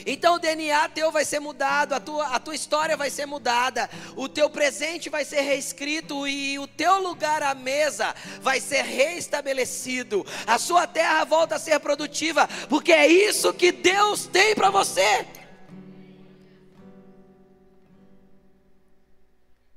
Então 0.07 0.37
o 0.37 0.39
DNA 0.39 0.89
teu 0.89 1.11
vai 1.11 1.25
ser 1.25 1.41
mudado, 1.41 1.95
a 1.95 2.01
tua, 2.01 2.27
a 2.29 2.41
tua 2.41 2.55
história 2.55 2.97
vai 2.97 3.11
ser 3.11 3.27
mudada, 3.27 3.89
o 4.17 4.29
teu 4.29 4.51
presente 4.51 5.09
vai 5.09 5.25
ser 5.25 5.41
reescrito 5.41 6.27
e 6.27 6.59
o 6.59 6.67
teu 6.67 7.01
lugar 7.01 7.43
à 7.43 7.55
mesa 7.55 8.15
vai 8.41 8.61
ser 8.61 8.83
reestabelecido. 8.83 10.25
A 10.47 10.59
sua 10.59 10.87
terra 10.87 11.25
volta 11.25 11.57
a 11.57 11.59
ser 11.59 11.79
produtiva, 11.81 12.49
porque 12.69 12.93
é 12.93 13.07
isso 13.07 13.53
que 13.53 13.73
Deus 13.73 14.27
tem 14.27 14.55
para 14.55 14.71
você. 14.71 15.27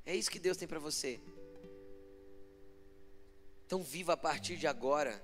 É 0.06 0.16
isso 0.16 0.32
que 0.32 0.40
Deus 0.40 0.56
tem 0.56 0.68
para 0.68 0.80
você. 0.80 1.20
Então 3.66 3.84
viva 3.84 4.14
a 4.14 4.18
partir 4.18 4.56
de 4.56 4.66
agora. 4.66 5.22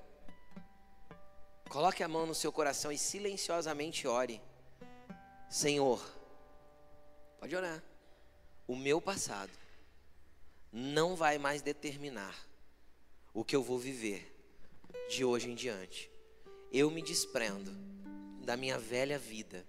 Coloque 1.69 2.03
a 2.03 2.07
mão 2.07 2.25
no 2.25 2.35
seu 2.35 2.51
coração 2.51 2.91
e 2.91 2.97
silenciosamente 2.97 4.05
ore. 4.05 4.41
Senhor, 5.53 6.03
pode 7.37 7.55
orar. 7.55 7.83
O 8.67 8.75
meu 8.75 8.99
passado 8.99 9.51
não 10.71 11.15
vai 11.15 11.37
mais 11.37 11.61
determinar 11.61 12.35
o 13.31 13.45
que 13.45 13.55
eu 13.55 13.61
vou 13.61 13.77
viver 13.77 14.35
de 15.07 15.23
hoje 15.23 15.51
em 15.51 15.53
diante. 15.53 16.09
Eu 16.71 16.89
me 16.89 17.03
desprendo 17.03 17.71
da 18.43 18.57
minha 18.57 18.79
velha 18.79 19.19
vida 19.19 19.63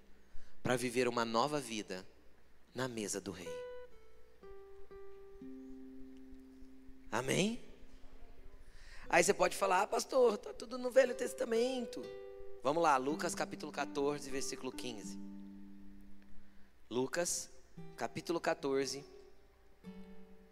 para 0.63 0.75
viver 0.75 1.07
uma 1.07 1.23
nova 1.23 1.61
vida 1.61 2.03
na 2.75 2.89
mesa 2.89 3.21
do 3.21 3.31
Rei. 3.31 3.55
Amém? 7.13 7.63
Aí 9.07 9.23
você 9.23 9.35
pode 9.35 9.55
falar, 9.55 9.83
ah, 9.83 9.87
pastor, 9.87 10.37
está 10.37 10.55
tudo 10.55 10.79
no 10.79 10.91
Velho 10.91 11.15
Testamento. 11.15 12.03
Vamos 12.63 12.83
lá, 12.83 12.97
Lucas 12.97 13.35
capítulo 13.35 13.71
14, 13.71 14.31
versículo 14.31 14.73
15. 14.73 15.34
Lucas, 16.91 17.51
capítulo 17.97 18.39
14, 18.39 19.03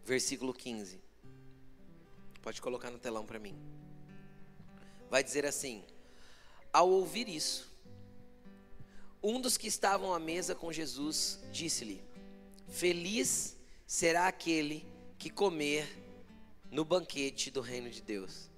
versículo 0.03 0.55
15. 0.55 0.99
Pode 2.41 2.61
colocar 2.61 2.91
no 2.91 2.99
telão 2.99 3.27
para 3.27 3.39
mim. 3.39 3.55
Vai 5.11 5.23
dizer 5.23 5.45
assim: 5.45 5.85
Ao 6.73 6.89
ouvir 6.89 7.29
isso, 7.29 7.71
um 9.23 9.41
dos 9.41 9.59
que 9.59 9.67
estavam 9.67 10.15
à 10.15 10.19
mesa 10.19 10.55
com 10.55 10.73
Jesus 10.73 11.39
disse-lhe: 11.53 12.03
Feliz 12.67 13.57
será 13.87 14.27
aquele 14.27 14.87
que 15.19 15.29
comer 15.29 15.87
no 16.71 16.85
banquete 16.85 17.51
do 17.51 17.61
reino 17.61 17.91
de 17.91 18.01
Deus. 18.01 18.51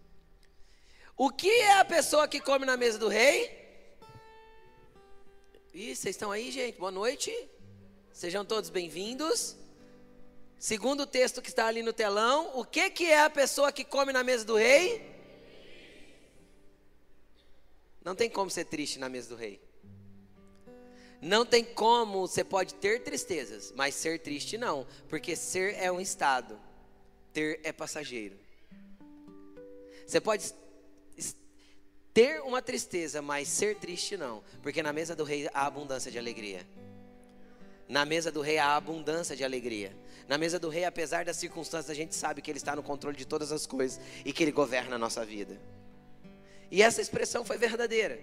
O 1.17 1.29
que 1.29 1.51
é 1.51 1.81
a 1.81 1.85
pessoa 1.85 2.29
que 2.29 2.41
come 2.41 2.65
na 2.65 2.77
mesa 2.77 2.99
do 2.99 3.09
rei? 3.09 3.65
Ih, 5.75 5.95
vocês 5.95 6.15
estão 6.15 6.31
aí, 6.31 6.53
gente? 6.53 6.79
Boa 6.79 6.93
noite. 6.93 7.33
Sejam 8.15 8.45
todos 8.45 8.71
bem-vindos. 8.71 9.57
Segundo 10.57 11.05
texto 11.05 11.43
que 11.43 11.49
está 11.49 11.67
ali 11.67 11.83
no 11.83 11.93
telão, 11.93 12.57
o 12.57 12.65
que, 12.65 12.89
que 12.89 13.07
é 13.07 13.21
a 13.21 13.29
pessoa 13.29 13.73
que 13.73 13.85
come 13.85 14.13
na 14.13 14.23
mesa 14.23 14.45
do 14.45 14.55
rei? 14.55 15.05
Não 18.05 18.15
tem 18.15 18.31
como 18.31 18.49
ser 18.49 18.67
triste 18.67 19.01
na 19.01 19.09
mesa 19.09 19.31
do 19.31 19.35
rei. 19.35 19.61
Não 21.21 21.45
tem 21.45 21.65
como, 21.65 22.29
você 22.29 22.45
pode 22.45 22.75
ter 22.75 23.03
tristezas, 23.03 23.73
mas 23.75 23.97
ser 23.97 24.21
triste 24.21 24.57
não, 24.57 24.87
porque 25.09 25.35
ser 25.35 25.75
é 25.75 25.91
um 25.91 26.01
estado, 26.01 26.57
ter 27.33 27.59
é 27.65 27.73
passageiro. 27.73 28.39
Você 30.07 30.21
pode 30.21 30.55
ter 32.13 32.41
uma 32.43 32.63
tristeza, 32.63 33.21
mas 33.21 33.49
ser 33.49 33.75
triste 33.75 34.17
não, 34.17 34.45
porque 34.63 34.85
na 34.85 34.93
mesa 34.93 35.17
do 35.17 35.25
rei 35.25 35.51
há 35.53 35.67
abundância 35.67 36.13
de 36.13 36.19
alegria. 36.19 36.65
Na 37.89 38.05
mesa 38.05 38.31
do 38.31 38.41
rei 38.41 38.59
há 38.59 38.77
abundância 38.77 39.37
de 39.37 39.45
alegria. 39.45 39.95
Na 40.27 40.39
mesa 40.39 40.59
do 40.59 40.69
rei, 40.69 40.85
apesar 40.85 41.25
das 41.25 41.37
circunstâncias, 41.37 41.91
a 41.91 41.95
gente 41.95 42.15
sabe 42.15 42.41
que 42.41 42.51
ele 42.51 42.59
está 42.59 42.75
no 42.75 42.83
controle 42.83 43.17
de 43.17 43.27
todas 43.27 43.53
as 43.53 43.67
coisas 43.67 44.01
e 44.25 44.33
que 44.33 44.43
ele 44.43 44.53
governa 44.53 44.97
a 44.97 44.99
nossa 44.99 45.25
vida. 45.25 45.61
E 46.71 46.83
essa 46.83 47.01
expressão 47.01 47.45
foi 47.45 47.59
verdadeira. 47.59 48.19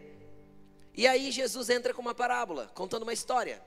E 0.93 1.07
aí 1.07 1.31
Jesus 1.31 1.69
entra 1.69 1.93
com 1.93 2.01
uma 2.01 2.15
parábola, 2.15 2.71
contando 2.73 3.03
uma 3.03 3.13
história. 3.13 3.61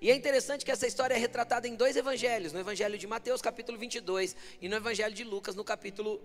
E 0.00 0.10
é 0.10 0.14
interessante 0.14 0.64
que 0.64 0.70
essa 0.70 0.86
história 0.86 1.14
é 1.14 1.18
retratada 1.18 1.68
em 1.68 1.74
dois 1.74 1.96
evangelhos, 1.96 2.52
no 2.52 2.60
evangelho 2.60 2.96
de 2.96 3.06
Mateus, 3.06 3.42
capítulo 3.42 3.76
22, 3.76 4.34
e 4.60 4.68
no 4.68 4.76
evangelho 4.76 5.14
de 5.14 5.24
Lucas, 5.24 5.54
no 5.54 5.64
capítulo 5.64 6.20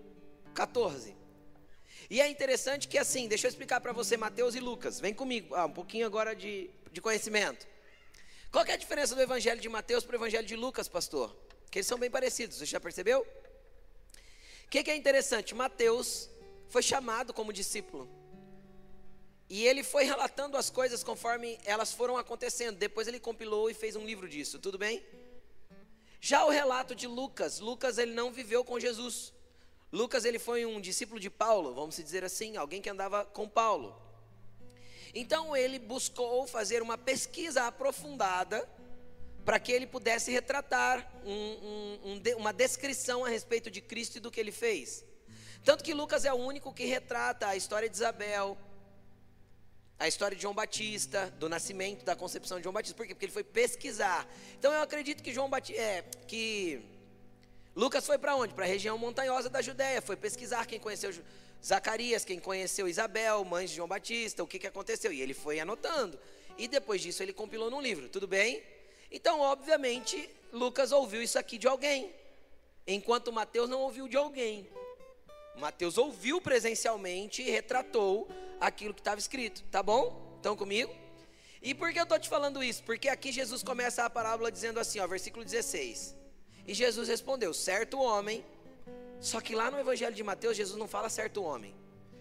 14. 0.54 1.14
E 2.08 2.20
é 2.20 2.28
interessante 2.28 2.88
que 2.88 2.98
assim, 2.98 3.28
deixa 3.28 3.46
eu 3.46 3.48
explicar 3.48 3.80
para 3.80 3.92
você 3.92 4.16
Mateus 4.16 4.54
e 4.54 4.60
Lucas. 4.60 5.00
Vem 5.00 5.12
comigo, 5.12 5.54
ah, 5.54 5.66
um 5.66 5.72
pouquinho 5.72 6.06
agora 6.06 6.34
de, 6.34 6.70
de 6.92 7.00
conhecimento. 7.00 7.66
Qual 8.54 8.64
é 8.66 8.74
a 8.74 8.76
diferença 8.76 9.16
do 9.16 9.20
evangelho 9.20 9.60
de 9.60 9.68
Mateus 9.68 10.04
para 10.04 10.12
o 10.12 10.16
evangelho 10.16 10.46
de 10.46 10.54
Lucas, 10.54 10.86
pastor? 10.86 11.34
Que 11.72 11.78
eles 11.78 11.88
são 11.88 11.98
bem 11.98 12.08
parecidos, 12.08 12.56
você 12.56 12.64
já 12.64 12.78
percebeu? 12.78 13.22
O 13.22 14.68
que, 14.70 14.84
que 14.84 14.92
é 14.92 14.94
interessante? 14.94 15.56
Mateus 15.56 16.30
foi 16.68 16.80
chamado 16.80 17.34
como 17.34 17.52
discípulo. 17.52 18.08
E 19.50 19.66
ele 19.66 19.82
foi 19.82 20.04
relatando 20.04 20.56
as 20.56 20.70
coisas 20.70 21.02
conforme 21.02 21.58
elas 21.64 21.92
foram 21.92 22.16
acontecendo. 22.16 22.76
Depois 22.76 23.08
ele 23.08 23.18
compilou 23.18 23.68
e 23.68 23.74
fez 23.74 23.96
um 23.96 24.06
livro 24.06 24.28
disso, 24.28 24.60
tudo 24.60 24.78
bem? 24.78 25.04
Já 26.20 26.44
o 26.44 26.50
relato 26.50 26.94
de 26.94 27.08
Lucas, 27.08 27.58
Lucas 27.58 27.98
ele 27.98 28.12
não 28.12 28.30
viveu 28.30 28.64
com 28.64 28.78
Jesus. 28.78 29.32
Lucas 29.90 30.24
ele 30.24 30.38
foi 30.38 30.64
um 30.64 30.80
discípulo 30.80 31.18
de 31.18 31.28
Paulo, 31.28 31.74
vamos 31.74 31.96
dizer 31.96 32.22
assim, 32.22 32.56
alguém 32.56 32.80
que 32.80 32.88
andava 32.88 33.24
com 33.24 33.48
Paulo. 33.48 34.00
Então 35.14 35.56
ele 35.56 35.78
buscou 35.78 36.46
fazer 36.46 36.82
uma 36.82 36.98
pesquisa 36.98 37.66
aprofundada 37.66 38.68
para 39.44 39.60
que 39.60 39.70
ele 39.70 39.86
pudesse 39.86 40.32
retratar 40.32 41.08
um, 41.24 41.32
um, 41.32 41.98
um, 42.04 42.36
uma 42.38 42.52
descrição 42.52 43.24
a 43.24 43.28
respeito 43.28 43.70
de 43.70 43.80
Cristo 43.80 44.16
e 44.16 44.20
do 44.20 44.30
que 44.30 44.40
ele 44.40 44.50
fez. 44.50 45.04
Tanto 45.62 45.84
que 45.84 45.94
Lucas 45.94 46.24
é 46.24 46.32
o 46.32 46.36
único 46.36 46.72
que 46.72 46.84
retrata 46.84 47.46
a 47.46 47.56
história 47.56 47.88
de 47.88 47.94
Isabel, 47.94 48.56
a 49.98 50.08
história 50.08 50.36
de 50.36 50.42
João 50.42 50.54
Batista, 50.54 51.30
do 51.38 51.48
nascimento, 51.48 52.04
da 52.04 52.16
concepção 52.16 52.58
de 52.58 52.64
João 52.64 52.72
Batista. 52.72 52.96
Por 52.96 53.06
quê? 53.06 53.14
Porque 53.14 53.26
ele 53.26 53.32
foi 53.32 53.44
pesquisar. 53.44 54.26
Então 54.58 54.72
eu 54.72 54.82
acredito 54.82 55.22
que 55.22 55.32
João 55.32 55.48
Batista, 55.48 55.80
é, 55.80 56.02
que 56.26 56.82
Lucas 57.76 58.04
foi 58.04 58.18
para 58.18 58.34
onde? 58.34 58.52
Para 58.52 58.64
a 58.64 58.68
região 58.68 58.98
montanhosa 58.98 59.48
da 59.48 59.62
Judéia, 59.62 60.02
foi 60.02 60.16
pesquisar 60.16 60.66
quem 60.66 60.80
conheceu 60.80 61.12
Zacarias, 61.64 62.24
quem 62.24 62.38
conheceu 62.38 62.86
Isabel, 62.86 63.42
mãe 63.44 63.66
de 63.66 63.74
João 63.74 63.88
Batista, 63.88 64.42
o 64.42 64.46
que, 64.46 64.58
que 64.58 64.66
aconteceu. 64.66 65.12
E 65.12 65.22
ele 65.22 65.32
foi 65.32 65.58
anotando. 65.60 66.18
E 66.58 66.68
depois 66.68 67.00
disso 67.00 67.22
ele 67.22 67.32
compilou 67.32 67.70
num 67.70 67.80
livro, 67.80 68.08
tudo 68.08 68.26
bem? 68.26 68.62
Então, 69.10 69.40
obviamente, 69.40 70.28
Lucas 70.52 70.92
ouviu 70.92 71.22
isso 71.22 71.38
aqui 71.38 71.56
de 71.56 71.66
alguém, 71.66 72.12
enquanto 72.86 73.32
Mateus 73.32 73.68
não 73.68 73.80
ouviu 73.80 74.06
de 74.06 74.16
alguém. 74.16 74.68
Mateus 75.56 75.96
ouviu 75.96 76.40
presencialmente 76.40 77.42
e 77.42 77.50
retratou 77.50 78.28
aquilo 78.60 78.92
que 78.92 79.00
estava 79.00 79.18
escrito, 79.18 79.62
tá 79.70 79.82
bom? 79.82 80.34
Estão 80.36 80.56
comigo? 80.56 80.94
E 81.62 81.74
por 81.74 81.92
que 81.92 81.98
eu 81.98 82.02
estou 82.02 82.18
te 82.18 82.28
falando 82.28 82.62
isso? 82.62 82.82
Porque 82.82 83.08
aqui 83.08 83.32
Jesus 83.32 83.62
começa 83.62 84.04
a 84.04 84.10
parábola 84.10 84.52
dizendo 84.52 84.78
assim, 84.78 85.00
ó, 85.00 85.06
versículo 85.06 85.44
16. 85.44 86.14
E 86.66 86.74
Jesus 86.74 87.08
respondeu: 87.08 87.54
certo 87.54 87.98
homem. 87.98 88.44
Só 89.24 89.40
que 89.40 89.54
lá 89.54 89.70
no 89.70 89.78
Evangelho 89.78 90.14
de 90.14 90.22
Mateus, 90.22 90.54
Jesus 90.54 90.78
não 90.78 90.86
fala 90.86 91.08
certo 91.08 91.42
homem. 91.42 91.74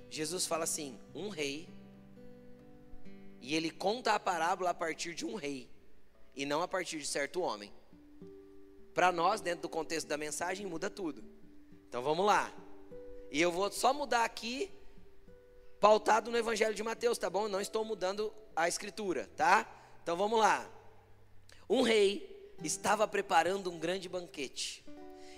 Jesus 0.10 0.47
fala 0.47 0.64
assim: 0.64 0.97
um 1.14 1.28
rei. 1.28 1.68
E 3.41 3.54
ele 3.54 3.70
conta 3.70 4.14
a 4.14 4.20
parábola 4.20 4.70
a 4.70 4.74
partir 4.74 5.14
de 5.14 5.26
um 5.26 5.36
rei, 5.36 5.70
e 6.34 6.45
não 6.45 6.62
a 6.62 6.68
partir 6.68 6.99
de 6.99 7.06
certo 7.06 7.41
homem. 7.41 7.74
Para 8.93 9.12
nós, 9.12 9.41
dentro 9.41 9.64
do 9.64 9.70
contexto 9.70 10.08
da 10.08 10.16
mensagem, 10.16 10.66
muda 10.66 10.89
tudo. 10.89 11.22
Então 11.89 12.01
vamos 12.01 12.26
lá. 12.26 12.54
E 13.30 13.41
eu 13.41 13.51
vou 13.51 13.70
só 13.70 13.93
mudar 13.93 14.24
aqui, 14.24 14.72
pautado 15.82 16.32
no 16.32 16.38
Evangelho 16.38 16.74
de 16.74 16.84
Mateus, 16.84 17.18
tá 17.18 17.30
bom? 17.30 17.49
não 17.49 17.60
estou 17.60 17.84
mudando 17.84 18.34
a 18.56 18.70
escritura, 18.70 19.30
tá? 19.36 19.70
Então 20.01 20.16
vamos 20.16 20.39
lá. 20.39 20.66
Um 21.70 21.82
rei 21.82 22.56
estava 22.64 23.06
preparando 23.06 23.70
um 23.70 23.78
grande 23.78 24.08
banquete 24.08 24.86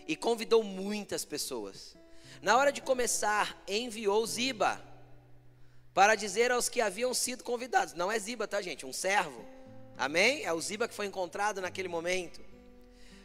e 0.07 0.15
convidou 0.15 0.63
muitas 0.63 1.25
pessoas. 1.25 1.95
Na 2.41 2.57
hora 2.57 2.71
de 2.71 2.81
começar, 2.81 3.61
enviou 3.67 4.25
Ziba 4.25 4.81
para 5.93 6.15
dizer 6.15 6.51
aos 6.51 6.67
que 6.67 6.81
haviam 6.81 7.13
sido 7.13 7.43
convidados. 7.43 7.93
Não 7.93 8.11
é 8.11 8.19
Ziba, 8.19 8.47
tá, 8.47 8.61
gente? 8.61 8.85
Um 8.85 8.93
servo. 8.93 9.45
Amém? 9.97 10.43
É 10.43 10.51
o 10.51 10.59
Ziba 10.59 10.87
que 10.87 10.93
foi 10.93 11.05
encontrado 11.05 11.61
naquele 11.61 11.87
momento. 11.87 12.41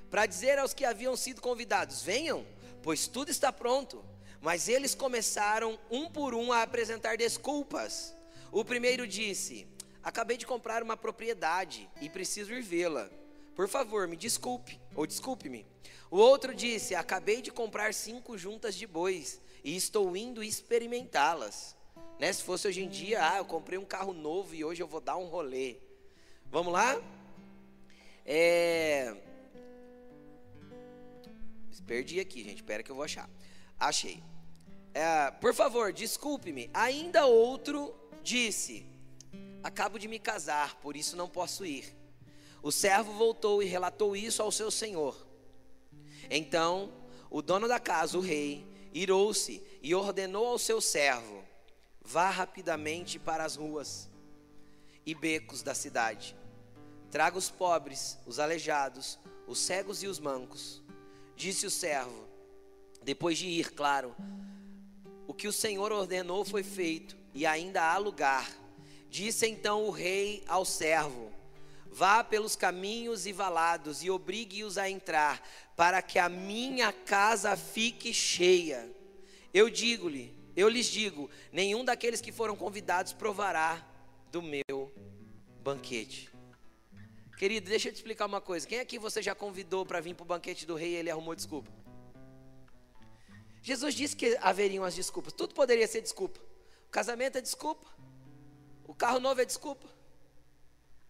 Para 0.09 0.26
dizer 0.26 0.59
aos 0.59 0.72
que 0.72 0.85
haviam 0.85 1.16
sido 1.16 1.41
convidados: 1.41 2.03
venham, 2.03 2.47
pois 2.83 3.07
tudo 3.07 3.31
está 3.31 3.53
pronto. 3.53 4.05
Mas 4.41 4.68
eles 4.68 4.95
começaram, 4.95 5.78
um 5.91 6.09
por 6.09 6.33
um, 6.33 6.51
a 6.53 6.62
apresentar 6.62 7.16
desculpas. 7.16 8.14
O 8.51 8.64
primeiro 8.64 9.07
disse: 9.07 9.66
Acabei 10.03 10.37
de 10.37 10.47
comprar 10.47 10.83
uma 10.83 10.97
propriedade 10.97 11.91
e 12.01 12.09
preciso 12.09 12.55
ir 12.55 12.62
vê-la. 12.62 13.11
Por 13.55 13.68
favor, 13.68 14.07
me 14.09 14.16
desculpe, 14.16 14.80
ou 14.94 15.07
desculpe-me. 15.07 15.66
O 16.11 16.18
outro 16.18 16.55
disse: 16.55 16.94
Acabei 16.94 17.42
de 17.42 17.51
comprar 17.51 17.94
cinco 17.94 18.36
juntas 18.36 18.74
de 18.74 18.86
bois 18.86 19.40
e 19.62 19.76
estou 19.76 20.16
indo 20.16 20.42
experimentá-las. 20.42 21.76
Né? 22.18 22.32
Se 22.32 22.42
fosse 22.42 22.68
hoje 22.68 22.82
em 22.82 22.88
dia, 22.88 23.26
ah, 23.32 23.38
eu 23.38 23.44
comprei 23.44 23.78
um 23.78 23.84
carro 23.84 24.12
novo 24.12 24.55
e 24.55 24.64
hoje 24.64 24.82
eu 24.82 24.86
vou 24.86 25.01
dar 25.01 25.16
um 25.16 25.26
rolê. 25.26 25.76
Vamos 26.46 26.72
lá? 26.72 27.01
É... 28.26 29.16
Perdi 31.86 32.20
aqui, 32.20 32.44
gente. 32.44 32.57
Espera 32.57 32.84
que 32.84 32.90
eu 32.90 32.94
vou 32.94 33.05
achar. 33.05 33.28
Achei. 33.78 34.22
É, 34.94 35.30
por 35.32 35.53
favor, 35.53 35.92
desculpe-me. 35.92 36.70
Ainda 36.72 37.26
outro 37.26 37.92
disse: 38.22 38.86
Acabo 39.62 39.98
de 39.98 40.07
me 40.07 40.18
casar, 40.18 40.76
por 40.76 40.96
isso 40.96 41.16
não 41.16 41.28
posso 41.28 41.66
ir. 41.66 41.99
O 42.62 42.70
servo 42.70 43.12
voltou 43.12 43.62
e 43.62 43.66
relatou 43.66 44.14
isso 44.14 44.42
ao 44.42 44.52
seu 44.52 44.70
senhor. 44.70 45.26
Então, 46.30 46.92
o 47.30 47.40
dono 47.40 47.66
da 47.66 47.80
casa, 47.80 48.18
o 48.18 48.20
rei, 48.20 48.66
irou-se 48.92 49.62
e 49.82 49.94
ordenou 49.94 50.46
ao 50.46 50.58
seu 50.58 50.80
servo: 50.80 51.44
Vá 52.02 52.28
rapidamente 52.28 53.18
para 53.18 53.44
as 53.44 53.56
ruas 53.56 54.11
e 55.06 55.14
becos 55.14 55.62
da 55.62 55.74
cidade. 55.74 56.36
Traga 57.11 57.38
os 57.38 57.50
pobres, 57.50 58.18
os 58.26 58.38
aleijados, 58.38 59.18
os 59.46 59.58
cegos 59.58 60.02
e 60.02 60.06
os 60.06 60.20
mancos. 60.20 60.82
Disse 61.34 61.66
o 61.66 61.70
servo, 61.70 62.28
depois 63.02 63.38
de 63.38 63.46
ir, 63.46 63.72
claro, 63.72 64.14
o 65.26 65.32
que 65.32 65.48
o 65.48 65.52
Senhor 65.52 65.90
ordenou 65.90 66.44
foi 66.44 66.62
feito, 66.62 67.16
e 67.32 67.46
ainda 67.46 67.82
há 67.82 67.96
lugar. 67.96 68.50
Disse 69.08 69.46
então 69.46 69.84
o 69.84 69.90
rei 69.90 70.44
ao 70.46 70.64
servo: 70.64 71.32
Vá 71.91 72.22
pelos 72.22 72.55
caminhos 72.55 73.26
e 73.26 73.32
valados 73.32 74.03
e 74.03 74.11
obrigue-os 74.11 74.78
a 74.78 74.88
entrar, 74.88 75.47
para 75.76 76.01
que 76.01 76.18
a 76.18 76.28
minha 76.28 76.93
casa 76.93 77.57
fique 77.57 78.14
cheia. 78.14 78.91
Eu 79.53 79.68
digo-lhe, 79.68 80.34
eu 80.57 80.68
lhes 80.68 80.86
digo: 80.86 81.28
nenhum 81.53 81.84
daqueles 81.84 82.20
que 82.20 82.30
foram 82.30 82.55
convidados 82.55 83.12
provará 83.12 83.84
do 84.30 84.41
meu 84.41 84.93
banquete. 85.62 86.30
Querido, 87.36 87.68
deixa 87.68 87.88
eu 87.88 87.93
te 87.93 87.97
explicar 87.97 88.26
uma 88.26 88.41
coisa. 88.41 88.66
Quem 88.66 88.80
aqui 88.80 88.99
você 88.99 89.22
já 89.22 89.34
convidou 89.34 89.84
para 89.84 90.01
vir 90.01 90.14
para 90.14 90.24
o 90.24 90.26
banquete 90.26 90.66
do 90.66 90.74
rei 90.74 90.91
e 90.91 90.97
ele 90.97 91.11
arrumou 91.11 91.34
desculpa? 91.34 91.70
Jesus 93.62 93.95
disse 93.95 94.14
que 94.14 94.38
haveriam 94.41 94.84
as 94.84 94.95
desculpas. 94.95 95.32
Tudo 95.32 95.55
poderia 95.55 95.88
ser 95.88 96.01
desculpa. 96.03 96.41
O 96.86 96.91
casamento 96.91 97.38
é 97.38 97.41
desculpa. 97.41 97.86
O 98.86 98.95
carro 98.95 99.20
novo 99.20 99.41
é 99.41 99.45
desculpa. 99.45 99.88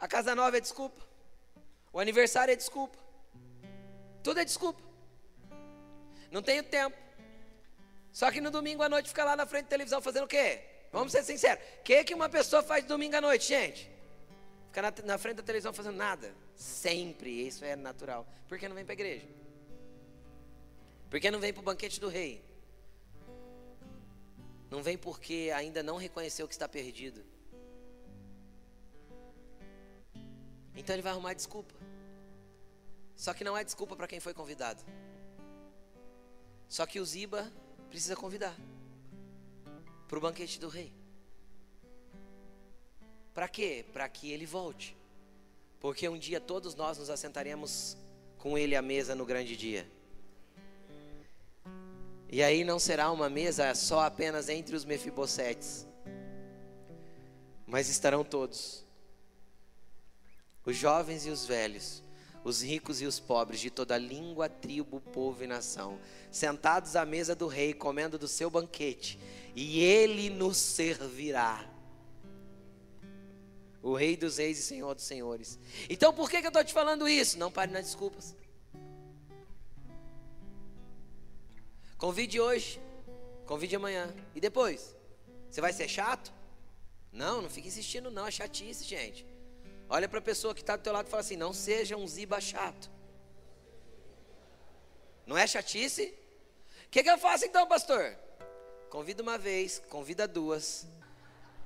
A 0.00 0.08
casa 0.08 0.34
nova 0.34 0.56
é 0.56 0.60
desculpa. 0.60 1.06
O 1.92 2.00
aniversário 2.00 2.52
é 2.52 2.56
desculpa. 2.56 2.98
Tudo 4.22 4.40
é 4.40 4.44
desculpa. 4.44 4.82
Não 6.30 6.42
tenho 6.42 6.62
tempo. 6.62 6.96
Só 8.10 8.30
que 8.30 8.40
no 8.40 8.50
domingo 8.50 8.82
à 8.82 8.88
noite 8.88 9.10
fica 9.10 9.24
lá 9.24 9.36
na 9.36 9.44
frente 9.44 9.64
da 9.64 9.70
televisão 9.70 10.00
fazendo 10.00 10.24
o 10.24 10.28
quê? 10.28 10.62
Vamos 10.90 11.12
ser 11.12 11.22
sinceros. 11.22 11.62
O 11.80 11.82
que, 11.82 12.02
que 12.02 12.14
uma 12.14 12.28
pessoa 12.28 12.62
faz 12.62 12.84
domingo 12.84 13.14
à 13.16 13.20
noite, 13.20 13.46
gente? 13.48 13.90
Fica 14.68 14.82
na, 14.82 14.92
na 15.04 15.18
frente 15.18 15.36
da 15.36 15.42
televisão 15.42 15.72
fazendo 15.72 15.96
nada. 15.96 16.34
Sempre. 16.56 17.46
Isso 17.46 17.64
é 17.64 17.76
natural. 17.76 18.26
Por 18.48 18.58
que 18.58 18.68
não 18.68 18.74
vem 18.74 18.84
para 18.84 18.92
a 18.92 18.98
igreja? 19.00 19.26
Por 21.10 21.20
que 21.20 21.30
não 21.30 21.40
vem 21.40 21.52
para 21.52 21.60
o 21.60 21.64
banquete 21.64 22.00
do 22.00 22.08
rei? 22.08 22.42
Não 24.70 24.82
vem 24.82 24.96
porque 24.96 25.50
ainda 25.54 25.82
não 25.82 25.96
reconheceu 25.96 26.46
que 26.48 26.54
está 26.54 26.68
perdido. 26.68 27.24
Então 30.74 30.94
ele 30.94 31.02
vai 31.02 31.12
arrumar 31.12 31.34
desculpa. 31.34 31.74
Só 33.16 33.34
que 33.34 33.44
não 33.44 33.56
é 33.56 33.64
desculpa 33.64 33.96
para 33.96 34.06
quem 34.06 34.20
foi 34.20 34.32
convidado. 34.32 34.82
Só 36.68 36.86
que 36.86 37.00
o 37.00 37.04
Ziba 37.04 37.52
precisa 37.88 38.16
convidar 38.16 38.56
para 40.08 40.18
o 40.18 40.20
banquete 40.20 40.58
do 40.58 40.68
rei. 40.68 40.92
Para 43.34 43.48
quê? 43.48 43.84
Para 43.92 44.08
que 44.08 44.30
ele 44.30 44.46
volte. 44.46 44.96
Porque 45.80 46.08
um 46.08 46.18
dia 46.18 46.40
todos 46.40 46.74
nós 46.74 46.98
nos 46.98 47.10
assentaremos 47.10 47.96
com 48.38 48.56
ele 48.56 48.74
à 48.74 48.82
mesa 48.82 49.14
no 49.14 49.24
grande 49.24 49.56
dia. 49.56 49.86
E 52.32 52.42
aí 52.42 52.62
não 52.62 52.78
será 52.78 53.10
uma 53.10 53.28
mesa 53.28 53.74
só 53.74 54.02
apenas 54.02 54.48
entre 54.48 54.76
os 54.76 54.84
mefibosetes, 54.84 55.84
mas 57.66 57.88
estarão 57.88 58.22
todos, 58.22 58.84
os 60.64 60.76
jovens 60.76 61.26
e 61.26 61.30
os 61.30 61.46
velhos, 61.46 62.02
os 62.44 62.62
ricos 62.62 63.00
e 63.00 63.06
os 63.06 63.20
pobres, 63.20 63.60
de 63.60 63.70
toda 63.70 63.98
língua, 63.98 64.48
tribo, 64.48 65.00
povo 65.00 65.42
e 65.44 65.46
nação, 65.46 65.98
sentados 66.30 66.96
à 66.96 67.04
mesa 67.04 67.34
do 67.34 67.46
rei, 67.46 67.72
comendo 67.72 68.18
do 68.18 68.28
seu 68.28 68.50
banquete, 68.50 69.18
e 69.54 69.80
ele 69.80 70.30
nos 70.30 70.56
servirá. 70.56 71.66
O 73.82 73.94
rei 73.94 74.16
dos 74.16 74.36
reis 74.36 74.58
e 74.58 74.62
senhor 74.62 74.94
dos 74.94 75.04
senhores. 75.04 75.58
Então 75.88 76.12
por 76.12 76.28
que, 76.28 76.40
que 76.40 76.46
eu 76.46 76.50
estou 76.50 76.64
te 76.64 76.72
falando 76.72 77.08
isso? 77.08 77.38
Não 77.38 77.50
pare 77.50 77.72
nas 77.72 77.86
desculpas. 77.86 78.36
Convide 81.96 82.38
hoje, 82.40 82.80
convide 83.46 83.76
amanhã. 83.76 84.14
E 84.34 84.40
depois? 84.40 84.94
Você 85.50 85.60
vai 85.60 85.72
ser 85.72 85.88
chato? 85.88 86.32
Não, 87.12 87.42
não 87.42 87.50
fique 87.50 87.68
insistindo 87.68 88.10
não, 88.10 88.26
é 88.26 88.30
chatice, 88.30 88.84
gente. 88.84 89.26
Olha 89.90 90.08
para 90.08 90.20
a 90.20 90.22
pessoa 90.22 90.54
que 90.54 90.60
está 90.60 90.76
do 90.76 90.82
teu 90.84 90.92
lado 90.92 91.08
e 91.08 91.10
fala 91.10 91.20
assim: 91.20 91.36
não 91.36 91.52
seja 91.52 91.96
um 91.96 92.06
ziba 92.06 92.40
chato. 92.40 92.88
Não 95.26 95.36
é 95.36 95.44
chatice? 95.48 96.14
O 96.86 96.90
que, 96.90 97.02
que 97.02 97.10
eu 97.10 97.18
faço 97.18 97.44
então, 97.44 97.66
pastor? 97.66 98.16
Convida 98.88 99.20
uma 99.22 99.36
vez, 99.36 99.82
convida 99.90 100.28
duas. 100.28 100.86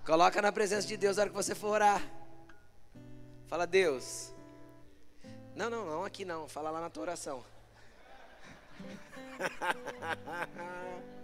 Coloca 0.07 0.41
na 0.41 0.51
presença 0.51 0.87
de 0.87 0.97
Deus 0.97 1.17
na 1.17 1.23
hora 1.23 1.31
que 1.31 1.37
você 1.37 1.55
for 1.55 1.69
orar. 1.69 2.03
Fala, 3.47 3.67
Deus. 3.67 4.33
Não, 5.55 5.69
não, 5.69 5.85
não 5.85 6.05
aqui 6.05 6.25
não. 6.25 6.49
Fala 6.49 6.71
lá 6.71 6.81
na 6.81 6.91
tua 6.91 7.03
oração. 7.03 7.45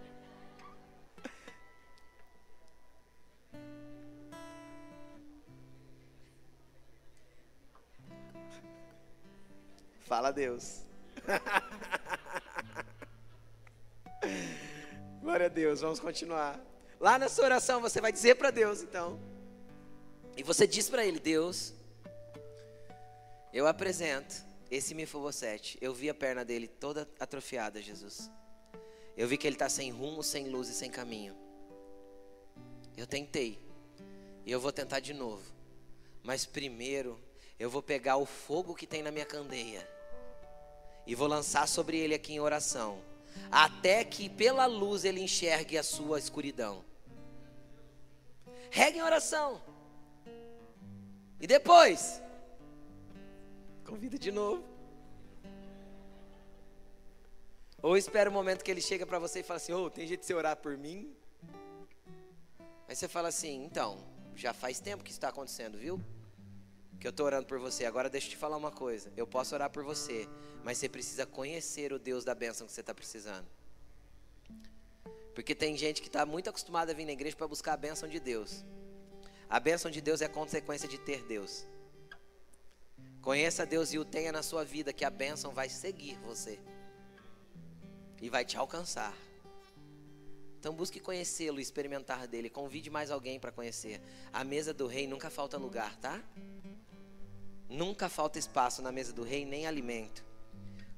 Fala 10.11 10.31
Deus. 10.33 10.81
Glória 15.23 15.47
a 15.47 15.49
Deus, 15.49 15.81
vamos 15.83 16.01
continuar. 16.01 16.61
Lá 16.99 17.17
na 17.17 17.29
sua 17.29 17.45
oração 17.45 17.81
você 17.81 18.01
vai 18.01 18.11
dizer 18.11 18.35
para 18.35 18.51
Deus, 18.51 18.83
então. 18.83 19.21
E 20.37 20.43
você 20.43 20.67
diz 20.67 20.91
para 20.91 21.07
ele: 21.07 21.21
Deus, 21.21 21.73
eu 23.53 23.69
apresento 23.69 24.35
esse 24.69 24.97
Mefibosete, 24.97 25.79
eu 25.81 25.95
vi 25.95 26.11
a 26.11 26.15
perna 26.15 26.45
dele 26.45 26.67
toda 26.67 27.09
atrofiada, 27.21 27.81
Jesus. 27.81 28.29
Eu 29.17 29.29
vi 29.29 29.39
que 29.39 29.47
ele 29.47 29.55
está 29.55 29.69
sem 29.69 29.93
rumo, 29.93 30.25
sem 30.25 30.49
luz 30.49 30.69
e 30.69 30.75
sem 30.75 30.91
caminho. 30.91 31.37
Eu 32.97 33.07
tentei. 33.07 33.61
E 34.45 34.51
eu 34.51 34.59
vou 34.59 34.73
tentar 34.73 34.99
de 34.99 35.15
novo. 35.15 35.45
Mas 36.25 36.45
primeiro, 36.45 37.17
eu 37.61 37.71
vou 37.71 37.81
pegar 37.81 38.17
o 38.17 38.27
fogo 38.27 38.75
que 38.75 38.89
tem 38.89 39.05
na 39.05 39.13
minha 39.13 39.25
candeia. 39.25 40.00
E 41.07 41.15
vou 41.15 41.27
lançar 41.27 41.67
sobre 41.67 41.99
ele 41.99 42.15
aqui 42.15 42.35
em 42.35 42.41
oração. 42.41 43.01
Até 43.51 44.05
que 44.05 44.29
pela 44.29 44.67
luz 44.67 45.05
ele 45.05 45.21
enxergue 45.21 45.77
a 45.77 45.83
sua 45.83 46.19
escuridão. 46.19 46.85
Regue 48.71 48.99
em 48.99 49.03
oração. 49.03 49.61
E 51.41 51.47
depois, 51.47 52.21
Convida 53.91 54.17
de 54.17 54.31
novo. 54.31 54.63
Ou 57.83 57.97
espera 57.97 58.31
o 58.31 58.33
momento 58.33 58.63
que 58.63 58.71
ele 58.71 58.81
chega 58.81 59.05
para 59.05 59.19
você 59.19 59.41
e 59.41 59.43
fala 59.43 59.57
assim: 59.57 59.73
Ô, 59.73 59.87
oh, 59.87 59.91
tem 59.91 60.07
jeito 60.07 60.21
de 60.21 60.27
você 60.29 60.35
orar 60.35 60.57
por 60.57 60.79
mim? 60.79 61.13
Aí 62.87 62.95
você 62.95 63.09
fala 63.09 63.31
assim: 63.31 63.65
Então, 63.65 63.99
já 64.37 64.55
faz 64.55 64.79
tempo 64.79 65.03
que 65.03 65.11
isso 65.11 65.19
está 65.19 65.31
acontecendo, 65.31 65.77
viu? 65.77 66.01
Que 67.01 67.07
eu 67.07 67.11
estou 67.11 67.27
orando 67.27 67.47
por 67.47 67.59
você. 67.59 67.87
Agora 67.87 68.11
deixa 68.11 68.27
eu 68.27 68.31
te 68.31 68.37
falar 68.37 68.57
uma 68.57 68.71
coisa: 68.71 69.11
eu 69.17 69.27
posso 69.27 69.55
orar 69.55 69.71
por 69.71 69.83
você, 69.83 70.29
mas 70.63 70.79
você 70.79 70.89
precisa 70.89 71.27
conhecer 71.27 71.93
o 71.93 71.99
Deus 71.99 72.25
da 72.25 72.35
bênção 72.35 72.67
que 72.67 72.73
você 72.73 72.81
está 72.83 72.95
precisando. 72.95 73.47
Porque 75.35 75.55
tem 75.55 75.77
gente 75.77 76.03
que 76.03 76.09
está 76.09 76.27
muito 76.27 76.51
acostumada 76.51 76.93
a 76.93 76.95
vir 76.95 77.07
na 77.07 77.13
igreja 77.13 77.35
para 77.35 77.49
buscar 77.49 77.73
a 77.73 77.77
bênção 77.77 78.09
de 78.09 78.21
Deus. 78.21 78.65
A 79.49 79.59
bênção 79.59 79.91
de 79.91 80.01
Deus 80.01 80.21
é 80.21 80.29
consequência 80.29 80.87
de 80.87 80.99
ter 80.99 81.25
Deus. 81.25 81.67
Conheça 83.23 83.67
Deus 83.67 83.93
e 83.93 83.99
o 83.99 84.05
tenha 84.05 84.33
na 84.33 84.43
sua 84.43 84.65
vida, 84.65 84.93
que 84.93 85.05
a 85.05 85.11
bênção 85.11 85.53
vai 85.53 85.69
seguir 85.69 86.19
você 86.19 86.59
e 88.21 88.29
vai 88.29 88.45
te 88.45 88.57
alcançar. 88.57 89.15
Então 90.59 90.75
busque 90.75 91.01
conhecê-lo 91.01 91.59
e 91.59 91.63
experimentar 91.63 92.27
dele. 92.27 92.51
Convide 92.51 92.91
mais 92.91 93.11
alguém 93.11 93.41
para 93.41 93.51
conhecer. 93.51 94.01
A 94.31 94.45
mesa 94.45 94.75
do 94.75 94.87
rei 94.87 95.07
nunca 95.07 95.31
falta 95.31 95.57
lugar, 95.57 95.97
tá? 95.97 96.23
Nunca 97.71 98.09
falta 98.09 98.37
espaço 98.37 98.83
na 98.83 98.91
mesa 98.91 99.13
do 99.13 99.23
rei, 99.23 99.47
nem 99.47 99.65
alimento. 99.65 100.25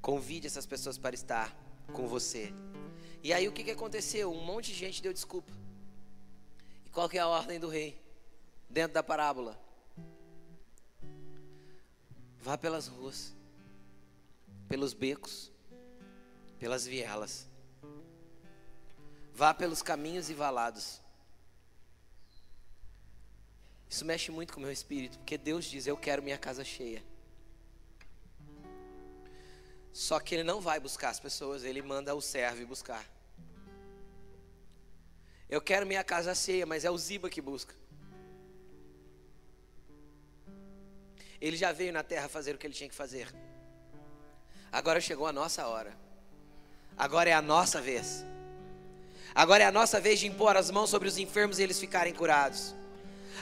Convide 0.01 0.47
essas 0.47 0.65
pessoas 0.65 0.97
para 0.97 1.15
estar 1.15 1.55
com 1.93 2.09
você. 2.09 2.51
E 3.23 3.31
aí 3.31 3.47
o 3.47 3.53
que, 3.53 3.63
que 3.63 3.71
aconteceu? 3.71 4.33
Um 4.33 4.43
monte 4.43 4.73
de 4.73 4.79
gente 4.79 5.03
deu 5.03 5.13
desculpa. 5.13 5.53
E 6.87 6.89
qual 6.89 7.11
que 7.11 7.19
é 7.19 7.21
a 7.21 7.29
ordem 7.29 7.61
do 7.61 7.69
rei? 7.69 8.01
Dentro 8.71 8.95
da 8.95 9.03
parábola. 9.03 9.61
Vá 12.41 12.57
pelas 12.57 12.89
ruas, 12.89 13.35
pelos 14.67 14.95
becos, 14.95 15.53
pelas 16.59 16.87
vielas. 16.87 17.47
Vá 19.35 19.53
pelos 19.53 19.83
caminhos 19.83 20.31
e 20.31 20.35
valados. 20.35 21.02
Isso 23.93 24.07
mexe 24.07 24.31
muito 24.31 24.55
com 24.55 24.59
o 24.59 24.63
meu 24.63 24.73
espírito, 24.73 25.19
porque 25.19 25.37
Deus 25.37 25.67
diz: 25.67 25.87
Eu 25.87 25.99
quero 25.99 26.23
minha 26.23 26.39
casa 26.39 26.65
cheia. 26.65 27.03
Só 29.93 30.19
que 30.19 30.35
Ele 30.35 30.43
não 30.43 30.63
vai 30.63 30.81
buscar 30.81 31.11
as 31.11 31.21
pessoas, 31.21 31.63
Ele 31.63 31.83
manda 31.83 32.15
o 32.15 32.23
servo 32.23 32.67
buscar. 32.67 33.05
Eu 35.47 35.61
quero 35.61 35.85
minha 35.85 36.03
casa 36.03 36.35
cheia, 36.35 36.65
mas 36.65 36.87
é 36.87 36.91
o 36.91 36.97
Ziba 36.97 37.29
que 37.29 37.43
busca. 37.43 37.75
Ele 41.39 41.59
já 41.59 41.71
veio 41.71 41.93
na 41.93 42.03
terra 42.03 42.31
fazer 42.31 42.55
o 42.55 42.59
que 42.59 42.67
ele 42.67 42.73
tinha 42.73 42.89
que 42.89 42.95
fazer. 42.95 43.29
Agora 44.81 45.03
chegou 45.03 45.27
a 45.27 45.33
nossa 45.33 45.67
hora. 45.67 45.95
Agora 46.97 47.29
é 47.29 47.35
a 47.35 47.43
nossa 47.43 47.79
vez. 47.79 48.25
Agora 49.35 49.65
é 49.65 49.67
a 49.67 49.73
nossa 49.73 50.01
vez 50.01 50.19
de 50.19 50.27
impor 50.27 50.57
as 50.57 50.71
mãos 50.71 50.89
sobre 50.89 51.09
os 51.09 51.19
enfermos 51.19 51.59
e 51.59 51.63
eles 51.63 51.79
ficarem 51.79 52.15
curados. 52.15 52.75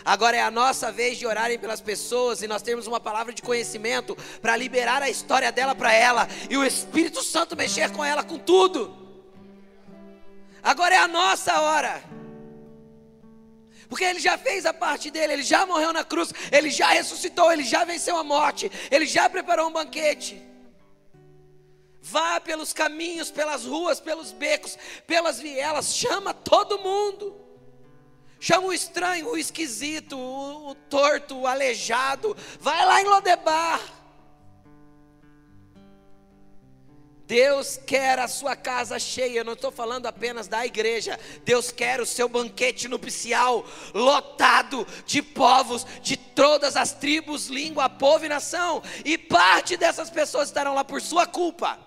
Agora 0.05 0.37
é 0.37 0.41
a 0.41 0.51
nossa 0.51 0.91
vez 0.91 1.19
de 1.19 1.27
orarem 1.27 1.59
pelas 1.59 1.81
pessoas 1.81 2.43
e 2.43 2.49
nós 2.49 2.63
temos 2.63 2.87
uma 2.87 3.01
palavra 3.01 3.33
de 3.33 3.43
conhecimento 3.43 4.17
para 4.41 4.57
liberar 4.57 5.03
a 5.03 5.11
história 5.11 5.53
dela 5.53 5.75
para 5.75 5.93
ela 5.93 6.29
e 6.49 6.57
o 6.57 6.65
Espírito 6.65 7.23
Santo 7.23 7.57
mexer 7.57 7.91
com 7.91 8.05
ela 8.05 8.23
com 8.23 8.39
tudo. 8.39 8.97
Agora 10.63 10.95
é 10.95 10.99
a 10.99 11.09
nossa 11.09 11.61
hora. 11.61 12.03
Porque 13.89 14.05
ele 14.05 14.21
já 14.21 14.39
fez 14.39 14.65
a 14.65 14.73
parte 14.73 15.11
dele, 15.11 15.33
ele 15.33 15.43
já 15.43 15.67
morreu 15.67 15.93
na 15.93 16.05
cruz, 16.05 16.33
ele 16.53 16.71
já 16.71 16.89
ressuscitou, 16.91 17.51
ele 17.51 17.65
já 17.65 17.85
venceu 17.85 18.17
a 18.17 18.23
morte, 18.23 18.71
ele 18.89 19.05
já 19.05 19.29
preparou 19.29 19.69
um 19.69 19.73
banquete. 19.73 20.41
Vá 22.01 22.41
pelos 22.41 22.73
caminhos, 22.73 23.31
pelas 23.31 23.65
ruas, 23.65 23.99
pelos 23.99 24.33
becos, 24.33 24.79
pelas 25.07 25.41
vielas, 25.41 25.95
chama 25.95 26.33
todo 26.33 26.79
mundo. 26.79 27.50
Chama 28.41 28.69
o 28.69 28.73
estranho, 28.73 29.29
o 29.29 29.37
esquisito, 29.37 30.19
o, 30.19 30.71
o 30.71 30.75
torto, 30.75 31.37
o 31.37 31.47
aleijado. 31.47 32.35
Vai 32.59 32.87
lá 32.87 33.03
em 33.03 33.05
Lodebar. 33.05 33.81
Deus 37.27 37.79
quer 37.87 38.19
a 38.19 38.27
sua 38.27 38.57
casa 38.57 38.99
cheia, 38.99 39.39
eu 39.39 39.45
não 39.45 39.53
estou 39.53 39.71
falando 39.71 40.07
apenas 40.07 40.49
da 40.49 40.67
igreja. 40.67 41.21
Deus 41.45 41.71
quer 41.71 42.01
o 42.01 42.07
seu 42.07 42.29
banquete 42.29 42.89
nupcial 42.89 43.65
lotado 43.95 44.85
de 45.07 45.23
povos 45.23 45.87
de 46.03 46.17
todas 46.17 46.77
as 46.77 46.93
tribos, 46.93 47.47
língua, 47.47 47.89
povo 47.89 48.25
e 48.25 48.29
nação. 48.29 48.83
E 49.05 49.17
parte 49.17 49.77
dessas 49.77 50.11
pessoas 50.11 50.49
estarão 50.49 50.75
lá 50.75 50.83
por 50.83 51.01
sua 51.01 51.25
culpa. 51.25 51.79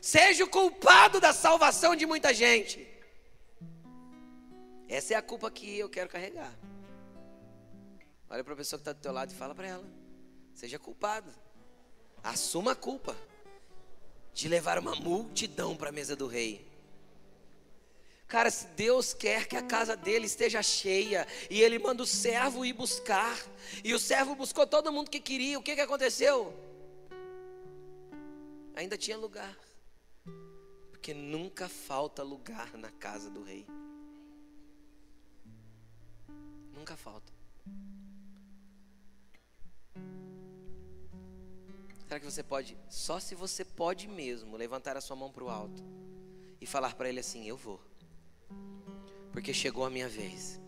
Seja 0.00 0.44
o 0.44 0.48
culpado 0.48 1.20
da 1.20 1.32
salvação 1.32 1.94
de 1.94 2.04
muita 2.04 2.34
gente. 2.34 2.91
Essa 4.92 5.14
é 5.14 5.16
a 5.16 5.22
culpa 5.22 5.50
que 5.50 5.78
eu 5.78 5.88
quero 5.88 6.10
carregar. 6.10 6.54
Olha 8.28 8.44
para 8.44 8.52
a 8.52 8.56
pessoa 8.56 8.78
que 8.78 8.82
está 8.82 8.92
do 8.92 9.00
teu 9.00 9.10
lado 9.10 9.32
e 9.32 9.34
fala 9.34 9.54
para 9.54 9.66
ela: 9.66 9.86
seja 10.52 10.78
culpado, 10.78 11.32
assuma 12.22 12.72
a 12.72 12.76
culpa 12.76 13.16
de 14.34 14.48
levar 14.48 14.78
uma 14.78 14.94
multidão 14.94 15.74
para 15.74 15.88
a 15.88 15.92
mesa 15.92 16.14
do 16.14 16.26
rei. 16.26 16.70
Cara, 18.28 18.50
se 18.50 18.66
Deus 18.66 19.14
quer 19.14 19.48
que 19.48 19.56
a 19.56 19.62
casa 19.62 19.96
dele 19.96 20.26
esteja 20.26 20.62
cheia, 20.62 21.26
e 21.48 21.62
ele 21.62 21.78
manda 21.78 22.02
o 22.02 22.06
servo 22.06 22.62
ir 22.62 22.74
buscar, 22.74 23.38
e 23.82 23.94
o 23.94 23.98
servo 23.98 24.34
buscou 24.34 24.66
todo 24.66 24.92
mundo 24.92 25.08
que 25.08 25.20
queria, 25.20 25.58
o 25.58 25.62
que, 25.62 25.74
que 25.74 25.80
aconteceu? 25.80 26.54
Ainda 28.74 28.98
tinha 28.98 29.16
lugar, 29.16 29.56
porque 30.90 31.14
nunca 31.14 31.66
falta 31.66 32.22
lugar 32.22 32.76
na 32.76 32.90
casa 32.90 33.30
do 33.30 33.42
rei. 33.42 33.66
Nunca 36.82 36.96
falta. 36.96 37.32
Será 42.08 42.18
que 42.18 42.26
você 42.26 42.42
pode, 42.42 42.76
só 42.88 43.20
se 43.20 43.36
você 43.36 43.64
pode 43.64 44.08
mesmo, 44.08 44.56
levantar 44.56 44.96
a 44.96 45.00
sua 45.00 45.14
mão 45.14 45.30
para 45.30 45.44
o 45.44 45.48
alto 45.48 45.80
e 46.60 46.66
falar 46.66 46.96
para 46.96 47.08
ele 47.08 47.20
assim: 47.20 47.46
Eu 47.46 47.56
vou 47.56 47.80
porque 49.30 49.54
chegou 49.54 49.84
a 49.84 49.90
minha 49.90 50.08
vez. 50.08 50.60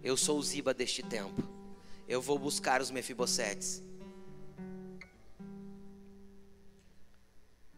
Eu 0.00 0.16
sou 0.16 0.38
o 0.38 0.42
Ziba 0.44 0.72
deste 0.72 1.02
tempo. 1.02 1.42
Eu 2.06 2.22
vou 2.22 2.38
buscar 2.38 2.80
os 2.80 2.92
Mefibosetes. 2.92 3.82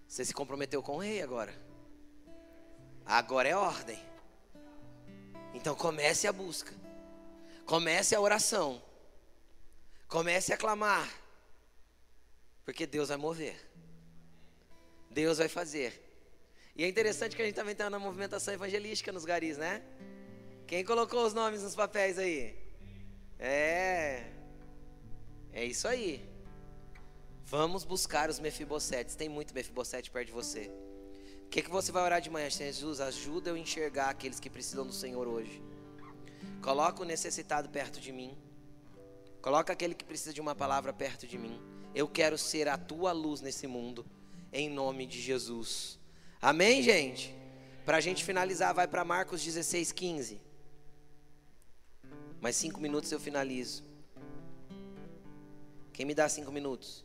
Você 0.07 0.23
se 0.23 0.35
comprometeu 0.35 0.83
com 0.83 0.97
o 0.97 1.01
rei 1.01 1.23
agora. 1.23 1.59
Agora 3.07 3.49
é 3.49 3.57
ordem. 3.57 3.99
Então 5.55 5.75
comece 5.75 6.27
a 6.27 6.33
busca. 6.33 6.84
Comece 7.65 8.15
a 8.15 8.21
oração. 8.21 8.83
Comece 10.09 10.53
a 10.53 10.57
clamar. 10.57 11.09
Porque 12.65 12.87
Deus 12.87 13.09
vai 13.09 13.17
mover. 13.17 13.57
Deus 15.11 15.39
vai 15.39 15.49
fazer. 15.49 16.03
E 16.77 16.83
é 16.85 16.89
interessante 16.89 17.37
que 17.37 17.43
a 17.43 17.45
gente 17.45 17.59
está 17.59 17.89
na 17.89 17.99
movimentação 17.99 18.53
evangelística 18.53 19.13
nos 19.13 19.25
garis, 19.25 19.57
né? 19.57 19.83
Quem 20.67 20.85
colocou 20.85 21.25
os 21.25 21.33
nomes 21.33 21.63
nos 21.63 21.75
papéis 21.75 22.19
aí? 22.19 22.57
É. 23.39 24.25
É 25.53 25.65
isso 25.65 25.87
aí. 25.87 26.29
Vamos 27.45 27.85
buscar 27.85 28.29
os 28.29 28.41
mefibosetes. 28.41 29.15
Tem 29.15 29.29
muito 29.29 29.55
mefibosete 29.55 30.11
perto 30.11 30.29
de 30.29 30.33
você. 30.33 30.71
O 31.45 31.49
que, 31.49 31.63
que 31.63 31.71
você 31.71 31.93
vai 31.93 32.03
orar 32.03 32.21
de 32.21 32.31
manhã? 32.31 32.51
Jesus, 32.51 33.01
ajuda 33.01 33.51
eu 33.51 33.55
a 33.55 33.59
enxergar 33.59 34.09
aqueles 34.09 34.41
que 34.41 34.51
precisam 34.51 34.85
do 34.85 34.93
Senhor 34.93 35.29
hoje. 35.29 35.63
Coloca 36.63 37.03
o 37.03 37.05
necessitado 37.05 37.69
perto 37.69 38.01
de 38.01 38.13
mim. 38.13 38.37
Coloca 39.41 39.73
aquele 39.73 39.95
que 39.95 40.05
precisa 40.05 40.33
de 40.33 40.41
uma 40.41 40.55
palavra 40.55 40.93
perto 40.93 41.27
de 41.27 41.37
mim. 41.37 41.61
Eu 41.95 42.09
quero 42.09 42.39
ser 42.39 42.69
a 42.69 42.79
tua 42.79 43.13
luz 43.13 43.41
nesse 43.41 43.67
mundo. 43.67 44.07
Em 44.53 44.71
nome 44.71 45.07
de 45.07 45.21
Jesus. 45.21 45.99
Amém, 46.41 46.83
gente? 46.83 47.35
Para 47.85 47.99
a 47.99 48.01
gente 48.01 48.25
finalizar, 48.25 48.73
vai 48.75 48.89
para 48.89 49.05
Marcos 49.05 49.43
16, 49.43 49.93
15. 49.93 50.41
Mais 52.41 52.57
cinco 52.57 52.81
minutos 52.81 53.11
eu 53.13 53.21
finalizo. 53.21 53.83
Quem 55.93 56.05
me 56.05 56.15
dá 56.15 56.29
cinco 56.29 56.51
minutos? 56.51 57.05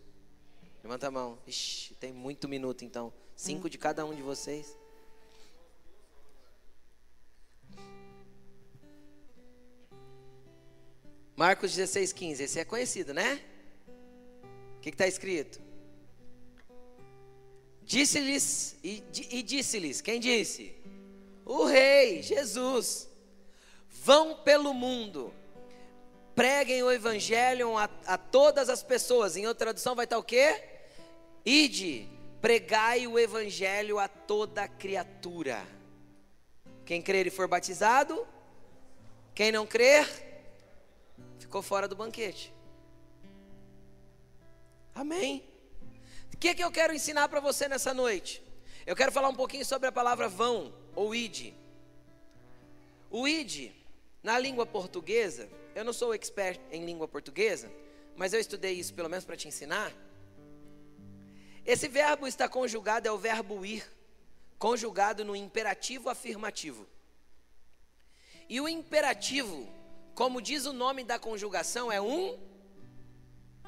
Levanta 0.84 1.08
a 1.08 1.12
mão. 1.12 1.38
Ixi, 1.46 1.94
tem 1.96 2.12
muito 2.12 2.48
minuto 2.48 2.84
então. 2.84 3.14
Cinco 3.36 3.70
de 3.70 3.78
cada 3.78 4.06
um 4.06 4.14
de 4.14 4.22
vocês. 4.22 4.78
Marcos 11.40 11.74
16, 11.74 12.12
15. 12.12 12.44
Esse 12.44 12.60
é 12.60 12.66
conhecido, 12.66 13.14
né? 13.14 13.40
O 14.76 14.82
que 14.82 14.90
está 14.90 15.08
escrito? 15.08 15.62
Disse-lhes, 17.82 18.76
e, 18.84 19.02
e 19.32 19.42
disse-lhes, 19.42 20.02
quem 20.02 20.20
disse? 20.20 20.76
O 21.46 21.64
rei, 21.64 22.22
Jesus. 22.22 23.08
Vão 23.88 24.36
pelo 24.44 24.74
mundo, 24.74 25.34
preguem 26.36 26.84
o 26.84 26.92
evangelho 26.92 27.78
a, 27.78 27.90
a 28.06 28.18
todas 28.18 28.68
as 28.68 28.84
pessoas. 28.84 29.38
Em 29.38 29.48
outra 29.48 29.68
tradução 29.68 29.96
vai 29.96 30.04
estar 30.04 30.18
o 30.18 30.24
quê? 30.24 30.62
Ide, 31.46 32.06
pregai 32.42 33.08
o 33.08 33.18
evangelho 33.18 33.98
a 33.98 34.10
toda 34.10 34.68
criatura. 34.68 35.66
Quem 36.86 37.02
crer 37.02 37.28
e 37.28 37.30
for 37.32 37.48
batizado, 37.48 38.28
quem 39.34 39.54
não 39.54 39.66
crer, 39.66 40.29
ficou 41.40 41.62
fora 41.62 41.88
do 41.88 41.96
banquete. 41.96 42.54
Amém? 44.94 45.44
O 46.34 46.38
que, 46.38 46.54
que 46.54 46.64
eu 46.64 46.72
quero 46.72 46.94
ensinar 46.94 47.28
para 47.30 47.40
você 47.40 47.68
nessa 47.68 47.94
noite? 47.94 48.44
Eu 48.86 48.96
quero 48.96 49.12
falar 49.12 49.30
um 49.30 49.36
pouquinho 49.36 49.66
sobre 49.66 49.88
a 49.88 49.92
palavra 49.92 50.28
vão 50.28 50.74
ou 50.96 51.14
id. 51.16 51.54
O 53.10 53.28
id, 53.28 53.72
na 54.22 54.38
língua 54.38 54.66
portuguesa, 54.66 55.50
eu 55.74 55.84
não 55.84 55.94
sou 55.94 56.14
expert 56.14 56.60
em 56.72 56.86
língua 56.86 57.08
portuguesa, 57.08 57.72
mas 58.16 58.34
eu 58.34 58.40
estudei 58.40 58.74
isso 58.74 58.94
pelo 58.94 59.10
menos 59.10 59.26
para 59.26 59.38
te 59.38 59.48
ensinar. 59.48 59.92
Esse 61.66 61.88
verbo 61.88 62.28
está 62.28 62.50
conjugado, 62.50 63.08
é 63.08 63.12
o 63.12 63.18
verbo 63.18 63.66
ir, 63.66 63.86
conjugado 64.58 65.24
no 65.24 65.36
imperativo 65.36 66.10
afirmativo. 66.10 66.88
E 68.48 68.60
o 68.60 68.68
imperativo, 68.68 69.72
como 70.20 70.42
diz 70.42 70.66
o 70.66 70.74
nome 70.74 71.06
da 71.06 71.18
conjugação, 71.18 71.90
é 71.90 72.02
um 72.02 72.38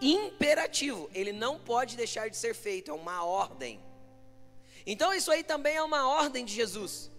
imperativo, 0.01 1.09
ele 1.13 1.31
não 1.31 1.57
pode 1.57 1.95
deixar 1.95 2.29
de 2.29 2.35
ser 2.35 2.53
feito, 2.53 2.91
é 2.91 2.93
uma 2.93 3.23
ordem. 3.23 3.79
Então 4.85 5.13
isso 5.13 5.31
aí 5.31 5.45
também 5.45 5.77
é 5.77 5.81
uma 5.81 6.05
ordem 6.09 6.43
de 6.43 6.53
Jesus. 6.53 7.09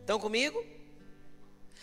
Estão 0.00 0.20
comigo? 0.20 0.62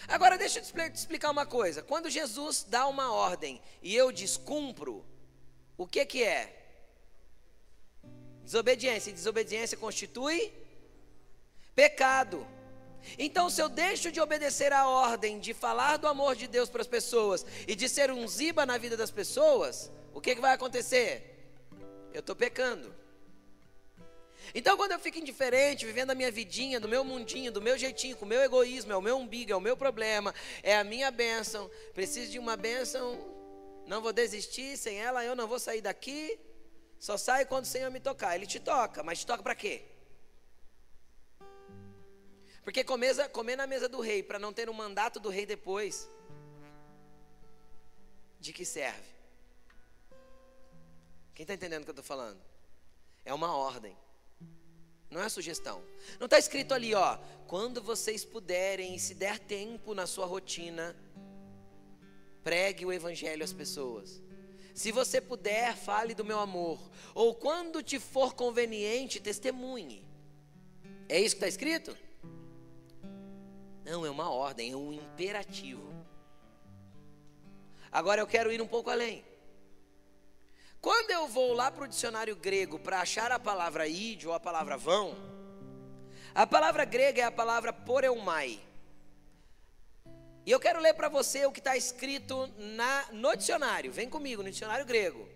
Agora 0.07 0.37
deixa 0.37 0.59
eu 0.59 0.63
te 0.63 0.95
explicar 0.95 1.31
uma 1.31 1.47
coisa. 1.47 1.81
Quando 1.81 2.11
Jesus 2.11 2.63
dá 2.69 2.85
uma 2.85 3.11
ordem 3.11 3.59
e 3.81 3.95
eu 3.95 4.11
descumpro, 4.11 5.03
o 5.75 5.87
que 5.87 6.05
que 6.05 6.23
é? 6.23 6.41
Desobediência. 8.43 9.09
E 9.09 9.13
desobediência 9.13 9.75
constitui 9.79 10.53
pecado. 11.73 12.45
Então, 13.17 13.49
se 13.49 13.61
eu 13.61 13.69
deixo 13.69 14.11
de 14.11 14.19
obedecer 14.19 14.73
a 14.73 14.87
ordem 14.87 15.39
de 15.39 15.53
falar 15.53 15.97
do 15.97 16.07
amor 16.07 16.35
de 16.35 16.47
Deus 16.47 16.69
para 16.69 16.81
as 16.81 16.87
pessoas 16.87 17.45
e 17.67 17.75
de 17.75 17.87
ser 17.87 18.11
um 18.11 18.27
ziba 18.27 18.65
na 18.65 18.77
vida 18.77 18.97
das 18.97 19.11
pessoas, 19.11 19.91
o 20.13 20.21
que, 20.21 20.35
que 20.35 20.41
vai 20.41 20.53
acontecer? 20.53 21.51
Eu 22.13 22.19
estou 22.19 22.35
pecando. 22.35 22.93
Então, 24.53 24.77
quando 24.77 24.93
eu 24.93 24.99
fico 24.99 25.17
indiferente, 25.17 25.85
vivendo 25.85 26.11
a 26.11 26.15
minha 26.15 26.31
vidinha, 26.31 26.79
do 26.79 26.87
meu 26.87 27.03
mundinho, 27.03 27.51
do 27.51 27.61
meu 27.61 27.77
jeitinho, 27.77 28.15
com 28.15 28.25
o 28.25 28.27
meu 28.27 28.41
egoísmo, 28.41 28.91
é 28.91 28.97
o 28.97 29.01
meu 29.01 29.17
umbigo, 29.17 29.51
é 29.51 29.55
o 29.55 29.61
meu 29.61 29.75
problema, 29.75 30.33
é 30.63 30.77
a 30.77 30.83
minha 30.83 31.11
bênção, 31.11 31.69
preciso 31.93 32.31
de 32.31 32.39
uma 32.39 32.55
bênção, 32.55 33.19
não 33.85 34.01
vou 34.01 34.13
desistir, 34.13 34.77
sem 34.77 34.99
ela 34.99 35.23
eu 35.23 35.35
não 35.35 35.47
vou 35.47 35.59
sair 35.59 35.81
daqui, 35.81 36.39
só 36.99 37.17
saio 37.17 37.45
quando 37.47 37.65
o 37.65 37.67
Senhor 37.67 37.91
me 37.91 37.99
tocar. 37.99 38.35
Ele 38.35 38.45
te 38.45 38.59
toca, 38.59 39.03
mas 39.03 39.19
te 39.19 39.25
toca 39.25 39.43
para 39.43 39.55
quê? 39.55 39.83
Porque 42.67 42.83
comer, 42.83 43.29
comer 43.29 43.55
na 43.55 43.65
mesa 43.65 43.87
do 43.87 44.01
rei, 44.01 44.21
para 44.21 44.37
não 44.37 44.51
ter 44.51 44.69
um 44.69 44.73
mandato 44.73 45.21
do 45.21 45.29
rei 45.29 45.45
depois, 45.45 46.11
de 48.41 48.51
que 48.51 48.65
serve? 48.65 49.07
Quem 51.33 51.45
está 51.45 51.53
entendendo 51.53 51.83
o 51.83 51.85
que 51.85 51.91
eu 51.91 51.93
estou 51.93 52.03
falando? 52.03 52.41
É 53.23 53.33
uma 53.33 53.55
ordem. 53.55 53.95
Não 55.09 55.21
é 55.21 55.29
sugestão. 55.29 55.81
Não 56.19 56.25
está 56.25 56.37
escrito 56.37 56.73
ali, 56.73 56.93
ó. 56.93 57.17
Quando 57.47 57.81
vocês 57.81 58.25
puderem 58.25 58.95
e 58.95 58.99
se 58.99 59.15
der 59.15 59.39
tempo 59.39 59.93
na 59.93 60.05
sua 60.05 60.25
rotina, 60.25 60.93
pregue 62.43 62.85
o 62.85 62.91
evangelho 62.91 63.45
às 63.45 63.53
pessoas. 63.53 64.21
Se 64.75 64.91
você 64.91 65.21
puder, 65.21 65.73
fale 65.77 66.13
do 66.13 66.25
meu 66.25 66.41
amor. 66.41 66.81
Ou 67.15 67.33
quando 67.33 67.81
te 67.81 67.97
for 67.97 68.33
conveniente, 68.33 69.21
testemunhe. 69.21 70.05
É 71.07 71.17
isso 71.17 71.33
que 71.33 71.45
está 71.45 71.47
escrito? 71.47 71.97
Não, 73.87 74.05
é 74.05 74.09
uma 74.09 74.29
ordem, 74.29 74.73
é 74.73 74.75
um 74.75 74.91
imperativo. 74.91 75.93
Agora 77.89 78.19
eu 78.19 78.27
quero 78.27 78.51
ir 78.51 78.61
um 78.61 78.67
pouco 78.67 78.89
além. 78.89 79.23
Quando 80.81 81.11
eu 81.11 81.25
vou 81.25 81.53
lá 81.53 81.71
para 81.71 81.85
o 81.85 81.87
dicionário 81.87 82.35
grego 82.35 82.77
para 82.77 82.99
achar 82.99 83.31
a 83.31 83.39
palavra 83.39 83.87
id 83.87 84.25
ou 84.25 84.33
a 84.33 84.39
palavra 84.41 84.75
vão, 84.75 85.15
a 86.35 86.45
palavra 86.45 86.83
grega 86.83 87.21
é 87.21 87.25
a 87.25 87.31
palavra 87.31 87.71
poreumai. 87.71 88.59
E 90.45 90.51
eu 90.51 90.59
quero 90.59 90.81
ler 90.81 90.93
para 90.93 91.07
você 91.07 91.45
o 91.45 91.51
que 91.51 91.59
está 91.59 91.77
escrito 91.77 92.47
na, 92.57 93.05
no 93.13 93.37
dicionário. 93.37 93.91
Vem 93.91 94.09
comigo, 94.09 94.43
no 94.43 94.51
dicionário 94.51 94.85
grego. 94.85 95.27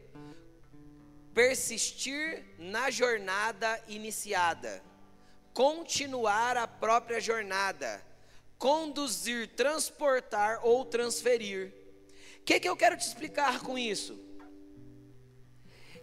Persistir 1.33 2.45
na 2.59 2.91
jornada 2.91 3.81
iniciada. 3.87 4.83
Continuar 5.53 6.57
a 6.57 6.67
própria 6.67 7.19
jornada. 7.21 8.10
Conduzir, 8.61 9.49
transportar 9.55 10.61
ou 10.63 10.85
transferir. 10.85 11.73
O 12.39 12.43
que, 12.43 12.59
que 12.61 12.69
eu 12.69 12.77
quero 12.77 12.95
te 12.95 13.07
explicar 13.07 13.59
com 13.61 13.77
isso? 13.77 14.31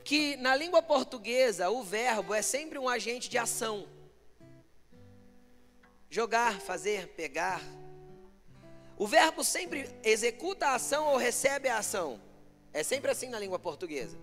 que 0.09 0.39
na 0.39 0.57
língua 0.57 0.81
portuguesa 0.81 1.69
o 1.69 1.83
verbo 1.83 2.33
é 2.33 2.41
sempre 2.41 2.79
um 2.79 2.89
agente 2.89 3.29
de 3.29 3.37
ação. 3.37 3.87
jogar, 6.09 6.59
fazer, 6.63 7.09
pegar. 7.09 7.61
O 8.97 9.07
verbo 9.07 9.45
sempre 9.45 9.87
executa 10.03 10.69
a 10.69 10.77
ação 10.77 11.09
ou 11.09 11.19
recebe 11.19 11.69
a 11.69 11.77
ação. 11.77 12.19
É 12.73 12.83
sempre 12.83 13.11
assim 13.11 13.29
na 13.29 13.39
língua 13.39 13.59
portuguesa. 13.59 14.17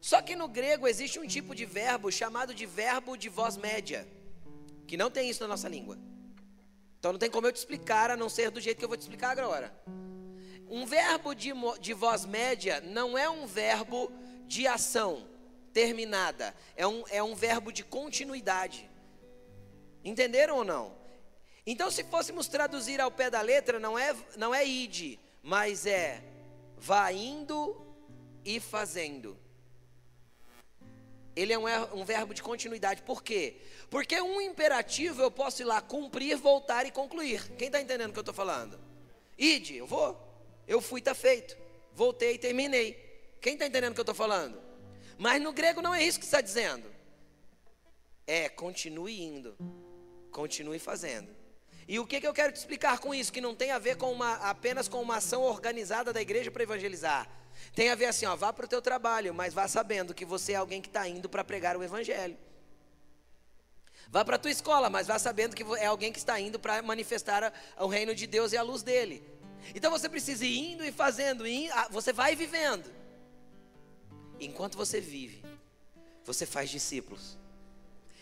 Só 0.00 0.20
que 0.20 0.34
no 0.34 0.48
grego 0.48 0.88
existe 0.88 1.20
um 1.20 1.28
tipo 1.28 1.54
de 1.54 1.64
verbo 1.64 2.10
chamado 2.10 2.52
de 2.52 2.66
verbo 2.66 3.16
de 3.16 3.28
voz 3.28 3.56
média, 3.56 4.08
que 4.88 4.96
não 4.96 5.12
tem 5.12 5.30
isso 5.30 5.42
na 5.42 5.48
nossa 5.48 5.68
língua. 5.68 5.96
Então 7.04 7.12
não 7.12 7.18
tem 7.18 7.30
como 7.30 7.46
eu 7.46 7.52
te 7.52 7.56
explicar, 7.56 8.10
a 8.10 8.16
não 8.16 8.30
ser 8.30 8.50
do 8.50 8.58
jeito 8.58 8.78
que 8.78 8.84
eu 8.86 8.88
vou 8.88 8.96
te 8.96 9.02
explicar 9.02 9.38
agora. 9.38 9.70
Um 10.70 10.86
verbo 10.86 11.34
de, 11.34 11.52
de 11.78 11.92
voz 11.92 12.24
média 12.24 12.80
não 12.80 13.18
é 13.18 13.28
um 13.28 13.44
verbo 13.46 14.10
de 14.46 14.66
ação 14.66 15.28
terminada, 15.70 16.54
é 16.74 16.86
um, 16.86 17.04
é 17.10 17.22
um 17.22 17.34
verbo 17.34 17.70
de 17.70 17.84
continuidade. 17.84 18.88
Entenderam 20.02 20.56
ou 20.56 20.64
não? 20.64 20.96
Então, 21.66 21.90
se 21.90 22.02
fôssemos 22.04 22.48
traduzir 22.48 23.02
ao 23.02 23.10
pé 23.10 23.28
da 23.28 23.42
letra, 23.42 23.78
não 23.78 23.98
é, 23.98 24.16
não 24.38 24.54
é 24.54 24.66
ide, 24.66 25.20
mas 25.42 25.84
é 25.84 26.22
vá 26.78 27.12
indo 27.12 27.86
e 28.46 28.58
fazendo. 28.58 29.38
Ele 31.36 31.52
é 31.52 31.58
um, 31.58 31.66
um 32.00 32.04
verbo 32.04 32.32
de 32.32 32.42
continuidade. 32.42 33.02
Por 33.02 33.22
quê? 33.22 33.56
Porque 33.90 34.20
um 34.20 34.40
imperativo 34.40 35.20
eu 35.20 35.30
posso 35.30 35.62
ir 35.62 35.64
lá 35.64 35.80
cumprir, 35.80 36.36
voltar 36.36 36.86
e 36.86 36.90
concluir. 36.90 37.50
Quem 37.56 37.66
está 37.66 37.80
entendendo 37.80 38.10
o 38.10 38.12
que 38.12 38.18
eu 38.18 38.22
estou 38.22 38.34
falando? 38.34 38.78
Ide, 39.36 39.76
eu 39.76 39.86
vou. 39.86 40.16
Eu 40.66 40.80
fui, 40.80 41.00
está 41.00 41.14
feito. 41.14 41.56
Voltei 41.92 42.34
e 42.34 42.38
terminei. 42.38 42.92
Quem 43.40 43.54
está 43.54 43.66
entendendo 43.66 43.92
o 43.92 43.94
que 43.94 44.00
eu 44.00 44.04
estou 44.04 44.14
falando? 44.14 44.60
Mas 45.18 45.42
no 45.42 45.52
grego 45.52 45.82
não 45.82 45.94
é 45.94 46.02
isso 46.02 46.18
que 46.18 46.24
está 46.24 46.40
dizendo. 46.40 46.92
É, 48.26 48.48
continue 48.48 49.20
indo. 49.20 49.56
Continue 50.30 50.78
fazendo. 50.78 51.34
E 51.86 51.98
o 51.98 52.06
que, 52.06 52.20
que 52.20 52.26
eu 52.26 52.32
quero 52.32 52.52
te 52.52 52.56
explicar 52.56 52.98
com 52.98 53.14
isso? 53.14 53.32
Que 53.32 53.40
não 53.40 53.54
tem 53.54 53.70
a 53.70 53.78
ver 53.78 53.96
com 53.96 54.10
uma, 54.10 54.34
apenas 54.36 54.88
com 54.88 55.02
uma 55.02 55.16
ação 55.16 55.42
organizada 55.42 56.12
da 56.12 56.22
igreja 56.22 56.50
para 56.50 56.62
evangelizar. 56.62 57.28
Tem 57.74 57.90
a 57.90 57.94
ver 57.94 58.06
assim, 58.06 58.26
ó, 58.26 58.36
vá 58.36 58.52
para 58.52 58.66
o 58.66 58.68
teu 58.68 58.80
trabalho, 58.80 59.34
mas 59.34 59.54
vá 59.54 59.66
sabendo 59.66 60.14
que 60.14 60.24
você 60.24 60.52
é 60.52 60.56
alguém 60.56 60.80
que 60.80 60.88
está 60.88 61.08
indo 61.08 61.28
para 61.28 61.44
pregar 61.44 61.76
o 61.76 61.82
evangelho. 61.82 62.36
Vá 64.08 64.24
para 64.24 64.36
a 64.36 64.38
tua 64.38 64.50
escola, 64.50 64.88
mas 64.90 65.06
vá 65.06 65.18
sabendo 65.18 65.56
que 65.56 65.62
é 65.76 65.86
alguém 65.86 66.12
que 66.12 66.18
está 66.18 66.38
indo 66.38 66.58
para 66.58 66.80
manifestar 66.82 67.52
o 67.78 67.86
reino 67.86 68.14
de 68.14 68.26
Deus 68.26 68.52
e 68.52 68.56
a 68.56 68.62
luz 68.62 68.82
dele. 68.82 69.24
Então 69.74 69.90
você 69.90 70.08
precisa 70.08 70.44
ir 70.44 70.72
indo 70.72 70.84
e 70.84 70.92
fazendo, 70.92 71.44
você 71.90 72.12
vai 72.12 72.36
vivendo. 72.36 72.92
Enquanto 74.38 74.76
você 74.76 75.00
vive, 75.00 75.42
você 76.24 76.44
faz 76.44 76.70
discípulos. 76.70 77.38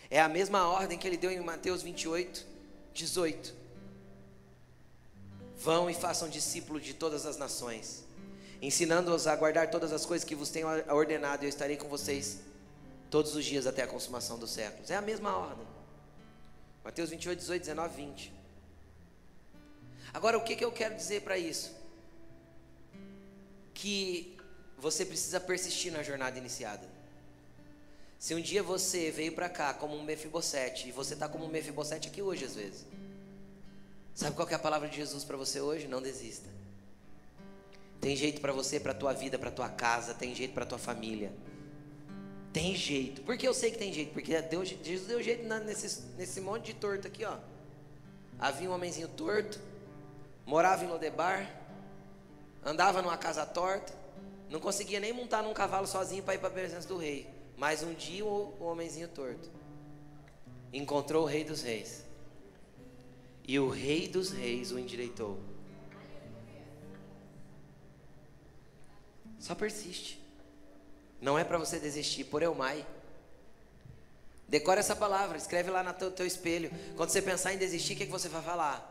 É 0.09 0.21
a 0.21 0.29
mesma 0.29 0.69
ordem 0.69 0.99
que 0.99 1.07
ele 1.07 1.17
deu 1.17 1.31
em 1.31 1.41
Mateus 1.41 1.83
28, 1.83 2.47
18. 2.93 3.55
Vão 5.57 5.89
e 5.89 5.95
façam 5.95 6.29
discípulo 6.29 6.81
de 6.81 6.95
todas 6.95 7.25
as 7.25 7.37
nações, 7.37 8.05
ensinando-os 8.63 9.27
a 9.27 9.35
guardar 9.35 9.71
todas 9.71 9.93
as 9.93 10.07
coisas 10.07 10.25
que 10.25 10.37
vos 10.37 10.49
tenho 10.49 10.69
ordenado, 10.89 11.43
e 11.43 11.47
eu 11.47 11.49
estarei 11.49 11.77
com 11.77 11.89
vocês 11.89 12.39
todos 13.11 13.35
os 13.35 13.45
dias 13.45 13.67
até 13.67 13.83
a 13.83 13.87
consumação 13.89 14.39
dos 14.39 14.53
séculos. 14.53 14.89
É 14.89 14.95
a 14.95 15.03
mesma 15.03 15.37
ordem. 15.37 15.67
Mateus 16.85 17.11
28, 17.11 17.41
18, 17.41 17.61
19, 17.61 17.97
20. 17.97 18.33
Agora, 20.15 20.39
o 20.39 20.45
que, 20.45 20.55
que 20.55 20.65
eu 20.65 20.71
quero 20.71 20.95
dizer 20.95 21.23
para 21.23 21.37
isso? 21.37 21.75
Que 23.75 24.39
você 24.79 25.05
precisa 25.05 25.41
persistir 25.41 25.93
na 25.93 26.03
jornada 26.03 26.39
iniciada. 26.39 26.89
Se 28.19 28.33
um 28.35 28.41
dia 28.41 28.63
você 28.63 29.11
veio 29.11 29.33
para 29.33 29.49
cá 29.49 29.75
como 29.75 29.97
um 29.97 30.03
Mefibosete 30.05 30.89
e 30.89 30.93
você 30.93 31.15
está 31.15 31.29
como 31.29 31.45
um 31.45 31.49
Mefibosete 31.49 32.09
aqui 32.09 32.23
hoje 32.23 32.45
às 32.45 32.55
vezes, 32.55 32.87
sabe 34.15 34.37
qual 34.37 34.49
é 34.49 34.55
a 34.55 34.59
palavra 34.59 34.89
de 34.89 34.97
Jesus 34.97 35.25
para 35.25 35.37
você 35.37 35.61
hoje? 35.61 35.89
Não 35.89 36.01
desista. 36.01 36.62
Tem 38.03 38.17
jeito 38.17 38.41
para 38.41 38.53
você, 38.53 38.81
para 38.81 38.93
tua 38.93 39.13
vida, 39.13 39.39
para 39.39 39.49
tua 39.49 39.69
casa, 39.69 40.13
tem 40.13 40.35
jeito 40.35 40.53
para 40.53 40.67
tua 40.67 40.77
família. 40.77 41.33
Tem 42.53 42.75
jeito. 42.75 43.23
Por 43.23 43.37
que 43.39 43.47
eu 43.47 43.55
sei 43.55 43.71
que 43.71 43.79
tem 43.79 43.93
jeito? 43.93 44.13
Porque 44.13 44.43
Deus, 44.43 44.71
Jesus 44.83 45.07
deu 45.07 45.23
jeito 45.23 45.47
nesse, 45.65 46.03
nesse 46.19 46.41
monte 46.41 46.67
de 46.67 46.75
torto 46.75 47.07
aqui, 47.07 47.25
ó. 47.25 47.37
Havia 48.41 48.69
um 48.69 48.73
homenzinho 48.73 49.07
torto, 49.07 49.61
morava 50.45 50.85
em 50.85 50.89
Lodebar, 50.89 51.49
andava 52.65 53.01
numa 53.01 53.17
casa 53.17 53.47
torta, 53.47 53.95
não 54.51 54.59
conseguia 54.59 54.99
nem 54.99 55.13
montar 55.13 55.45
num 55.45 55.55
cavalo 55.55 55.87
sozinho 55.87 56.25
para 56.25 56.35
ir 56.35 56.39
para 56.39 56.49
a 56.49 56.53
presença 56.53 56.89
do 56.89 56.97
rei. 56.97 57.29
Mas 57.57 57.85
um 57.85 57.95
dia 57.95 58.27
o, 58.27 58.53
o 58.59 58.65
homenzinho 58.65 59.07
torto 59.07 59.49
encontrou 60.73 61.23
o 61.23 61.27
rei 61.27 61.45
dos 61.45 61.63
reis. 61.63 62.05
E 63.47 63.61
o 63.61 63.69
rei 63.69 64.09
dos 64.09 64.33
reis 64.33 64.73
o 64.73 64.79
endireitou. 64.81 65.39
Só 69.43 69.57
persiste. 69.57 70.23
Não 71.21 71.37
é 71.37 71.43
para 71.43 71.59
você 71.59 71.81
desistir, 71.81 72.23
por 72.25 72.45
Eumai. 72.45 72.87
Decora 74.47 74.79
essa 74.79 74.95
palavra, 74.95 75.37
escreve 75.37 75.69
lá 75.69 75.83
no 75.83 75.93
teu, 75.93 76.13
teu 76.13 76.25
espelho. 76.25 76.71
Quando 76.97 77.11
você 77.11 77.21
pensar 77.21 77.53
em 77.53 77.59
desistir, 77.59 77.95
o 77.95 77.97
que, 77.97 78.03
é 78.05 78.07
que 78.07 78.13
você 78.13 78.29
vai 78.29 78.41
falar? 78.41 78.89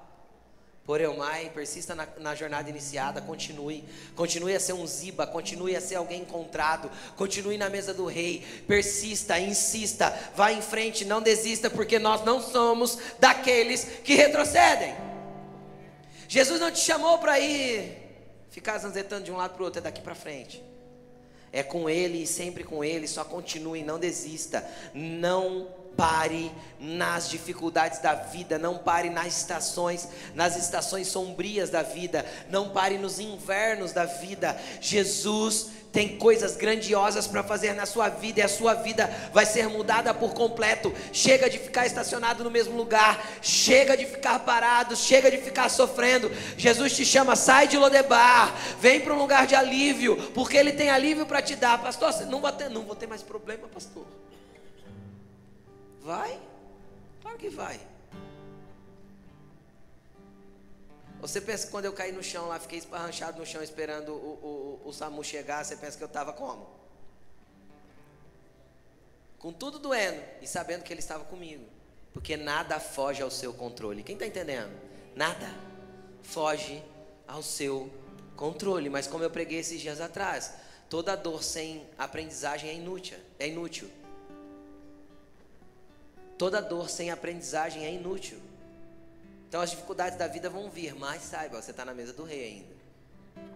Por 0.83 0.99
Eumai, 0.99 1.49
persista 1.51 1.95
na, 1.95 2.05
na, 2.17 2.35
jornada 2.35 2.69
iniciada, 2.69 3.21
continue. 3.21 3.85
Continue 4.13 4.53
a 4.53 4.59
ser 4.59 4.73
um 4.73 4.85
ziba, 4.85 5.25
continue 5.25 5.73
a 5.73 5.79
ser 5.79 5.95
alguém 5.95 6.23
encontrado. 6.23 6.91
Continue 7.15 7.57
na 7.57 7.69
mesa 7.69 7.93
do 7.93 8.05
rei. 8.05 8.45
Persista, 8.67 9.39
insista, 9.39 10.09
vá 10.35 10.51
em 10.51 10.61
frente, 10.61 11.05
não 11.05 11.21
desista, 11.21 11.69
porque 11.69 11.97
nós 11.97 12.25
não 12.25 12.41
somos 12.41 12.97
daqueles 13.19 13.85
que 14.03 14.15
retrocedem. 14.15 14.93
Jesus 16.27 16.59
não 16.59 16.71
te 16.71 16.79
chamou 16.79 17.19
para 17.19 17.39
ir 17.39 18.00
ficar 18.51 18.77
zanzetando 18.77 19.23
de 19.23 19.31
um 19.31 19.37
lado 19.37 19.53
para 19.53 19.63
o 19.63 19.65
outro, 19.65 19.79
é 19.79 19.81
daqui 19.81 20.01
para 20.01 20.13
frente. 20.13 20.63
É 21.51 21.63
com 21.63 21.89
Ele 21.89 22.21
e 22.21 22.27
sempre 22.27 22.63
com 22.63 22.83
Ele, 22.83 23.07
só 23.07 23.23
continue, 23.23 23.83
não 23.83 23.97
desista. 23.97 24.69
Não 24.93 25.67
pare 25.95 26.51
nas 26.79 27.29
dificuldades 27.29 27.99
da 27.99 28.15
vida, 28.15 28.57
não 28.57 28.77
pare 28.77 29.09
nas 29.09 29.37
estações, 29.37 30.07
nas 30.33 30.55
estações 30.55 31.07
sombrias 31.07 31.69
da 31.69 31.83
vida, 31.83 32.25
não 32.49 32.69
pare 32.69 32.97
nos 32.97 33.19
invernos 33.19 33.91
da 33.91 34.05
vida. 34.05 34.59
Jesus 34.79 35.69
tem 35.91 36.17
coisas 36.17 36.55
grandiosas 36.55 37.27
para 37.27 37.43
fazer 37.43 37.73
na 37.73 37.85
sua 37.85 38.09
vida 38.09 38.39
e 38.39 38.43
a 38.43 38.47
sua 38.47 38.73
vida 38.73 39.07
vai 39.33 39.45
ser 39.45 39.67
mudada 39.67 40.13
por 40.13 40.33
completo. 40.33 40.93
Chega 41.11 41.49
de 41.49 41.59
ficar 41.59 41.85
estacionado 41.85 42.43
no 42.43 42.49
mesmo 42.49 42.75
lugar, 42.75 43.23
chega 43.41 43.95
de 43.97 44.05
ficar 44.05 44.39
parado, 44.39 44.95
chega 44.95 45.29
de 45.29 45.37
ficar 45.37 45.69
sofrendo. 45.69 46.31
Jesus 46.57 46.95
te 46.95 47.05
chama, 47.05 47.35
sai 47.35 47.67
de 47.67 47.77
Lodebar, 47.77 48.55
vem 48.79 49.01
para 49.01 49.13
um 49.13 49.17
lugar 49.19 49.45
de 49.45 49.53
alívio, 49.53 50.15
porque 50.33 50.57
Ele 50.57 50.71
tem 50.71 50.89
alívio 50.89 51.25
para 51.25 51.41
te 51.41 51.55
dar. 51.55 51.81
Pastor, 51.81 52.25
não 52.27 52.39
vou 52.39 52.51
ter, 52.51 52.69
não 52.69 52.83
vou 52.83 52.95
ter 52.95 53.07
mais 53.07 53.21
problema, 53.21 53.67
pastor. 53.67 54.05
Vai? 56.01 56.41
Claro 57.21 57.37
que 57.37 57.49
vai. 57.49 57.79
Você 61.21 61.39
pensa 61.39 61.67
que 61.67 61.71
quando 61.71 61.85
eu 61.85 61.93
caí 61.93 62.11
no 62.11 62.23
chão 62.23 62.47
lá, 62.47 62.59
fiquei 62.59 62.79
esparranchado 62.79 63.37
no 63.37 63.45
chão 63.45 63.61
esperando 63.61 64.11
o, 64.11 64.81
o, 64.83 64.89
o 64.89 64.91
SAMU 64.91 65.23
chegar, 65.23 65.63
você 65.63 65.75
pensa 65.75 65.95
que 65.95 66.03
eu 66.03 66.07
estava 66.07 66.33
como? 66.33 66.67
Com 69.37 69.53
tudo 69.53 69.77
doendo 69.77 70.19
e 70.41 70.47
sabendo 70.47 70.83
que 70.83 70.91
ele 70.91 70.99
estava 70.99 71.23
comigo. 71.23 71.63
Porque 72.11 72.35
nada 72.35 72.79
foge 72.79 73.21
ao 73.21 73.29
seu 73.29 73.53
controle. 73.53 74.01
Quem 74.01 74.15
está 74.15 74.25
entendendo? 74.25 74.71
Nada 75.15 75.47
foge 76.23 76.83
ao 77.27 77.43
seu 77.43 77.91
controle. 78.35 78.89
Mas 78.89 79.05
como 79.05 79.23
eu 79.23 79.29
preguei 79.29 79.59
esses 79.59 79.79
dias 79.79 80.01
atrás, 80.01 80.53
toda 80.89 81.15
dor 81.15 81.43
sem 81.43 81.87
aprendizagem 81.97 82.69
é 82.69 82.73
inútil. 82.73 83.17
É 83.39 83.47
inútil. 83.47 83.89
Toda 86.41 86.59
dor 86.59 86.89
sem 86.89 87.11
aprendizagem 87.11 87.85
é 87.85 87.93
inútil. 87.93 88.39
Então 89.47 89.61
as 89.61 89.69
dificuldades 89.69 90.17
da 90.17 90.25
vida 90.25 90.49
vão 90.49 90.71
vir, 90.71 90.95
mas 90.95 91.21
saiba, 91.21 91.61
você 91.61 91.69
está 91.69 91.85
na 91.85 91.93
mesa 91.93 92.13
do 92.13 92.23
rei 92.23 92.43
ainda. 92.45 92.73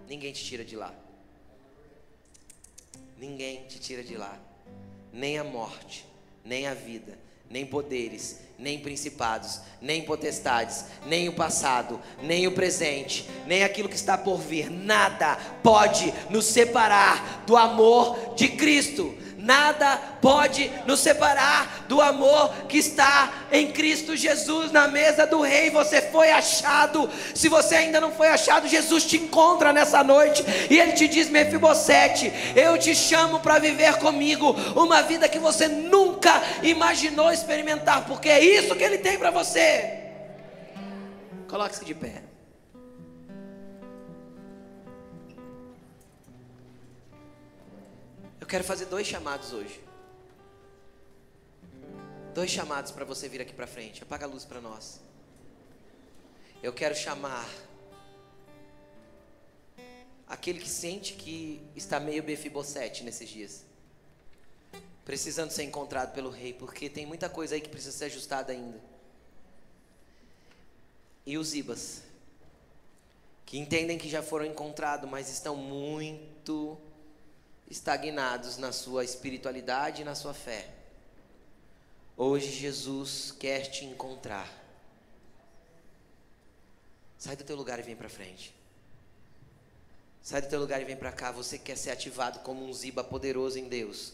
Ninguém 0.07 0.31
te 0.31 0.45
tira 0.45 0.63
de 0.63 0.75
lá. 0.75 0.93
Ninguém 3.17 3.65
te 3.65 3.79
tira 3.79 4.03
de 4.03 4.15
lá. 4.15 4.37
Nem 5.11 5.39
a 5.39 5.43
morte, 5.43 6.05
nem 6.43 6.67
a 6.67 6.75
vida, 6.75 7.17
nem 7.49 7.65
poderes, 7.65 8.41
nem 8.59 8.79
principados, 8.79 9.61
nem 9.81 10.05
potestades, 10.05 10.85
nem 11.07 11.27
o 11.27 11.33
passado, 11.33 11.99
nem 12.21 12.45
o 12.45 12.51
presente, 12.51 13.27
nem 13.47 13.63
aquilo 13.63 13.89
que 13.89 13.95
está 13.95 14.15
por 14.15 14.37
vir. 14.37 14.69
Nada 14.69 15.37
pode 15.63 16.13
nos 16.29 16.45
separar 16.45 17.45
do 17.47 17.57
amor 17.57 18.35
de 18.35 18.47
Cristo 18.49 19.24
nada 19.45 19.97
pode 20.19 20.71
nos 20.87 20.99
separar 20.99 21.85
do 21.87 22.01
amor 22.01 22.51
que 22.67 22.79
está 22.79 23.31
em 23.51 23.71
Cristo 23.71 24.15
Jesus 24.15 24.71
na 24.71 24.87
mesa 24.87 25.27
do 25.27 25.41
Rei. 25.41 25.69
Você 25.69 26.01
foi 26.01 26.31
achado. 26.31 27.07
Se 27.35 27.47
você 27.47 27.75
ainda 27.75 28.01
não 28.01 28.11
foi 28.11 28.27
achado, 28.27 28.67
Jesus 28.67 29.05
te 29.05 29.17
encontra 29.17 29.71
nessa 29.71 30.03
noite 30.03 30.43
e 30.69 30.79
Ele 30.79 30.93
te 30.93 31.07
diz: 31.07 31.29
Mefibosete, 31.29 32.33
eu 32.55 32.77
te 32.77 32.95
chamo 32.95 33.39
para 33.39 33.59
viver 33.59 33.97
comigo 33.97 34.55
uma 34.75 35.03
vida 35.03 35.29
que 35.29 35.37
você 35.37 35.67
nunca 35.67 36.41
imaginou 36.63 37.31
experimentar, 37.31 38.05
porque 38.05 38.29
é 38.29 38.43
isso 38.43 38.75
que 38.75 38.83
Ele 38.83 38.97
tem 38.97 39.17
para 39.19 39.29
você. 39.29 39.99
Coloque-se 41.47 41.85
de 41.85 41.93
pé. 41.93 42.24
Quero 48.55 48.63
fazer 48.63 48.85
dois 48.85 49.05
chamados 49.05 49.51
hoje. 49.51 49.83
Dois 52.33 52.49
chamados 52.49 52.89
para 52.89 53.03
você 53.03 53.27
vir 53.27 53.41
aqui 53.41 53.51
para 53.51 53.67
frente. 53.67 54.01
Apaga 54.01 54.25
a 54.25 54.29
luz 54.29 54.45
para 54.45 54.61
nós. 54.61 55.01
Eu 56.63 56.71
quero 56.71 56.95
chamar 56.95 57.45
aquele 60.25 60.61
que 60.61 60.69
sente 60.69 61.15
que 61.15 61.61
está 61.75 61.99
meio 61.99 62.23
befibocete 62.23 63.03
nesses 63.03 63.27
dias. 63.27 63.65
Precisando 65.03 65.51
ser 65.51 65.63
encontrado 65.63 66.13
pelo 66.13 66.29
rei, 66.29 66.53
porque 66.53 66.89
tem 66.89 67.05
muita 67.05 67.27
coisa 67.27 67.55
aí 67.55 67.59
que 67.59 67.67
precisa 67.67 67.91
ser 67.91 68.05
ajustada 68.05 68.53
ainda. 68.53 68.79
E 71.25 71.37
os 71.37 71.53
ibas, 71.53 72.03
que 73.45 73.57
entendem 73.57 73.97
que 73.97 74.07
já 74.07 74.23
foram 74.23 74.45
encontrados, 74.45 75.09
mas 75.09 75.29
estão 75.29 75.57
muito 75.57 76.79
estagnados 77.69 78.57
na 78.57 78.71
sua 78.71 79.03
espiritualidade 79.03 80.01
e 80.01 80.05
na 80.05 80.15
sua 80.15 80.33
fé. 80.33 80.69
Hoje 82.17 82.49
Jesus 82.51 83.33
quer 83.37 83.67
te 83.67 83.85
encontrar. 83.85 84.49
Sai 87.17 87.35
do 87.35 87.43
teu 87.43 87.55
lugar 87.55 87.79
e 87.79 87.81
vem 87.81 87.95
para 87.95 88.07
frente. 88.07 88.53
Sai 90.21 90.41
do 90.41 90.47
teu 90.47 90.59
lugar 90.59 90.81
e 90.81 90.85
vem 90.85 90.95
para 90.95 91.11
cá. 91.11 91.31
Você 91.31 91.57
quer 91.57 91.77
ser 91.77 91.91
ativado 91.91 92.39
como 92.39 92.63
um 92.63 92.73
ziba 92.73 93.03
poderoso 93.03 93.59
em 93.59 93.67
Deus. 93.67 94.13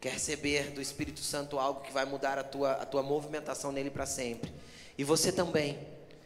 Quer 0.00 0.12
receber 0.12 0.70
do 0.70 0.80
Espírito 0.80 1.20
Santo 1.20 1.58
algo 1.58 1.80
que 1.80 1.92
vai 1.92 2.04
mudar 2.04 2.38
a 2.38 2.44
tua, 2.44 2.72
a 2.72 2.86
tua 2.86 3.02
movimentação 3.02 3.72
nele 3.72 3.90
para 3.90 4.06
sempre. 4.06 4.52
E 4.96 5.04
você 5.04 5.32
também, 5.32 5.78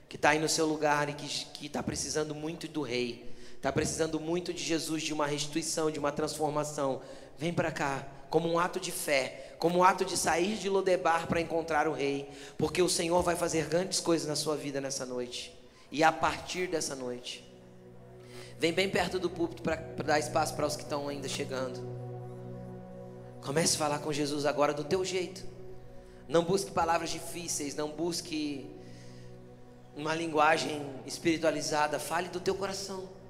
que 0.09 0.17
está 0.17 0.31
aí 0.31 0.39
no 0.39 0.49
seu 0.49 0.67
lugar 0.67 1.09
e 1.09 1.15
que 1.15 1.67
está 1.67 1.83
precisando 1.83 2.35
muito 2.35 2.69
do 2.69 2.83
Rei 2.83 3.32
está 3.63 3.71
precisando 3.71 4.19
muito 4.19 4.53
de 4.53 4.61
Jesus, 4.61 5.05
de 5.05 5.13
uma 5.13 5.25
restituição, 5.25 5.89
de 5.89 5.97
uma 5.97 6.11
transformação, 6.11 7.01
vem 7.39 7.53
para 7.53 7.71
cá, 7.71 8.05
como 8.29 8.51
um 8.51 8.59
ato 8.59 8.81
de 8.81 8.91
fé, 8.91 9.55
como 9.57 9.79
um 9.79 9.85
ato 9.85 10.05
de 10.05 10.17
sair 10.17 10.57
de 10.57 10.69
Lodebar 10.69 11.29
para 11.29 11.41
encontrar 11.41 11.87
o 11.87 11.93
Rei, 11.93 12.29
porque 12.59 12.83
o 12.83 12.89
Senhor 12.89 13.23
vai 13.23 13.37
fazer 13.37 13.69
grandes 13.69 14.01
coisas 14.01 14.27
na 14.27 14.35
sua 14.35 14.57
vida 14.57 14.81
nessa 14.81 15.07
noite, 15.07 15.57
e 15.93 16.03
a 16.03 16.11
partir 16.11 16.67
dessa 16.67 16.97
noite. 16.97 17.49
Vem 18.59 18.73
bem 18.73 18.91
perto 18.91 19.17
do 19.17 19.31
púlpito 19.31 19.63
para 19.63 19.77
dar 19.77 20.19
espaço 20.19 20.57
para 20.57 20.67
os 20.67 20.75
que 20.75 20.83
estão 20.83 21.07
ainda 21.07 21.29
chegando. 21.29 21.81
Comece 23.43 23.77
a 23.77 23.79
falar 23.79 24.01
com 24.01 24.13
Jesus 24.13 24.45
agora 24.45 24.75
do 24.75 24.83
teu 24.83 25.05
jeito. 25.05 25.47
Não 26.27 26.43
busque 26.43 26.73
palavras 26.73 27.11
difíceis, 27.11 27.77
não 27.77 27.91
busque 27.91 28.69
uma 29.97 30.17
linguagem 30.17 30.85
espiritualizada, 31.07 32.01
fale 32.01 32.29
do 32.29 32.41
teu 32.41 32.57
coração. 32.57 33.22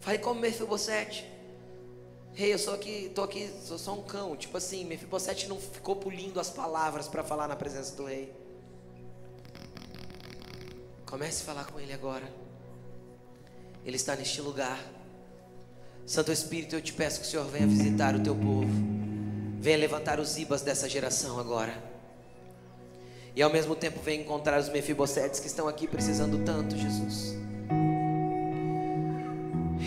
Fale 0.00 0.18
como 0.18 0.40
Mefibosete. 0.40 1.24
Rei, 2.34 2.46
hey, 2.46 2.52
eu 2.52 2.58
sou 2.58 2.74
aqui, 2.74 3.10
tô 3.14 3.22
aqui, 3.22 3.50
sou 3.64 3.78
só 3.78 3.94
um 3.94 4.02
cão. 4.02 4.36
Tipo 4.36 4.56
assim, 4.58 4.84
Mefibosete 4.84 5.48
não 5.48 5.58
ficou 5.58 5.96
pulindo 5.96 6.38
as 6.38 6.50
palavras 6.50 7.08
para 7.08 7.24
falar 7.24 7.48
na 7.48 7.56
presença 7.56 7.96
do 7.96 8.04
rei. 8.04 8.32
Comece 11.04 11.42
a 11.42 11.46
falar 11.46 11.64
com 11.64 11.80
ele 11.80 11.92
agora. 11.92 12.30
Ele 13.84 13.96
está 13.96 14.14
neste 14.14 14.40
lugar. 14.40 14.78
Santo 16.06 16.30
Espírito, 16.30 16.76
eu 16.76 16.82
te 16.82 16.92
peço 16.92 17.20
que 17.20 17.26
o 17.26 17.28
Senhor 17.28 17.46
venha 17.46 17.66
visitar 17.66 18.14
o 18.14 18.22
teu 18.22 18.36
povo. 18.36 18.70
Venha 19.58 19.78
levantar 19.78 20.20
os 20.20 20.38
ibas 20.38 20.62
dessa 20.62 20.88
geração 20.88 21.40
agora. 21.40 21.74
E 23.34 23.42
ao 23.42 23.50
mesmo 23.50 23.74
tempo 23.74 24.00
venha 24.00 24.22
encontrar 24.22 24.60
os 24.60 24.68
mefibosetes 24.68 25.40
que 25.40 25.46
estão 25.46 25.66
aqui 25.66 25.88
precisando 25.88 26.44
tanto, 26.44 26.76
Jesus. 26.76 27.47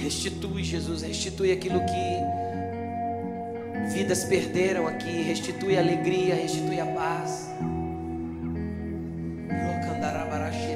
Restitui, 0.01 0.63
Jesus, 0.63 1.03
restitui 1.03 1.51
aquilo 1.51 1.79
que 1.79 3.93
vidas 3.93 4.23
perderam 4.23 4.87
aqui, 4.87 5.21
restitui 5.21 5.77
a 5.77 5.81
alegria, 5.81 6.35
restitui 6.35 6.79
a 6.79 6.85
paz. 6.85 7.51
peço 10.51 10.70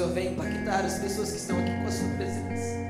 Senhor 0.00 0.14
venha 0.14 0.30
impactar 0.30 0.82
as 0.86 0.98
pessoas 0.98 1.30
que 1.30 1.36
estão 1.36 1.58
aqui 1.58 1.72
com 1.72 1.86
a 1.86 1.90
sua 1.90 2.08
presença. 2.16 2.80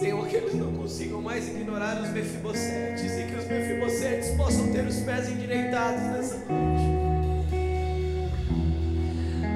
Senhor, 0.00 0.26
que 0.26 0.36
eles 0.36 0.54
não 0.54 0.72
consigam 0.72 1.20
mais 1.20 1.46
ignorar 1.46 2.00
os 2.00 2.08
mefibosetes 2.08 3.12
e 3.18 3.24
que 3.24 3.34
os 3.34 3.46
mefibosetes 3.46 4.30
possam 4.30 4.72
ter 4.72 4.86
os 4.86 4.96
pés 5.00 5.28
endireitados 5.28 6.00
nessa 6.04 6.36
noite. 6.36 6.82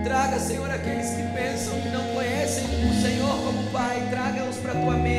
Traga, 0.04 0.38
Senhor, 0.38 0.70
aqueles 0.70 1.08
que 1.08 1.22
pensam 1.34 1.80
que 1.80 1.88
não 1.88 2.14
conhecem 2.14 2.62
o 2.62 3.00
Senhor 3.00 3.42
como 3.42 3.70
Pai, 3.70 4.06
traga-os 4.10 4.56
para 4.58 4.72
a 4.72 4.82
tua 4.82 4.96
mesa. 4.98 5.15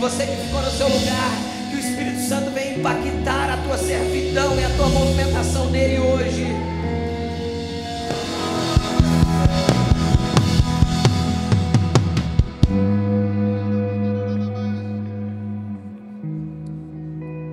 Você 0.00 0.26
que 0.26 0.34
ficou 0.34 0.62
no 0.62 0.70
seu 0.70 0.88
lugar, 0.88 1.30
que 1.68 1.76
o 1.76 1.78
Espírito 1.78 2.20
Santo 2.22 2.50
venha 2.52 2.78
impactar 2.78 3.50
a 3.50 3.56
tua 3.58 3.76
servidão 3.76 4.58
e 4.58 4.64
a 4.64 4.70
tua 4.70 4.88
movimentação 4.88 5.70
nele 5.70 5.98
hoje. 6.00 6.46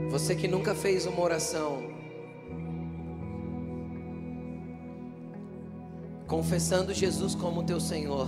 Você 0.09 0.33
que 0.33 0.47
nunca 0.47 0.73
fez 0.73 1.05
uma 1.05 1.21
oração 1.21 1.83
confessando 6.27 6.93
Jesus 6.93 7.35
como 7.35 7.63
teu 7.63 7.79
Senhor. 7.81 8.27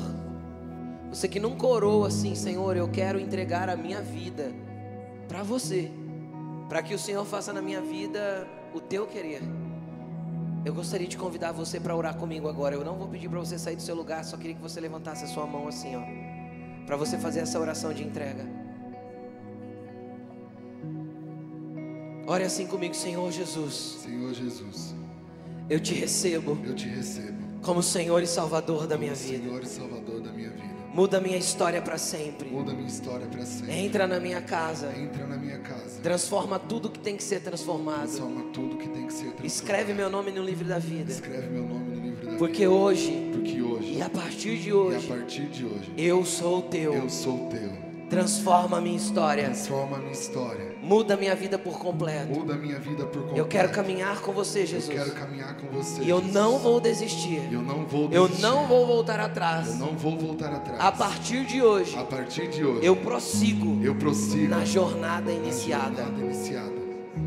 Você 1.09 1.27
que 1.27 1.39
nunca 1.39 1.65
orou 1.65 2.05
assim, 2.05 2.35
Senhor, 2.35 2.77
eu 2.77 2.87
quero 2.87 3.19
entregar 3.19 3.69
a 3.69 3.75
minha 3.75 4.01
vida 4.01 4.53
para 5.27 5.43
você, 5.43 5.91
para 6.67 6.83
que 6.83 6.93
o 6.93 6.99
Senhor 6.99 7.25
faça 7.25 7.51
na 7.51 7.61
minha 7.61 7.81
vida 7.81 8.47
o 8.73 8.79
teu 8.79 9.07
querer. 9.07 9.41
Eu 10.63 10.73
gostaria 10.73 11.07
de 11.07 11.17
convidar 11.17 11.51
você 11.51 11.79
para 11.79 11.95
orar 11.95 12.15
comigo 12.15 12.47
agora. 12.47 12.75
Eu 12.75 12.83
não 12.83 12.95
vou 12.95 13.07
pedir 13.07 13.29
para 13.29 13.39
você 13.39 13.57
sair 13.57 13.75
do 13.75 13.81
seu 13.81 13.95
lugar, 13.95 14.23
só 14.23 14.37
queria 14.37 14.55
que 14.55 14.61
você 14.61 14.79
levantasse 14.79 15.23
a 15.23 15.27
sua 15.27 15.45
mão 15.45 15.67
assim, 15.67 15.95
ó, 15.95 16.01
para 16.85 16.95
você 16.95 17.17
fazer 17.17 17.39
essa 17.39 17.59
oração 17.59 17.93
de 17.93 18.03
entrega. 18.03 18.45
Ore 22.27 22.43
assim 22.43 22.67
comigo, 22.67 22.93
Senhor 22.93 23.31
Jesus. 23.31 23.99
Senhor 24.03 24.33
Jesus. 24.33 24.93
Eu 25.67 25.79
te 25.79 25.95
recebo. 25.95 26.57
Eu 26.63 26.75
te 26.75 26.87
recebo 26.87 27.39
como 27.61 27.83
Senhor 27.83 28.21
e 28.21 28.27
Salvador 28.27 28.87
da 28.87 28.97
minha 28.97 29.13
vida. 29.13 29.43
Senhor 29.43 29.63
e 29.63 29.67
Salvador 29.67 30.21
da 30.21 30.31
minha 30.31 30.49
vida. 30.49 30.68
Muda 30.93 31.21
minha 31.21 31.37
história 31.37 31.81
para 31.81 31.97
sempre. 31.97 32.49
Muda 32.49 32.73
minha 32.73 32.87
história 32.87 33.27
para 33.27 33.45
sempre. 33.45 33.73
Entra 33.73 34.07
na 34.07 34.19
minha 34.19 34.41
casa. 34.41 34.91
Entra 34.97 35.25
na 35.27 35.37
minha 35.37 35.59
casa. 35.59 36.01
Transforma 36.01 36.57
tudo 36.57 36.89
que 36.89 36.99
tem 36.99 37.15
que 37.15 37.23
ser 37.23 37.41
transformado. 37.41 38.07
Transforma 38.07 38.41
tudo 38.53 38.77
que 38.77 38.89
tem 38.89 39.05
que 39.05 39.13
ser 39.13 39.19
transformado. 39.19 39.45
Escreve 39.45 39.93
meu 39.93 40.09
nome 40.09 40.31
no 40.31 40.43
livro 40.43 40.65
da 40.65 40.79
vida. 40.79 41.11
Escreve 41.11 41.47
meu 41.47 41.63
nome 41.63 41.95
no 41.95 42.01
livro 42.01 42.25
da 42.25 42.37
Porque 42.37 42.59
vida. 42.59 42.71
Hoje, 42.71 43.31
Porque 43.31 43.61
hoje. 43.61 43.93
E 43.93 44.01
a 44.01 44.09
partir 44.09 44.57
de 44.57 44.73
hoje. 44.73 44.97
E 44.99 45.05
a 45.05 45.15
partir 45.15 45.45
de 45.45 45.65
hoje. 45.65 45.93
Eu 45.97 46.25
sou 46.25 46.61
teu. 46.63 46.93
Eu 46.93 47.09
sou 47.09 47.47
teu. 47.49 47.71
Transforma 48.09 48.77
a 48.77 48.81
minha 48.81 48.97
história. 48.97 49.45
Transforma 49.45 49.97
a 49.97 49.99
minha 49.99 50.11
história. 50.11 50.68
Muda 50.89 51.15
minha 51.15 51.35
vida 51.35 51.59
por 51.59 51.77
completo. 51.77 52.31
Muda 52.31 52.55
a 52.55 52.57
minha 52.57 52.79
vida 52.79 53.05
por 53.05 53.19
completo. 53.19 53.37
Eu 53.37 53.45
quero 53.45 53.69
caminhar 53.69 54.19
com 54.21 54.33
você, 54.33 54.65
Jesus. 54.65 54.89
Eu 54.89 55.05
quero 55.05 55.11
caminhar 55.11 55.55
com 55.55 55.67
você. 55.67 56.01
E 56.01 56.09
eu 56.09 56.19
não 56.19 56.57
vou 56.57 56.81
desistir. 56.81 57.47
Eu 57.51 57.61
não 57.61 57.85
vou 57.85 58.07
desistir. 58.07 58.43
Eu 58.43 58.49
não 58.49 58.67
vou 58.67 58.87
voltar 58.87 59.19
atrás. 59.19 59.67
Eu 59.69 59.75
não 59.75 59.95
vou 59.95 60.17
voltar 60.17 60.51
atrás. 60.51 60.79
A 60.79 60.91
partir 60.91 61.45
de 61.45 61.61
hoje. 61.61 61.95
A 61.95 62.03
partir 62.03 62.49
de 62.49 62.65
hoje. 62.65 62.83
Eu 62.83 62.95
prossigo. 62.95 63.79
Eu 63.83 63.93
prossigo 63.93 64.49
na 64.49 64.65
jornada 64.65 65.31
iniciada. 65.31 65.89
Na 65.89 66.07
jornada 66.07 66.25
iniciada. 66.25 66.79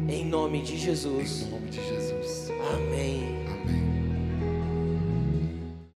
Em 0.08 0.24
nome 0.24 0.60
de 0.62 0.76
Jesus. 0.76 1.42
Em 1.42 1.50
nome 1.50 1.70
de 1.70 1.86
Jesus. 1.86 2.50
Amém. 2.74 3.31